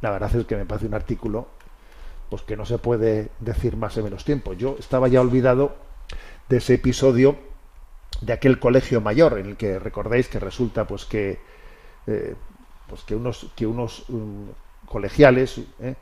La 0.00 0.10
verdad 0.10 0.34
es 0.34 0.46
que 0.46 0.56
me 0.56 0.66
parece 0.66 0.86
un 0.86 0.94
artículo 0.94 1.48
pues 2.28 2.42
que 2.42 2.56
no 2.56 2.64
se 2.64 2.78
puede 2.78 3.30
decir 3.40 3.76
más 3.76 3.96
en 3.96 4.04
menos 4.04 4.24
tiempo. 4.24 4.54
Yo 4.54 4.76
estaba 4.78 5.08
ya 5.08 5.20
olvidado 5.20 5.76
de 6.48 6.58
ese 6.58 6.74
episodio 6.74 7.36
de 8.20 8.32
aquel 8.32 8.58
colegio 8.58 9.00
mayor 9.00 9.38
en 9.38 9.46
el 9.46 9.56
que 9.56 9.78
recordáis 9.78 10.28
que 10.28 10.40
resulta 10.40 10.86
pues 10.86 11.04
que 11.04 11.40
eh, 12.06 12.34
pues 12.92 13.04
que 13.04 13.16
unos 13.16 13.46
que 13.56 13.66
unos 13.66 14.06
um, 14.10 14.48
colegiales 14.84 15.58
eh, 15.80 15.94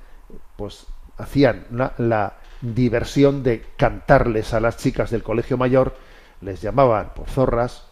pues 0.57 0.89
hacían 1.19 1.65
la, 1.71 2.35
diversión 2.61 3.45
de 3.45 3.65
cantarles 3.77 4.53
a 4.55 4.61
las 4.61 4.77
chicas 4.77 5.09
del 5.13 5.23
colegio 5.23 5.57
mayor, 5.57 5.95
les 6.41 6.61
llamaban 6.61 7.15
por 7.15 7.29
zorras 7.29 7.85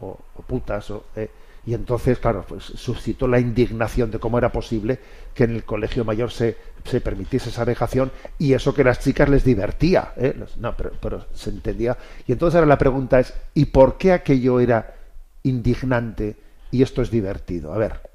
o, 0.00 0.20
putas, 0.46 0.92
eh, 1.16 1.28
y 1.66 1.74
entonces, 1.74 2.20
claro, 2.20 2.44
pues 2.46 2.62
suscitó 2.62 3.26
la 3.26 3.40
indignación 3.40 4.12
de 4.12 4.20
cómo 4.20 4.38
era 4.38 4.52
posible 4.52 5.00
que 5.34 5.44
en 5.44 5.56
el 5.56 5.64
colegio 5.64 6.04
mayor 6.04 6.30
se, 6.30 6.56
se 6.84 7.00
permitiese 7.00 7.48
esa 7.48 7.64
vejación 7.64 8.12
y 8.38 8.52
eso 8.52 8.72
que 8.72 8.84
las 8.84 9.00
chicas 9.00 9.28
les 9.28 9.42
divertía. 9.42 10.12
¿eh? 10.16 10.32
No, 10.58 10.76
pero, 10.76 10.92
pero 11.02 11.26
se 11.34 11.50
entendía. 11.50 11.98
Y 12.28 12.32
entonces 12.32 12.54
ahora 12.54 12.68
la 12.68 12.78
pregunta 12.78 13.18
es, 13.18 13.34
¿y 13.52 13.64
por 13.64 13.98
qué 13.98 14.12
aquello 14.12 14.60
era 14.60 14.94
indignante 15.42 16.36
y 16.70 16.82
esto 16.82 17.02
es 17.02 17.10
divertido? 17.10 17.72
A 17.72 17.78
ver, 17.78 18.13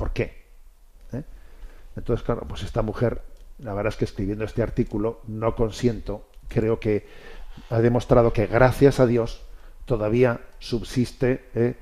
¿por 0.00 0.12
qué? 0.14 0.46
¿Eh? 1.12 1.22
Entonces, 1.94 2.24
claro, 2.24 2.46
pues 2.48 2.62
esta 2.62 2.80
mujer, 2.80 3.20
la 3.58 3.74
verdad 3.74 3.92
es 3.92 3.98
que 3.98 4.06
escribiendo 4.06 4.46
este 4.46 4.62
artículo, 4.62 5.20
no 5.26 5.54
consiento, 5.54 6.30
creo 6.48 6.80
que 6.80 7.06
ha 7.68 7.80
demostrado 7.80 8.32
que 8.32 8.46
gracias 8.46 8.98
a 8.98 9.04
Dios 9.04 9.42
todavía 9.84 10.40
subsiste 10.58 11.44
¿eh? 11.54 11.76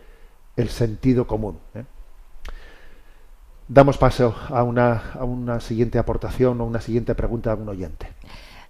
el 0.56 0.68
sentido 0.68 1.28
común. 1.28 1.60
¿eh? 1.76 1.84
Damos 3.68 3.98
paso 3.98 4.34
a 4.48 4.64
una, 4.64 5.12
a 5.12 5.22
una 5.22 5.60
siguiente 5.60 6.00
aportación 6.00 6.60
o 6.60 6.64
una 6.64 6.80
siguiente 6.80 7.14
pregunta 7.14 7.52
a 7.52 7.54
un 7.54 7.68
oyente. 7.68 8.08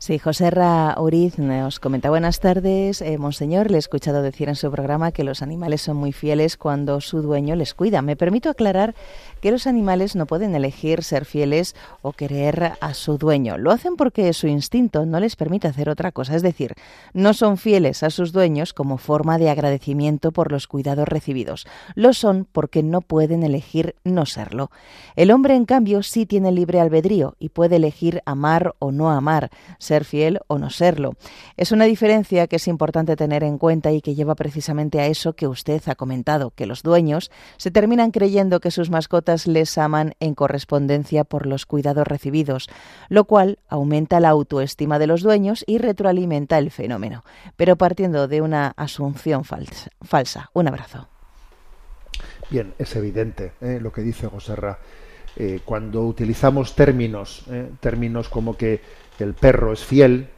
Sí, 0.00 0.20
José 0.20 0.50
Ra 0.50 0.94
Uriz 0.96 1.40
nos 1.40 1.80
comenta 1.80 2.08
buenas 2.08 2.38
tardes. 2.38 3.02
Monseñor, 3.18 3.68
le 3.68 3.78
he 3.78 3.80
escuchado 3.80 4.22
decir 4.22 4.48
en 4.48 4.54
su 4.54 4.70
programa 4.70 5.10
que 5.10 5.24
los 5.24 5.42
animales 5.42 5.82
son 5.82 5.96
muy 5.96 6.12
fieles 6.12 6.56
cuando 6.56 7.00
su 7.00 7.20
dueño 7.20 7.56
les 7.56 7.74
cuida. 7.74 8.00
Me 8.00 8.14
permito 8.14 8.48
aclarar 8.48 8.94
que 9.40 9.50
los 9.50 9.66
animales 9.66 10.16
no 10.16 10.26
pueden 10.26 10.54
elegir 10.54 11.02
ser 11.02 11.24
fieles 11.24 11.74
o 12.02 12.12
querer 12.12 12.72
a 12.80 12.94
su 12.94 13.18
dueño. 13.18 13.58
Lo 13.58 13.70
hacen 13.70 13.96
porque 13.96 14.32
su 14.32 14.46
instinto 14.46 15.06
no 15.06 15.20
les 15.20 15.36
permite 15.36 15.68
hacer 15.68 15.88
otra 15.88 16.12
cosa. 16.12 16.36
Es 16.36 16.42
decir, 16.42 16.74
no 17.12 17.34
son 17.34 17.58
fieles 17.58 18.02
a 18.02 18.10
sus 18.10 18.32
dueños 18.32 18.72
como 18.72 18.98
forma 18.98 19.38
de 19.38 19.50
agradecimiento 19.50 20.32
por 20.32 20.52
los 20.52 20.66
cuidados 20.66 21.08
recibidos. 21.08 21.66
Lo 21.94 22.12
son 22.12 22.46
porque 22.50 22.82
no 22.82 23.00
pueden 23.00 23.42
elegir 23.42 23.94
no 24.04 24.26
serlo. 24.26 24.70
El 25.16 25.30
hombre, 25.30 25.54
en 25.54 25.64
cambio, 25.64 26.02
sí 26.02 26.26
tiene 26.26 26.52
libre 26.52 26.80
albedrío 26.80 27.36
y 27.38 27.50
puede 27.50 27.76
elegir 27.76 28.22
amar 28.26 28.74
o 28.78 28.92
no 28.92 29.10
amar 29.10 29.50
ser 29.78 30.04
fiel 30.04 30.40
o 30.46 30.58
no 30.58 30.70
serlo. 30.70 31.14
Es 31.56 31.72
una 31.72 31.84
diferencia 31.84 32.46
que 32.46 32.56
es 32.56 32.68
importante 32.68 33.16
tener 33.16 33.44
en 33.44 33.58
cuenta 33.58 33.92
y 33.92 34.00
que 34.00 34.14
lleva 34.14 34.34
precisamente 34.34 35.00
a 35.00 35.06
eso 35.06 35.34
que 35.34 35.46
usted 35.46 35.82
ha 35.86 35.94
comentado, 35.94 36.50
que 36.50 36.66
los 36.66 36.82
dueños 36.82 37.30
se 37.56 37.70
terminan 37.70 38.10
creyendo 38.10 38.60
que 38.60 38.70
sus 38.70 38.90
mascotas 38.90 39.27
les 39.46 39.76
aman 39.78 40.14
en 40.20 40.34
correspondencia 40.34 41.24
por 41.24 41.46
los 41.46 41.66
cuidados 41.66 42.06
recibidos, 42.06 42.68
lo 43.08 43.24
cual 43.24 43.58
aumenta 43.68 44.20
la 44.20 44.30
autoestima 44.30 44.98
de 44.98 45.06
los 45.06 45.22
dueños 45.22 45.64
y 45.66 45.78
retroalimenta 45.78 46.58
el 46.58 46.70
fenómeno, 46.70 47.24
pero 47.56 47.76
partiendo 47.76 48.28
de 48.28 48.40
una 48.40 48.72
asunción 48.76 49.44
falsa. 49.44 50.50
Un 50.54 50.68
abrazo. 50.68 51.08
Bien, 52.50 52.74
es 52.78 52.96
evidente 52.96 53.52
¿eh? 53.60 53.78
lo 53.80 53.92
que 53.92 54.02
dice 54.02 54.26
Joserra. 54.26 54.78
Eh, 55.36 55.60
cuando 55.64 56.02
utilizamos 56.02 56.74
términos, 56.74 57.44
¿eh? 57.50 57.70
términos 57.80 58.28
como 58.28 58.56
que 58.56 58.80
el 59.18 59.34
perro 59.34 59.72
es 59.72 59.84
fiel, 59.84 60.30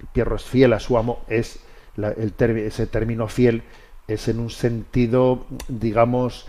el 0.00 0.06
perro 0.12 0.36
es 0.36 0.44
fiel 0.44 0.72
a 0.72 0.80
su 0.80 0.96
amo, 0.96 1.20
es 1.28 1.60
el 1.96 2.32
ese 2.38 2.86
término 2.86 3.28
fiel 3.28 3.62
es 4.08 4.28
en 4.28 4.40
un 4.40 4.50
sentido, 4.50 5.46
digamos, 5.68 6.46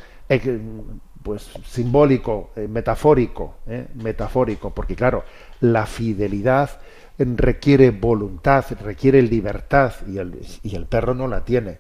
pues 1.24 1.50
simbólico, 1.66 2.52
eh, 2.56 2.68
metafórico, 2.68 3.56
eh, 3.68 3.88
metafórico, 3.96 4.74
porque 4.74 4.96
claro, 4.96 5.24
la 5.60 5.86
fidelidad 5.86 6.80
requiere 7.18 7.92
voluntad, 7.92 8.66
requiere 8.82 9.22
libertad 9.22 9.94
y 10.08 10.18
el, 10.18 10.40
y 10.64 10.76
el 10.76 10.86
perro 10.86 11.14
no 11.14 11.28
la 11.28 11.46
tiene. 11.46 11.80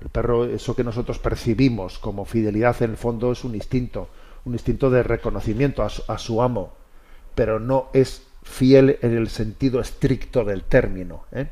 El 0.00 0.08
perro, 0.10 0.44
eso 0.44 0.76
que 0.76 0.84
nosotros 0.84 1.18
percibimos 1.18 1.98
como 1.98 2.24
fidelidad 2.24 2.80
en 2.82 2.90
el 2.90 2.96
fondo 2.96 3.32
es 3.32 3.44
un 3.44 3.54
instinto, 3.54 4.08
un 4.44 4.52
instinto 4.52 4.90
de 4.90 5.02
reconocimiento 5.02 5.82
a 5.82 6.18
su, 6.18 6.42
amo, 6.42 6.72
pero 7.34 7.58
no 7.58 7.88
es 7.92 8.26
fiel 8.42 8.98
en 9.02 9.16
el 9.16 9.28
sentido 9.28 9.80
estricto 9.80 10.44
del 10.44 10.62
término. 10.62 11.24
¿eh? 11.32 11.48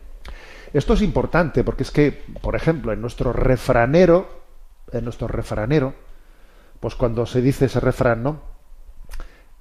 Esto 0.72 0.94
es 0.94 1.02
importante 1.02 1.64
porque 1.64 1.82
es 1.82 1.90
que, 1.90 2.24
por 2.40 2.54
ejemplo, 2.54 2.92
en 2.92 3.00
nuestro 3.00 3.32
refranero, 3.32 4.28
en 4.92 5.04
nuestro 5.04 5.26
refranero, 5.26 5.94
pues 6.80 6.94
cuando 6.94 7.26
se 7.26 7.40
dice 7.40 7.66
ese 7.66 7.80
refrán, 7.80 8.22
¿no? 8.22 8.40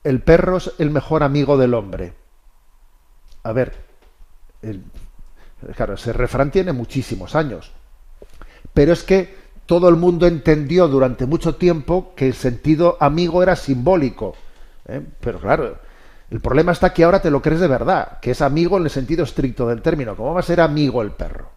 El 0.03 0.22
perro 0.22 0.57
es 0.57 0.72
el 0.78 0.91
mejor 0.91 1.24
amigo 1.24 1.57
del 1.57 1.74
hombre. 1.74 2.13
A 3.43 3.51
ver, 3.51 3.74
el, 4.61 4.84
claro, 5.76 5.95
ese 5.95 6.13
refrán 6.13 6.51
tiene 6.51 6.74
muchísimos 6.74 7.36
años, 7.36 7.72
pero 8.74 8.93
es 8.93 9.03
que 9.03 9.36
todo 9.66 9.89
el 9.89 9.95
mundo 9.95 10.28
entendió 10.28 10.88
durante 10.88 11.26
mucho 11.26 11.55
tiempo 11.55 12.13
que 12.16 12.28
el 12.28 12.34
sentido 12.34 12.97
amigo 12.99 13.41
era 13.41 13.55
simbólico. 13.55 14.36
¿eh? 14.88 15.01
Pero 15.20 15.39
claro, 15.39 15.80
el 16.30 16.39
problema 16.39 16.72
está 16.72 16.93
que 16.93 17.03
ahora 17.03 17.22
te 17.22 17.32
lo 17.32 17.41
crees 17.41 17.59
de 17.59 17.68
verdad, 17.68 18.20
que 18.20 18.32
es 18.32 18.41
amigo 18.41 18.78
en 18.78 18.84
el 18.84 18.89
sentido 18.89 19.24
estricto 19.24 19.68
del 19.68 19.82
término. 19.82 20.16
¿Cómo 20.16 20.34
va 20.34 20.41
a 20.41 20.43
ser 20.43 20.61
amigo 20.61 21.01
el 21.01 21.11
perro? 21.11 21.55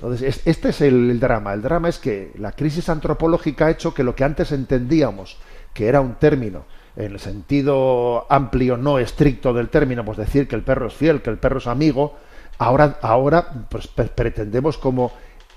Entonces, 0.00 0.40
este 0.46 0.70
es 0.70 0.80
el, 0.80 1.20
drama. 1.20 1.52
El 1.52 1.60
drama 1.60 1.90
es 1.90 1.98
que 1.98 2.32
la 2.38 2.52
crisis 2.52 2.88
antropológica 2.88 3.66
ha 3.66 3.70
hecho 3.70 3.92
que 3.92 4.02
lo 4.02 4.14
que 4.14 4.24
antes 4.24 4.50
entendíamos 4.50 5.36
que 5.74 5.88
era 5.88 6.00
un 6.00 6.14
término 6.14 6.64
en 6.96 7.12
el 7.12 7.20
sentido 7.20 8.26
amplio, 8.32 8.78
no 8.78 8.98
estricto 8.98 9.52
del 9.52 9.68
término, 9.68 10.02
pues 10.02 10.16
decir 10.16 10.48
que 10.48 10.56
el 10.56 10.62
perro 10.62 10.86
es 10.86 10.94
fiel, 10.94 11.20
que 11.20 11.28
el 11.28 11.36
perro 11.36 11.58
es 11.58 11.66
amigo, 11.66 12.16
ahora, 12.56 12.98
ahora 13.02 13.66
pues, 13.68 13.88
pretendemos 13.88 14.78
como 14.78 15.12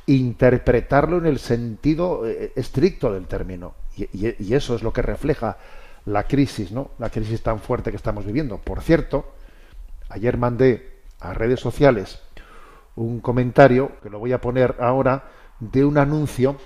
interpretarlo 0.07 1.19
en 1.19 1.25
el 1.25 1.39
sentido 1.39 2.27
eh, 2.27 2.51
estricto 2.57 3.13
del 3.13 3.27
término. 3.27 3.75
Y, 3.95 4.03
y, 4.11 4.35
y 4.39 4.55
eso 4.55 4.75
es 4.75 4.83
lo 4.83 4.91
que 4.91 5.01
refleja 5.01 5.57
la 6.05 6.23
crisis, 6.23 6.69
¿no? 6.73 6.91
La 6.99 7.09
crisis 7.09 7.41
tan 7.41 7.59
fuerte 7.61 7.91
que 7.91 7.97
estamos 7.97 8.25
viviendo. 8.25 8.57
Por 8.57 8.81
cierto, 8.81 9.35
ayer 10.09 10.37
mandé 10.37 10.99
a 11.21 11.33
redes 11.33 11.61
sociales 11.61 12.19
un 12.95 13.19
comentario 13.19 13.91
que 14.01 14.09
lo 14.09 14.19
voy 14.19 14.33
a 14.33 14.41
poner 14.41 14.75
ahora 14.79 15.23
de 15.59 15.83
un 15.85 15.97
anuncio 15.97 16.57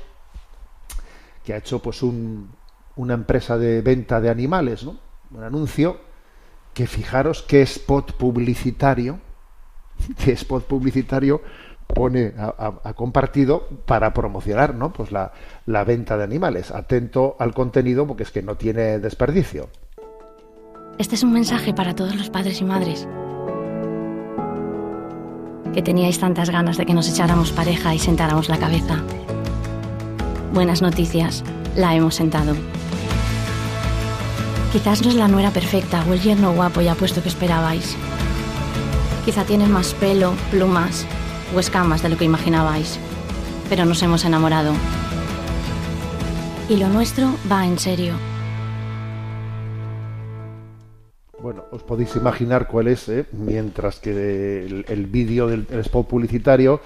que 1.43 1.53
ha 1.53 1.57
hecho 1.57 1.82
pues 1.82 2.03
un, 2.03 2.51
una 2.97 3.13
empresa 3.13 3.57
de 3.57 3.82
venta 3.82 4.19
de 4.19 4.30
animales, 4.30 4.84
¿no? 4.84 4.97
Un 5.32 5.43
anuncio 5.43 5.97
que 6.73 6.88
fijaros 6.88 7.43
qué 7.43 7.61
spot 7.61 8.13
publicitario, 8.13 9.19
qué 10.23 10.34
spot 10.34 10.65
publicitario 10.65 11.41
pone 11.88 12.34
a, 12.38 12.47
a, 12.47 12.89
a, 12.89 12.93
compartido 12.93 13.67
para 13.86 14.13
promocionar 14.13 14.75
¿no? 14.75 14.91
pues 14.91 15.11
la, 15.11 15.32
la, 15.65 15.84
venta 15.84 16.17
de 16.17 16.23
animales. 16.23 16.71
Atento 16.71 17.36
al 17.39 17.53
contenido 17.53 18.05
porque 18.05 18.23
es 18.23 18.32
que 18.32 18.41
no 18.41 18.55
tiene 18.55 18.99
desperdicio. 18.99 19.69
Este 20.97 21.15
es 21.15 21.23
un 21.23 21.32
mensaje 21.32 21.73
para 21.73 21.95
todos 21.95 22.15
los 22.15 22.30
padres 22.30 22.59
y 22.59 22.65
madres. 22.65 23.07
Que 25.78 25.84
teníais 25.84 26.17
tantas 26.17 26.49
ganas 26.49 26.75
de 26.78 26.88
que 26.88 26.95
nos 26.95 27.07
echáramos 27.07 27.51
pareja 27.51 27.93
y 27.93 27.99
sentáramos 27.99 28.49
la 28.49 28.57
cabeza. 28.57 29.03
Buenas 30.51 30.82
noticias, 30.82 31.43
la 31.75 31.93
hemos 31.93 32.15
sentado. 32.15 32.55
Quizás 34.73 35.03
no 35.03 35.09
es 35.09 35.13
la 35.15 35.28
nuera 35.28 35.51
perfecta 35.51 36.03
o 36.09 36.13
el 36.13 36.21
yerno 36.21 36.51
guapo 36.53 36.82
y 36.82 36.88
apuesto 36.88 37.21
que 37.21 37.30
esperabais. 37.30 37.95
Quizá 39.23 39.43
tienes 39.43 39.69
más 39.69 39.93
pelo, 39.93 40.34
plumas, 40.49 41.05
o 41.55 41.59
escamas 41.59 42.01
de 42.01 42.09
lo 42.09 42.17
que 42.17 42.25
imaginabais, 42.25 42.97
pero 43.69 43.86
nos 43.86 44.01
hemos 44.01 44.25
enamorado. 44.25 44.73
Y 46.69 46.78
lo 46.78 46.89
nuestro 46.89 47.36
va 47.51 47.67
en 47.67 47.78
serio. 47.78 48.15
Bueno, 51.40 51.66
os 51.72 51.84
podéis 51.84 52.16
imaginar 52.16 52.68
cuál 52.68 52.88
es, 52.88 53.08
¿eh? 53.10 53.28
mientras 53.32 54.00
que 54.00 54.66
el, 54.88 55.06
vídeo 55.06 55.48
del 55.48 55.68
spot 55.82 56.08
publicitario 56.08 56.82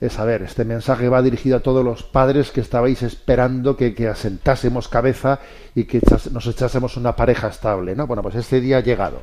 es, 0.00 0.18
a 0.18 0.24
ver, 0.24 0.42
este 0.42 0.64
mensaje 0.64 1.10
va 1.10 1.20
dirigido 1.20 1.58
a 1.58 1.60
todos 1.60 1.84
los 1.84 2.02
padres 2.02 2.50
que 2.50 2.62
estabais 2.62 3.02
esperando 3.02 3.76
que, 3.76 4.08
asentásemos 4.08 4.88
cabeza 4.88 5.40
y 5.74 5.84
que 5.84 6.00
nos 6.30 6.46
echásemos 6.46 6.96
una 6.96 7.14
pareja 7.14 7.48
estable, 7.48 7.94
¿no? 7.94 8.06
Bueno, 8.06 8.22
pues 8.22 8.34
este 8.34 8.62
día 8.62 8.78
ha 8.78 8.82
llegado. 8.82 9.20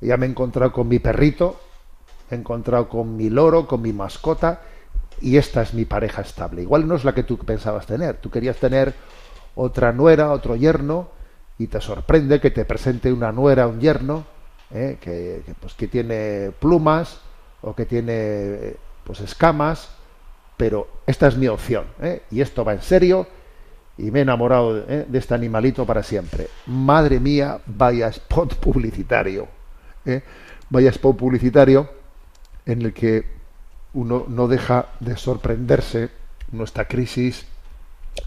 Ya 0.00 0.16
me 0.16 0.26
he 0.26 0.28
encontrado 0.28 0.72
con 0.72 0.86
mi 0.86 1.00
perrito, 1.00 1.60
he 2.30 2.36
encontrado 2.36 2.88
con 2.88 3.16
mi 3.16 3.28
loro, 3.28 3.66
con 3.66 3.82
mi 3.82 3.92
mascota, 3.92 4.62
y 5.20 5.36
esta 5.36 5.62
es 5.62 5.74
mi 5.74 5.84
pareja 5.84 6.22
estable. 6.22 6.62
Igual 6.62 6.86
no 6.86 6.94
es 6.94 7.04
la 7.04 7.12
que 7.12 7.24
tú 7.24 7.38
pensabas 7.38 7.86
tener. 7.86 8.18
Tú 8.18 8.30
querías 8.30 8.56
tener 8.56 8.94
otra 9.56 9.92
nuera, 9.92 10.30
otro 10.30 10.54
yerno, 10.54 11.08
y 11.58 11.66
te 11.68 11.80
sorprende 11.80 12.40
que 12.40 12.50
te 12.50 12.64
presente 12.64 13.12
una 13.12 13.32
nuera, 13.32 13.66
un 13.66 13.80
yerno, 13.80 14.24
¿eh? 14.72 14.98
que, 15.00 15.42
pues, 15.60 15.74
que 15.74 15.88
tiene 15.88 16.52
plumas 16.58 17.20
o 17.62 17.74
que 17.74 17.86
tiene 17.86 18.76
pues 19.04 19.20
escamas, 19.20 19.90
pero 20.56 20.88
esta 21.06 21.26
es 21.28 21.36
mi 21.36 21.48
opción, 21.48 21.84
¿eh? 22.00 22.22
y 22.30 22.40
esto 22.40 22.64
va 22.64 22.72
en 22.72 22.82
serio, 22.82 23.26
y 23.96 24.10
me 24.10 24.20
he 24.20 24.22
enamorado 24.22 24.78
¿eh? 24.88 25.06
de 25.08 25.18
este 25.18 25.34
animalito 25.34 25.86
para 25.86 26.02
siempre. 26.02 26.48
Madre 26.66 27.20
mía, 27.20 27.60
vaya 27.66 28.08
spot 28.08 28.54
publicitario, 28.60 29.48
¿eh? 30.04 30.22
vaya 30.70 30.90
spot 30.90 31.16
publicitario 31.16 31.88
en 32.66 32.82
el 32.82 32.92
que 32.92 33.24
uno 33.92 34.24
no 34.28 34.48
deja 34.48 34.86
de 35.00 35.16
sorprenderse 35.16 36.10
nuestra 36.50 36.88
crisis 36.88 37.46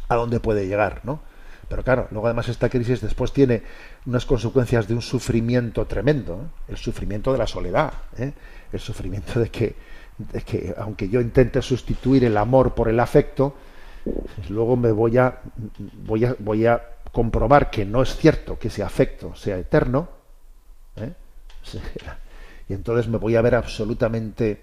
a 0.08 0.16
dónde 0.16 0.40
puede 0.40 0.68
llegar, 0.68 1.02
¿no? 1.04 1.20
Pero 1.68 1.84
claro, 1.84 2.08
luego 2.12 2.28
además 2.28 2.48
esta 2.48 2.70
crisis 2.70 3.02
después 3.02 3.34
tiene 3.34 3.62
unas 4.06 4.26
consecuencias 4.26 4.88
de 4.88 4.94
un 4.94 5.02
sufrimiento 5.02 5.86
tremendo, 5.86 6.36
¿eh? 6.36 6.72
el 6.72 6.78
sufrimiento 6.78 7.32
de 7.34 7.38
la 7.38 7.48
soledad, 7.48 7.94
¿eh? 8.18 8.32
el 8.72 8.80
sufrimiento 8.80 9.40
de 9.40 9.50
que, 9.50 9.76
de 10.18 10.42
que 10.42 10.74
aunque 10.78 11.10
yo 11.10 11.20
intente 11.20 11.62
sustituir 11.62 12.24
el 12.24 12.38
amor 12.38 12.74
por 12.74 12.88
el 12.88 13.00
afecto, 13.00 13.56
luego 14.50 14.78
me 14.78 14.92
voy 14.92 15.18
a, 15.18 15.40
voy 16.06 16.26
a, 16.26 16.36
voy 16.40 16.66
a 16.66 16.82
comprobar 17.12 17.70
que 17.70 17.84
no 17.84 18.02
es 18.02 18.16
cierto 18.16 18.58
que 18.58 18.70
ese 18.70 18.84
afecto 18.84 19.36
sea 19.36 19.58
eterno, 19.58 20.08
¿eh? 20.96 21.14
y 22.70 22.74
entonces 22.74 23.10
me 23.10 23.18
voy 23.18 23.36
a 23.36 23.42
ver 23.42 23.56
absolutamente 23.56 24.62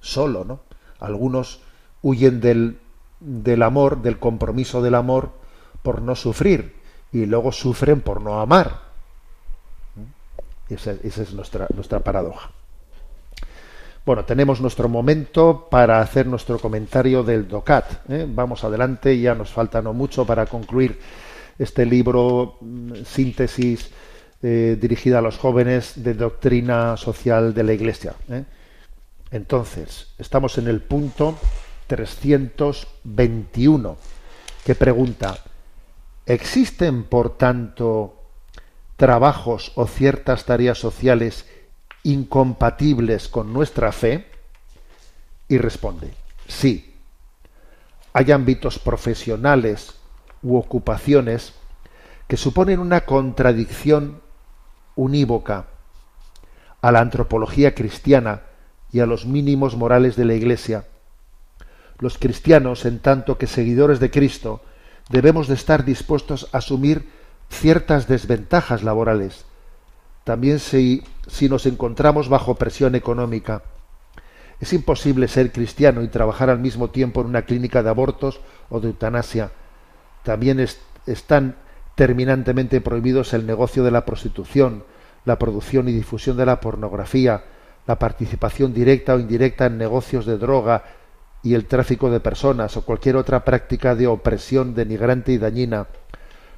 solo, 0.00 0.44
¿no? 0.44 0.60
Algunos 0.98 1.60
huyen 2.00 2.40
del, 2.40 2.78
del 3.20 3.62
amor, 3.62 4.00
del 4.00 4.18
compromiso 4.18 4.80
del 4.80 4.94
amor, 4.94 5.41
por 5.82 6.02
no 6.02 6.14
sufrir 6.14 6.74
y 7.12 7.26
luego 7.26 7.52
sufren 7.52 8.00
por 8.00 8.20
no 8.20 8.40
amar. 8.40 8.92
Esa, 10.68 10.94
esa 11.02 11.22
es 11.22 11.34
nuestra, 11.34 11.66
nuestra 11.74 12.00
paradoja. 12.00 12.50
Bueno, 14.04 14.24
tenemos 14.24 14.60
nuestro 14.60 14.88
momento 14.88 15.68
para 15.70 16.00
hacer 16.00 16.26
nuestro 16.26 16.58
comentario 16.58 17.22
del 17.22 17.46
DOCAT. 17.46 18.10
¿eh? 18.10 18.26
Vamos 18.28 18.64
adelante, 18.64 19.20
ya 19.20 19.36
nos 19.36 19.50
falta 19.50 19.80
no 19.80 19.92
mucho 19.92 20.26
para 20.26 20.46
concluir 20.46 20.98
este 21.56 21.86
libro, 21.86 22.56
mm, 22.60 23.04
síntesis 23.04 23.92
eh, 24.42 24.76
dirigida 24.80 25.18
a 25.18 25.22
los 25.22 25.38
jóvenes 25.38 26.02
de 26.02 26.14
doctrina 26.14 26.96
social 26.96 27.54
de 27.54 27.62
la 27.62 27.74
Iglesia. 27.74 28.14
¿eh? 28.28 28.42
Entonces, 29.30 30.08
estamos 30.18 30.58
en 30.58 30.66
el 30.66 30.80
punto 30.80 31.38
321, 31.86 33.96
que 34.64 34.74
pregunta, 34.74 35.38
¿existen, 36.26 37.04
por 37.04 37.36
tanto, 37.36 38.22
trabajos 38.96 39.72
o 39.74 39.86
ciertas 39.86 40.44
tareas 40.44 40.78
sociales 40.78 41.46
incompatibles 42.02 43.28
con 43.28 43.52
nuestra 43.52 43.92
fe? 43.92 44.26
Y 45.48 45.58
responde, 45.58 46.14
sí. 46.46 46.94
Hay 48.12 48.30
ámbitos 48.30 48.78
profesionales 48.78 49.94
u 50.42 50.56
ocupaciones 50.56 51.54
que 52.28 52.36
suponen 52.36 52.80
una 52.80 53.02
contradicción 53.02 54.20
unívoca 54.94 55.66
a 56.80 56.92
la 56.92 57.00
antropología 57.00 57.74
cristiana 57.74 58.42
y 58.92 59.00
a 59.00 59.06
los 59.06 59.24
mínimos 59.24 59.76
morales 59.76 60.16
de 60.16 60.24
la 60.24 60.34
Iglesia. 60.34 60.84
Los 61.98 62.18
cristianos, 62.18 62.84
en 62.84 62.98
tanto 62.98 63.38
que 63.38 63.46
seguidores 63.46 64.00
de 64.00 64.10
Cristo, 64.10 64.62
debemos 65.08 65.48
de 65.48 65.54
estar 65.54 65.84
dispuestos 65.84 66.48
a 66.52 66.58
asumir 66.58 67.08
ciertas 67.50 68.08
desventajas 68.08 68.82
laborales, 68.82 69.44
también 70.24 70.58
si, 70.58 71.02
si 71.26 71.48
nos 71.48 71.66
encontramos 71.66 72.28
bajo 72.28 72.54
presión 72.54 72.94
económica. 72.94 73.62
Es 74.60 74.72
imposible 74.72 75.26
ser 75.28 75.50
cristiano 75.52 76.02
y 76.02 76.08
trabajar 76.08 76.48
al 76.48 76.60
mismo 76.60 76.90
tiempo 76.90 77.20
en 77.20 77.26
una 77.26 77.42
clínica 77.42 77.82
de 77.82 77.90
abortos 77.90 78.40
o 78.70 78.80
de 78.80 78.88
eutanasia. 78.88 79.50
También 80.22 80.60
es- 80.60 80.80
están 81.06 81.56
terminantemente 81.96 82.80
prohibidos 82.80 83.34
el 83.34 83.44
negocio 83.44 83.82
de 83.82 83.90
la 83.90 84.04
prostitución, 84.04 84.84
la 85.24 85.38
producción 85.38 85.88
y 85.88 85.92
difusión 85.92 86.36
de 86.36 86.46
la 86.46 86.60
pornografía, 86.60 87.42
la 87.86 87.98
participación 87.98 88.72
directa 88.72 89.14
o 89.14 89.18
indirecta 89.18 89.66
en 89.66 89.78
negocios 89.78 90.24
de 90.24 90.38
droga 90.38 90.84
y 91.42 91.54
el 91.54 91.66
tráfico 91.66 92.10
de 92.10 92.20
personas 92.20 92.76
o 92.76 92.82
cualquier 92.82 93.16
otra 93.16 93.44
práctica 93.44 93.94
de 93.94 94.06
opresión 94.06 94.74
denigrante 94.74 95.32
y 95.32 95.38
dañina. 95.38 95.86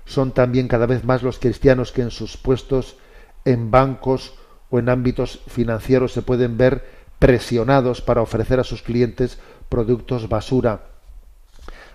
Son 0.05 0.33
también 0.33 0.69
cada 0.69 0.87
vez 0.87 1.05
más 1.05 1.23
los 1.23 1.39
cristianos 1.39 1.93
que 1.93 2.03
en 2.03 2.11
sus 2.11 2.37
puestos 2.37 2.97
en 3.45 3.71
bancos 3.71 4.35
o 4.71 4.79
en 4.79 4.89
ámbitos 4.89 5.41
financieros 5.47 6.13
se 6.13 6.23
pueden 6.23 6.57
ver 6.59 6.85
presionados 7.19 8.03
para 8.03 8.23
ofrecer 8.23 8.61
a 8.61 8.65
sus 8.65 8.83
clientes 8.83 9.39
productos 9.69 10.29
basura. 10.29 10.83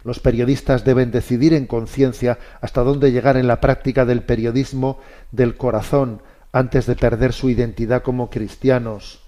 Los 0.03 0.19
periodistas 0.19 0.85
deben 0.85 1.11
decidir 1.11 1.53
en 1.53 1.67
conciencia 1.67 2.39
hasta 2.61 2.81
dónde 2.81 3.11
llegar 3.11 3.37
en 3.37 3.47
la 3.47 3.59
práctica 3.59 4.05
del 4.05 4.23
periodismo 4.23 4.99
del 5.31 5.57
corazón 5.57 6.21
antes 6.51 6.85
de 6.85 6.95
perder 6.95 7.33
su 7.33 7.49
identidad 7.49 8.01
como 8.01 8.29
cristianos. 8.29 9.21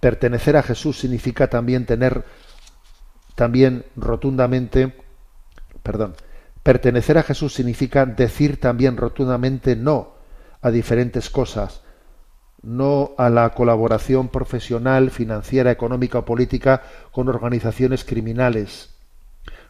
Pertenecer 0.00 0.56
a 0.56 0.62
Jesús 0.62 0.98
significa 0.98 1.48
también 1.48 1.86
tener 1.86 2.24
también 3.40 3.86
rotundamente 3.96 4.92
perdón, 5.82 6.14
pertenecer 6.62 7.16
a 7.16 7.22
Jesús 7.22 7.54
significa 7.54 8.04
decir 8.04 8.60
también 8.60 8.98
rotundamente 8.98 9.76
no 9.76 10.12
a 10.60 10.70
diferentes 10.70 11.30
cosas, 11.30 11.80
no 12.60 13.12
a 13.16 13.30
la 13.30 13.48
colaboración 13.54 14.28
profesional, 14.28 15.10
financiera, 15.10 15.70
económica 15.70 16.18
o 16.18 16.26
política 16.26 16.82
con 17.12 17.30
organizaciones 17.30 18.04
criminales, 18.04 18.90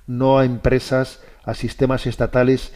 no 0.08 0.40
a 0.40 0.44
empresas, 0.44 1.22
a 1.44 1.54
sistemas 1.54 2.08
estatales 2.08 2.72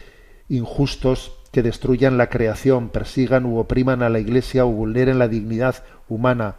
injustos 0.47 1.33
que 1.51 1.61
destruyan 1.61 2.17
la 2.17 2.29
creación, 2.29 2.87
persigan 2.87 3.45
u 3.45 3.57
opriman 3.57 4.01
a 4.01 4.07
la 4.07 4.19
Iglesia 4.19 4.65
o 4.65 4.71
vulneren 4.71 5.19
la 5.19 5.27
dignidad 5.27 5.83
humana, 6.07 6.55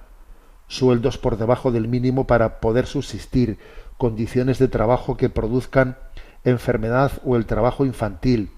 sueldos 0.68 1.16
por 1.16 1.39
debajo 1.39 1.72
del 1.72 1.89
mínimo 1.89 2.26
para 2.26 2.61
poder 2.61 2.84
subsistir, 2.84 3.59
condiciones 3.99 4.59
de 4.59 4.68
trabajo 4.68 5.16
que 5.16 5.28
produzcan 5.28 5.97
enfermedad 6.44 7.12
o 7.24 7.36
el 7.36 7.47
trabajo 7.47 7.84
infantil, 7.84 8.51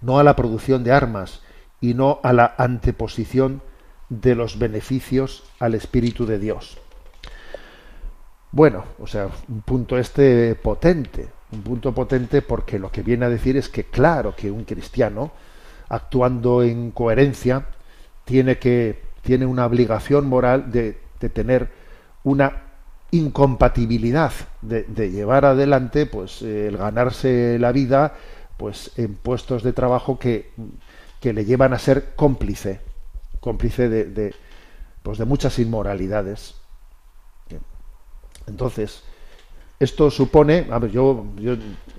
no 0.00 0.18
a 0.18 0.24
la 0.24 0.36
producción 0.36 0.84
de 0.84 0.92
armas 0.92 1.42
y 1.80 1.94
no 1.94 2.20
a 2.22 2.32
la 2.32 2.54
anteposición 2.58 3.62
de 4.08 4.34
los 4.34 4.58
beneficios 4.58 5.44
al 5.58 5.74
Espíritu 5.74 6.26
de 6.26 6.38
Dios. 6.38 6.78
Bueno, 8.52 8.84
o 8.98 9.06
sea, 9.06 9.28
un 9.48 9.62
punto 9.62 9.96
este 9.96 10.56
potente, 10.56 11.28
un 11.52 11.62
punto 11.62 11.94
potente 11.94 12.42
porque 12.42 12.78
lo 12.78 12.90
que 12.90 13.02
viene 13.02 13.26
a 13.26 13.30
decir 13.30 13.56
es 13.56 13.68
que 13.68 13.84
claro 13.84 14.34
que 14.34 14.50
un 14.50 14.64
cristiano, 14.64 15.30
actuando 15.88 16.62
en 16.62 16.90
coherencia, 16.90 17.66
tiene 18.24 18.58
que 18.58 19.08
tiene 19.22 19.46
una 19.46 19.66
obligación 19.66 20.26
moral 20.28 20.72
de, 20.72 20.98
de 21.20 21.28
tener 21.28 21.70
una 22.24 22.69
incompatibilidad 23.12 24.32
de, 24.62 24.84
llevar 25.10 25.44
adelante 25.44 26.06
pues 26.06 26.42
eh, 26.42 26.68
el 26.68 26.76
ganarse 26.76 27.58
la 27.58 27.72
vida 27.72 28.14
pues 28.56 28.92
en 28.96 29.14
puestos 29.14 29.62
de 29.62 29.72
trabajo 29.72 30.18
que, 30.18 30.50
que 31.20 31.32
le 31.32 31.44
llevan 31.44 31.72
a 31.72 31.78
ser 31.78 32.14
cómplice 32.14 32.80
cómplice 33.40 33.88
de, 33.88 34.04
de, 34.04 34.34
pues 35.02 35.18
de 35.18 35.24
muchas 35.24 35.58
inmoralidades. 35.58 36.54
Entonces 38.46 39.02
esto 39.78 40.10
supone 40.10 40.66
a 40.70 40.78
ver, 40.78 40.90
yo, 40.90 41.26
yo 41.36 41.54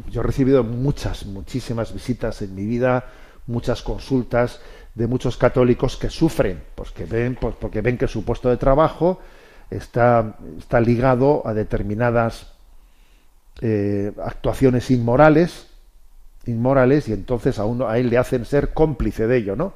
yo 0.09 0.21
he 0.21 0.23
recibido 0.23 0.63
muchas 0.63 1.25
muchísimas 1.25 1.93
visitas 1.93 2.41
en 2.41 2.53
mi 2.53 2.65
vida 2.65 3.05
muchas 3.47 3.81
consultas 3.81 4.59
de 4.93 5.07
muchos 5.07 5.37
católicos 5.37 5.97
que 5.97 6.09
sufren 6.09 6.63
pues 6.75 6.91
que 6.91 7.05
ven 7.05 7.37
pues 7.39 7.55
porque 7.59 7.81
ven 7.81 7.97
que 7.97 8.07
su 8.07 8.23
puesto 8.23 8.49
de 8.49 8.57
trabajo 8.57 9.19
está, 9.71 10.35
está 10.57 10.79
ligado 10.79 11.41
a 11.47 11.53
determinadas 11.53 12.51
eh, 13.61 14.11
actuaciones 14.23 14.91
inmorales, 14.91 15.67
inmorales, 16.45 17.07
y 17.07 17.13
entonces 17.13 17.57
a 17.57 17.65
uno 17.65 17.87
a 17.87 17.97
él 17.97 18.09
le 18.09 18.17
hacen 18.17 18.45
ser 18.45 18.73
cómplice 18.73 19.27
de 19.27 19.37
ello, 19.37 19.55
¿no? 19.55 19.73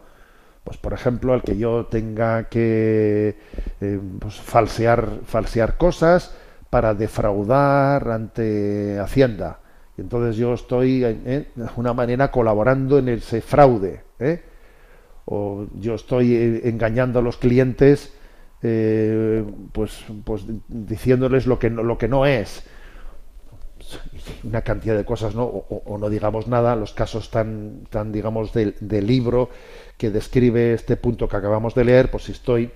Pues 0.63 0.77
por 0.77 0.93
ejemplo, 0.93 1.33
al 1.33 1.43
que 1.43 1.57
yo 1.57 1.85
tenga 1.85 2.49
que 2.49 3.37
eh, 3.81 3.99
pues, 4.19 4.35
falsear, 4.35 5.19
falsear 5.25 5.77
cosas 5.77 6.35
para 6.71 6.93
defraudar 6.95 8.09
ante 8.09 8.99
Hacienda. 8.99 9.59
Y 9.95 10.01
entonces 10.01 10.35
yo 10.35 10.55
estoy 10.55 11.03
eh, 11.05 11.49
de 11.53 11.63
alguna 11.63 11.93
manera 11.93 12.31
colaborando 12.31 12.97
en 12.97 13.09
ese 13.09 13.41
fraude. 13.41 14.01
¿eh? 14.19 14.41
O 15.25 15.67
yo 15.79 15.93
estoy 15.93 16.61
engañando 16.63 17.19
a 17.19 17.21
los 17.21 17.37
clientes 17.37 18.14
eh, 18.61 19.43
pues, 19.71 20.05
pues 20.23 20.43
diciéndoles 20.67 21.45
lo 21.45 21.59
que 21.59 21.69
no, 21.69 21.83
lo 21.83 21.97
que 21.97 22.07
no 22.07 22.25
es 22.25 22.63
una 24.43 24.61
cantidad 24.61 24.95
de 24.95 25.05
cosas 25.05 25.35
no 25.35 25.43
o, 25.43 25.97
no 25.97 26.09
digamos 26.09 26.47
nada 26.47 26.75
los 26.75 26.93
casos 26.93 27.29
tan 27.29 27.85
tan 27.89 28.11
digamos 28.11 28.53
del, 28.53 28.75
del 28.79 29.05
libro 29.05 29.49
que 29.97 30.09
describe 30.09 30.73
este 30.73 30.97
punto 30.97 31.27
que 31.27 31.37
acabamos 31.37 31.75
de 31.75 31.83
leer 31.83 32.09
pues 32.09 32.23
si 32.23 32.31
estoy 32.31 32.71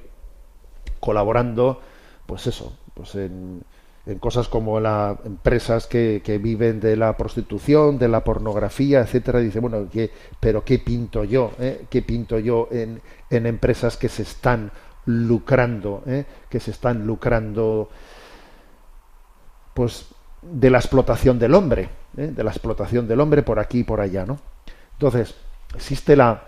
colaborando 0.99 1.81
pues 2.25 2.45
eso 2.47 2.77
pues 2.93 3.15
en, 3.15 3.63
en 4.05 4.19
cosas 4.19 4.47
como 4.47 4.79
las 4.79 5.17
empresas 5.25 5.87
que, 5.87 6.21
que 6.23 6.37
viven 6.37 6.79
de 6.79 6.95
la 6.95 7.17
prostitución 7.17 7.97
de 7.97 8.07
la 8.07 8.23
pornografía 8.23 9.01
etcétera 9.01 9.39
dice 9.39 9.59
bueno 9.59 9.87
¿qué, 9.91 10.11
pero 10.39 10.63
qué 10.63 10.79
pinto 10.79 11.23
yo 11.23 11.51
eh? 11.59 11.85
qué 11.89 12.01
pinto 12.01 12.37
yo 12.39 12.67
en, 12.71 13.01
en 13.29 13.45
empresas 13.45 13.97
que 13.97 14.09
se 14.09 14.23
están 14.23 14.71
lucrando, 15.09 16.03
¿eh? 16.05 16.25
que 16.49 16.59
se 16.59 16.71
están 16.71 17.05
lucrando 17.07 17.89
pues 19.73 20.07
de 20.41 20.69
la 20.69 20.77
explotación 20.77 21.39
del 21.39 21.55
hombre, 21.55 21.89
¿eh? 22.17 22.31
de 22.35 22.43
la 22.43 22.51
explotación 22.51 23.07
del 23.07 23.19
hombre 23.19 23.41
por 23.43 23.59
aquí 23.59 23.79
y 23.79 23.83
por 23.83 24.01
allá, 24.01 24.25
¿no? 24.25 24.39
Entonces, 24.93 25.35
existe 25.75 26.15
la, 26.15 26.43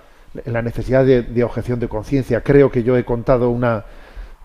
la 0.46 0.62
necesidad 0.62 1.06
de, 1.06 1.44
objeción 1.44 1.80
de 1.80 1.88
conciencia. 1.88 2.42
Creo 2.44 2.70
que 2.72 2.84
yo 2.84 2.98
he 2.98 3.04
contado 3.06 3.50
una, 3.50 3.86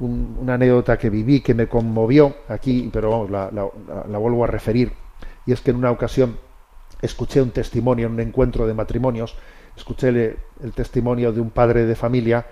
un- 0.00 0.38
una 0.40 0.54
anécdota 0.54 0.96
que 0.98 1.10
viví 1.10 1.40
que 1.40 1.54
me 1.54 1.68
conmovió 1.68 2.36
aquí, 2.48 2.88
pero 2.92 3.10
vamos, 3.10 3.30
la, 3.30 4.18
vuelvo 4.18 4.44
a 4.44 4.46
referir. 4.46 4.92
Y 5.44 5.52
es 5.52 5.60
que 5.60 5.70
en 5.72 5.76
una 5.76 5.90
ocasión 5.90 6.38
escuché 7.02 7.42
un 7.42 7.50
testimonio 7.50 8.06
en 8.06 8.14
un 8.14 8.20
encuentro 8.20 8.66
de 8.66 8.74
matrimonios, 8.74 9.36
escuché 9.76 10.08
el 10.08 10.72
testimonio 10.74 11.32
de 11.32 11.40
un 11.40 11.50
padre 11.50 11.84
de 11.84 11.94
familia 11.94 12.46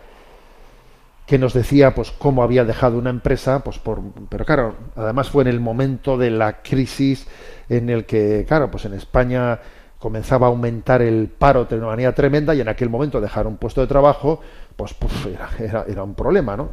que 1.26 1.38
nos 1.38 1.54
decía 1.54 1.94
pues 1.94 2.10
cómo 2.10 2.42
había 2.42 2.64
dejado 2.64 2.98
una 2.98 3.10
empresa 3.10 3.60
pues 3.60 3.78
por 3.78 4.00
pero 4.28 4.44
claro 4.44 4.74
además 4.94 5.30
fue 5.30 5.42
en 5.42 5.48
el 5.48 5.60
momento 5.60 6.18
de 6.18 6.30
la 6.30 6.62
crisis 6.62 7.26
en 7.68 7.88
el 7.88 8.04
que 8.04 8.44
claro 8.46 8.70
pues 8.70 8.84
en 8.84 8.94
España 8.94 9.58
comenzaba 9.98 10.46
a 10.46 10.50
aumentar 10.50 11.00
el 11.00 11.28
paro 11.28 11.64
de 11.64 11.76
una 11.76 11.86
manera 11.86 12.14
tremenda 12.14 12.54
y 12.54 12.60
en 12.60 12.68
aquel 12.68 12.90
momento 12.90 13.20
dejar 13.20 13.46
un 13.46 13.56
puesto 13.56 13.80
de 13.80 13.86
trabajo 13.86 14.40
pues 14.76 14.92
puf, 14.92 15.26
era, 15.26 15.48
era, 15.58 15.84
era 15.88 16.02
un 16.02 16.14
problema 16.14 16.56
no 16.56 16.68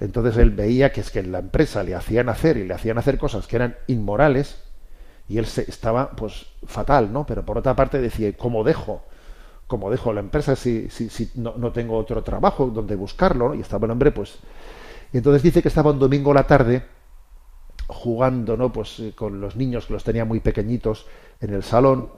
entonces 0.00 0.36
él 0.36 0.50
veía 0.50 0.92
que 0.92 1.00
es 1.00 1.10
que 1.10 1.18
en 1.18 1.32
la 1.32 1.40
empresa 1.40 1.82
le 1.82 1.94
hacían 1.94 2.28
hacer 2.28 2.58
y 2.58 2.66
le 2.66 2.74
hacían 2.74 2.98
hacer 2.98 3.18
cosas 3.18 3.46
que 3.48 3.56
eran 3.56 3.76
inmorales 3.88 4.62
y 5.28 5.38
él 5.38 5.46
se, 5.46 5.62
estaba 5.62 6.10
pues 6.12 6.46
fatal 6.64 7.12
no 7.12 7.26
pero 7.26 7.44
por 7.44 7.58
otra 7.58 7.74
parte 7.74 8.00
decía 8.00 8.32
cómo 8.36 8.62
dejo 8.62 9.02
como 9.66 9.90
dejo 9.90 10.12
la 10.12 10.20
empresa 10.20 10.56
si, 10.56 10.88
si, 10.90 11.08
si 11.08 11.30
no, 11.34 11.54
no 11.56 11.72
tengo 11.72 11.96
otro 11.96 12.22
trabajo 12.22 12.66
donde 12.66 12.94
buscarlo? 12.96 13.54
Y 13.54 13.60
estaba 13.60 13.86
el 13.86 13.90
hombre, 13.92 14.12
pues. 14.12 14.38
Y 15.12 15.18
entonces 15.18 15.42
dice 15.42 15.62
que 15.62 15.68
estaba 15.68 15.90
un 15.92 15.98
domingo 15.98 16.30
a 16.32 16.34
la 16.34 16.46
tarde 16.46 16.84
jugando, 17.88 18.56
¿no? 18.56 18.72
Pues 18.72 18.98
eh, 19.00 19.12
con 19.14 19.40
los 19.40 19.56
niños 19.56 19.86
que 19.86 19.92
los 19.92 20.04
tenía 20.04 20.24
muy 20.24 20.40
pequeñitos 20.40 21.06
en 21.40 21.54
el 21.54 21.62
salón 21.62 22.08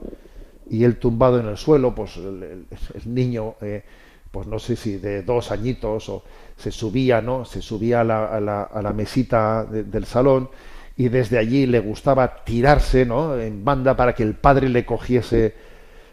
y 0.69 0.83
él 0.83 0.97
tumbado 0.97 1.39
en 1.39 1.47
el 1.47 1.57
suelo, 1.57 1.93
pues 1.95 2.17
el, 2.17 2.65
niño, 3.05 3.55
eh, 3.61 3.83
pues 4.31 4.47
no 4.47 4.59
sé 4.59 4.75
si 4.75 4.97
de 4.97 5.23
dos 5.23 5.51
añitos 5.51 6.09
o 6.09 6.23
se 6.57 6.71
subía, 6.71 7.21
¿no? 7.21 7.45
Se 7.45 7.61
subía 7.61 8.01
a 8.01 8.03
la, 8.03 8.25
a 8.25 8.39
la, 8.39 8.63
a 8.63 8.81
la 8.81 8.93
mesita 8.93 9.65
de- 9.65 9.83
del 9.83 10.05
salón 10.05 10.49
y 10.97 11.09
desde 11.09 11.37
allí 11.37 11.65
le 11.65 11.79
gustaba 11.79 12.43
tirarse, 12.43 13.05
¿no? 13.05 13.37
En 13.39 13.63
banda 13.63 13.95
para 13.95 14.13
que 14.13 14.23
el 14.23 14.35
padre 14.35 14.69
le 14.69 14.85
cogiese, 14.85 15.55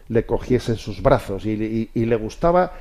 le 0.09 0.25
cogiese 0.25 0.73
en 0.73 0.77
sus 0.77 1.01
brazos 1.01 1.45
y, 1.45 1.89
le 1.93 2.15
gustaba 2.15 2.73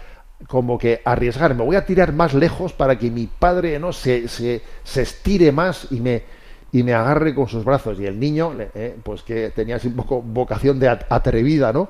como 0.49 0.77
que 0.79 1.01
arriesgar, 1.05 1.55
me 1.55 1.65
voy 1.65 1.77
a 1.77 1.87
tirar 1.87 2.13
más 2.13 2.35
lejos 2.35 2.73
para 2.73 2.99
que 2.99 3.11
mi 3.11 3.27
padre 3.27 3.79
no 3.79 3.93
se, 3.93 4.29
se, 4.29 4.63
se 4.85 5.03
estire 5.03 5.51
más 5.53 5.89
y 5.91 6.01
me 6.01 6.25
y 6.73 6.83
me 6.83 6.93
agarre 6.93 7.35
con 7.35 7.49
sus 7.49 7.65
brazos. 7.65 7.99
Y 8.01 8.07
el 8.07 8.21
niño 8.21 8.53
eh, 8.75 8.97
pues 9.03 9.23
que 9.23 9.51
tenía 9.51 9.77
así 9.77 9.89
un 9.89 9.95
poco 9.97 10.21
vocación 10.21 10.79
de 10.79 10.89
at- 10.89 11.07
atrevida 11.09 11.73
no 11.73 11.89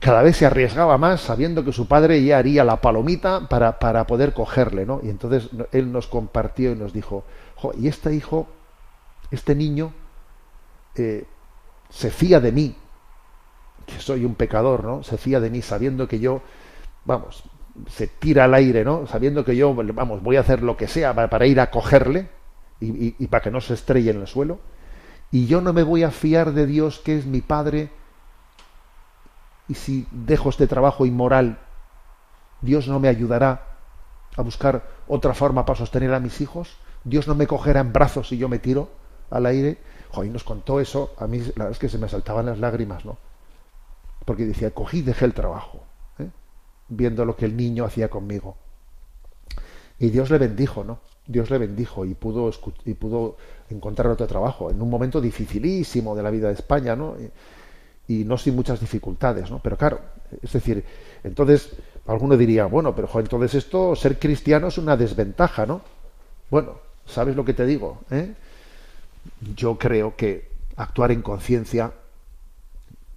cada 0.00 0.20
vez 0.22 0.36
se 0.36 0.44
arriesgaba 0.44 0.98
más 0.98 1.22
sabiendo 1.22 1.64
que 1.64 1.72
su 1.72 1.88
padre 1.88 2.22
ya 2.22 2.36
haría 2.36 2.62
la 2.62 2.80
palomita 2.82 3.48
para, 3.48 3.78
para 3.78 4.06
poder 4.06 4.34
cogerle 4.34 4.84
no 4.84 5.00
y 5.02 5.08
entonces 5.08 5.48
él 5.72 5.92
nos 5.92 6.08
compartió 6.08 6.72
y 6.72 6.74
nos 6.74 6.92
dijo 6.92 7.24
"Jo, 7.54 7.72
y 7.78 7.88
este 7.88 8.12
hijo 8.12 8.46
este 9.30 9.54
niño 9.54 9.94
eh, 10.96 11.24
se 11.88 12.10
fía 12.10 12.40
de 12.40 12.52
mí 12.52 12.74
que 13.86 13.98
soy 14.00 14.24
un 14.24 14.34
pecador, 14.34 14.84
¿no? 14.84 15.02
Se 15.02 15.16
fía 15.16 15.40
de 15.40 15.50
mí 15.50 15.62
sabiendo 15.62 16.08
que 16.08 16.20
yo, 16.20 16.42
vamos, 17.04 17.44
se 17.88 18.06
tira 18.06 18.44
al 18.44 18.54
aire, 18.54 18.84
¿no? 18.84 19.06
Sabiendo 19.06 19.44
que 19.44 19.56
yo, 19.56 19.74
vamos, 19.74 20.22
voy 20.22 20.36
a 20.36 20.40
hacer 20.40 20.62
lo 20.62 20.76
que 20.76 20.86
sea 20.86 21.14
para, 21.14 21.46
ir 21.46 21.60
a 21.60 21.70
cogerle 21.70 22.28
y, 22.80 23.26
para 23.26 23.42
que 23.42 23.50
no 23.50 23.60
se 23.60 23.74
estrelle 23.74 24.10
en 24.10 24.20
el 24.20 24.26
suelo. 24.26 24.60
Y 25.30 25.46
yo 25.46 25.60
no 25.60 25.72
me 25.72 25.82
voy 25.82 26.04
a 26.04 26.10
fiar 26.10 26.52
de 26.52 26.66
Dios, 26.66 27.00
que 27.00 27.18
es 27.18 27.26
mi 27.26 27.40
Padre. 27.40 27.90
Y 29.68 29.74
si 29.74 30.06
dejo 30.12 30.50
este 30.50 30.66
trabajo 30.66 31.06
inmoral, 31.06 31.58
Dios 32.60 32.86
no 32.86 33.00
me 33.00 33.08
ayudará 33.08 33.66
a 34.36 34.42
buscar 34.42 34.84
otra 35.08 35.34
forma 35.34 35.64
para 35.64 35.78
sostener 35.78 36.14
a 36.14 36.20
mis 36.20 36.40
hijos. 36.40 36.76
Dios 37.02 37.26
no 37.26 37.34
me 37.34 37.46
cogerá 37.46 37.80
en 37.80 37.92
brazos 37.92 38.28
si 38.28 38.38
yo 38.38 38.48
me 38.48 38.58
tiro 38.58 38.90
al 39.30 39.46
aire. 39.46 39.78
Joder, 40.10 40.30
nos 40.30 40.44
contó 40.44 40.80
eso. 40.80 41.14
A 41.18 41.26
mí 41.26 41.38
la 41.38 41.64
verdad 41.64 41.70
es 41.72 41.78
que 41.78 41.88
se 41.88 41.98
me 41.98 42.08
saltaban 42.08 42.46
las 42.46 42.58
lágrimas, 42.58 43.04
¿no? 43.04 43.18
Porque 44.24 44.46
decía, 44.46 44.70
cogí 44.70 44.98
y 44.98 45.02
dejé 45.02 45.24
el 45.24 45.34
trabajo, 45.34 45.82
¿eh? 46.18 46.28
viendo 46.88 47.24
lo 47.24 47.36
que 47.36 47.44
el 47.44 47.56
niño 47.56 47.84
hacía 47.84 48.08
conmigo. 48.08 48.56
Y 49.98 50.10
Dios 50.10 50.30
le 50.30 50.38
bendijo, 50.38 50.84
¿no? 50.84 51.00
Dios 51.26 51.50
le 51.50 51.58
bendijo 51.58 52.04
y 52.04 52.14
pudo, 52.14 52.50
y 52.84 52.94
pudo 52.94 53.36
encontrar 53.70 54.08
otro 54.08 54.26
trabajo 54.26 54.70
en 54.70 54.82
un 54.82 54.90
momento 54.90 55.20
dificilísimo 55.20 56.14
de 56.14 56.22
la 56.22 56.30
vida 56.30 56.48
de 56.48 56.54
España, 56.54 56.96
¿no? 56.96 57.16
Y, 57.18 57.30
y 58.06 58.24
no 58.24 58.36
sin 58.36 58.54
muchas 58.54 58.80
dificultades, 58.80 59.50
¿no? 59.50 59.60
Pero 59.62 59.76
claro, 59.76 60.00
es 60.42 60.52
decir, 60.52 60.84
entonces 61.22 61.70
alguno 62.06 62.36
diría, 62.36 62.66
bueno, 62.66 62.94
pero 62.94 63.08
jo, 63.08 63.20
entonces 63.20 63.54
esto, 63.54 63.96
ser 63.96 64.18
cristiano 64.18 64.68
es 64.68 64.78
una 64.78 64.96
desventaja, 64.96 65.64
¿no? 65.64 65.80
Bueno, 66.50 66.78
¿sabes 67.06 67.36
lo 67.36 67.44
que 67.44 67.54
te 67.54 67.64
digo? 67.64 68.00
eh? 68.10 68.34
Yo 69.54 69.78
creo 69.78 70.16
que 70.16 70.50
actuar 70.76 71.12
en 71.12 71.22
conciencia 71.22 71.92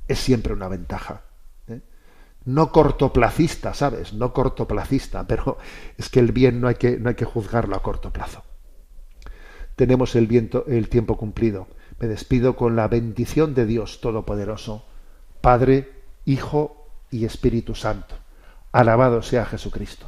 es 0.08 0.20
siempre 0.20 0.54
una 0.54 0.68
ventaja. 0.68 1.22
¿eh? 1.68 1.82
No 2.46 2.72
cortoplacista, 2.72 3.74
¿sabes? 3.74 4.14
No 4.14 4.34
cortoplacista, 4.34 5.28
pero 5.28 5.58
es 5.98 6.10
que 6.10 6.20
el 6.20 6.32
bien 6.32 6.62
no 6.62 6.68
hay 6.68 6.76
que, 6.76 6.98
no 6.98 7.10
hay 7.10 7.16
que 7.16 7.26
juzgarlo 7.26 7.76
a 7.76 7.84
corto 7.84 8.12
plazo. 8.12 8.44
Tenemos 9.76 10.16
el, 10.16 10.28
viento, 10.28 10.66
el 10.68 10.90
tiempo 10.90 11.18
cumplido. 11.18 11.68
Me 12.00 12.08
despido 12.08 12.56
con 12.56 12.76
la 12.76 12.88
bendición 12.88 13.54
de 13.54 13.66
Dios 13.66 14.02
Todopoderoso, 14.02 14.86
Padre, 15.42 15.92
Hijo 16.26 16.90
y 17.12 17.26
Espíritu 17.26 17.76
Santo. 17.76 18.16
Alabado 18.72 19.22
sea 19.22 19.46
Jesucristo. 19.46 20.08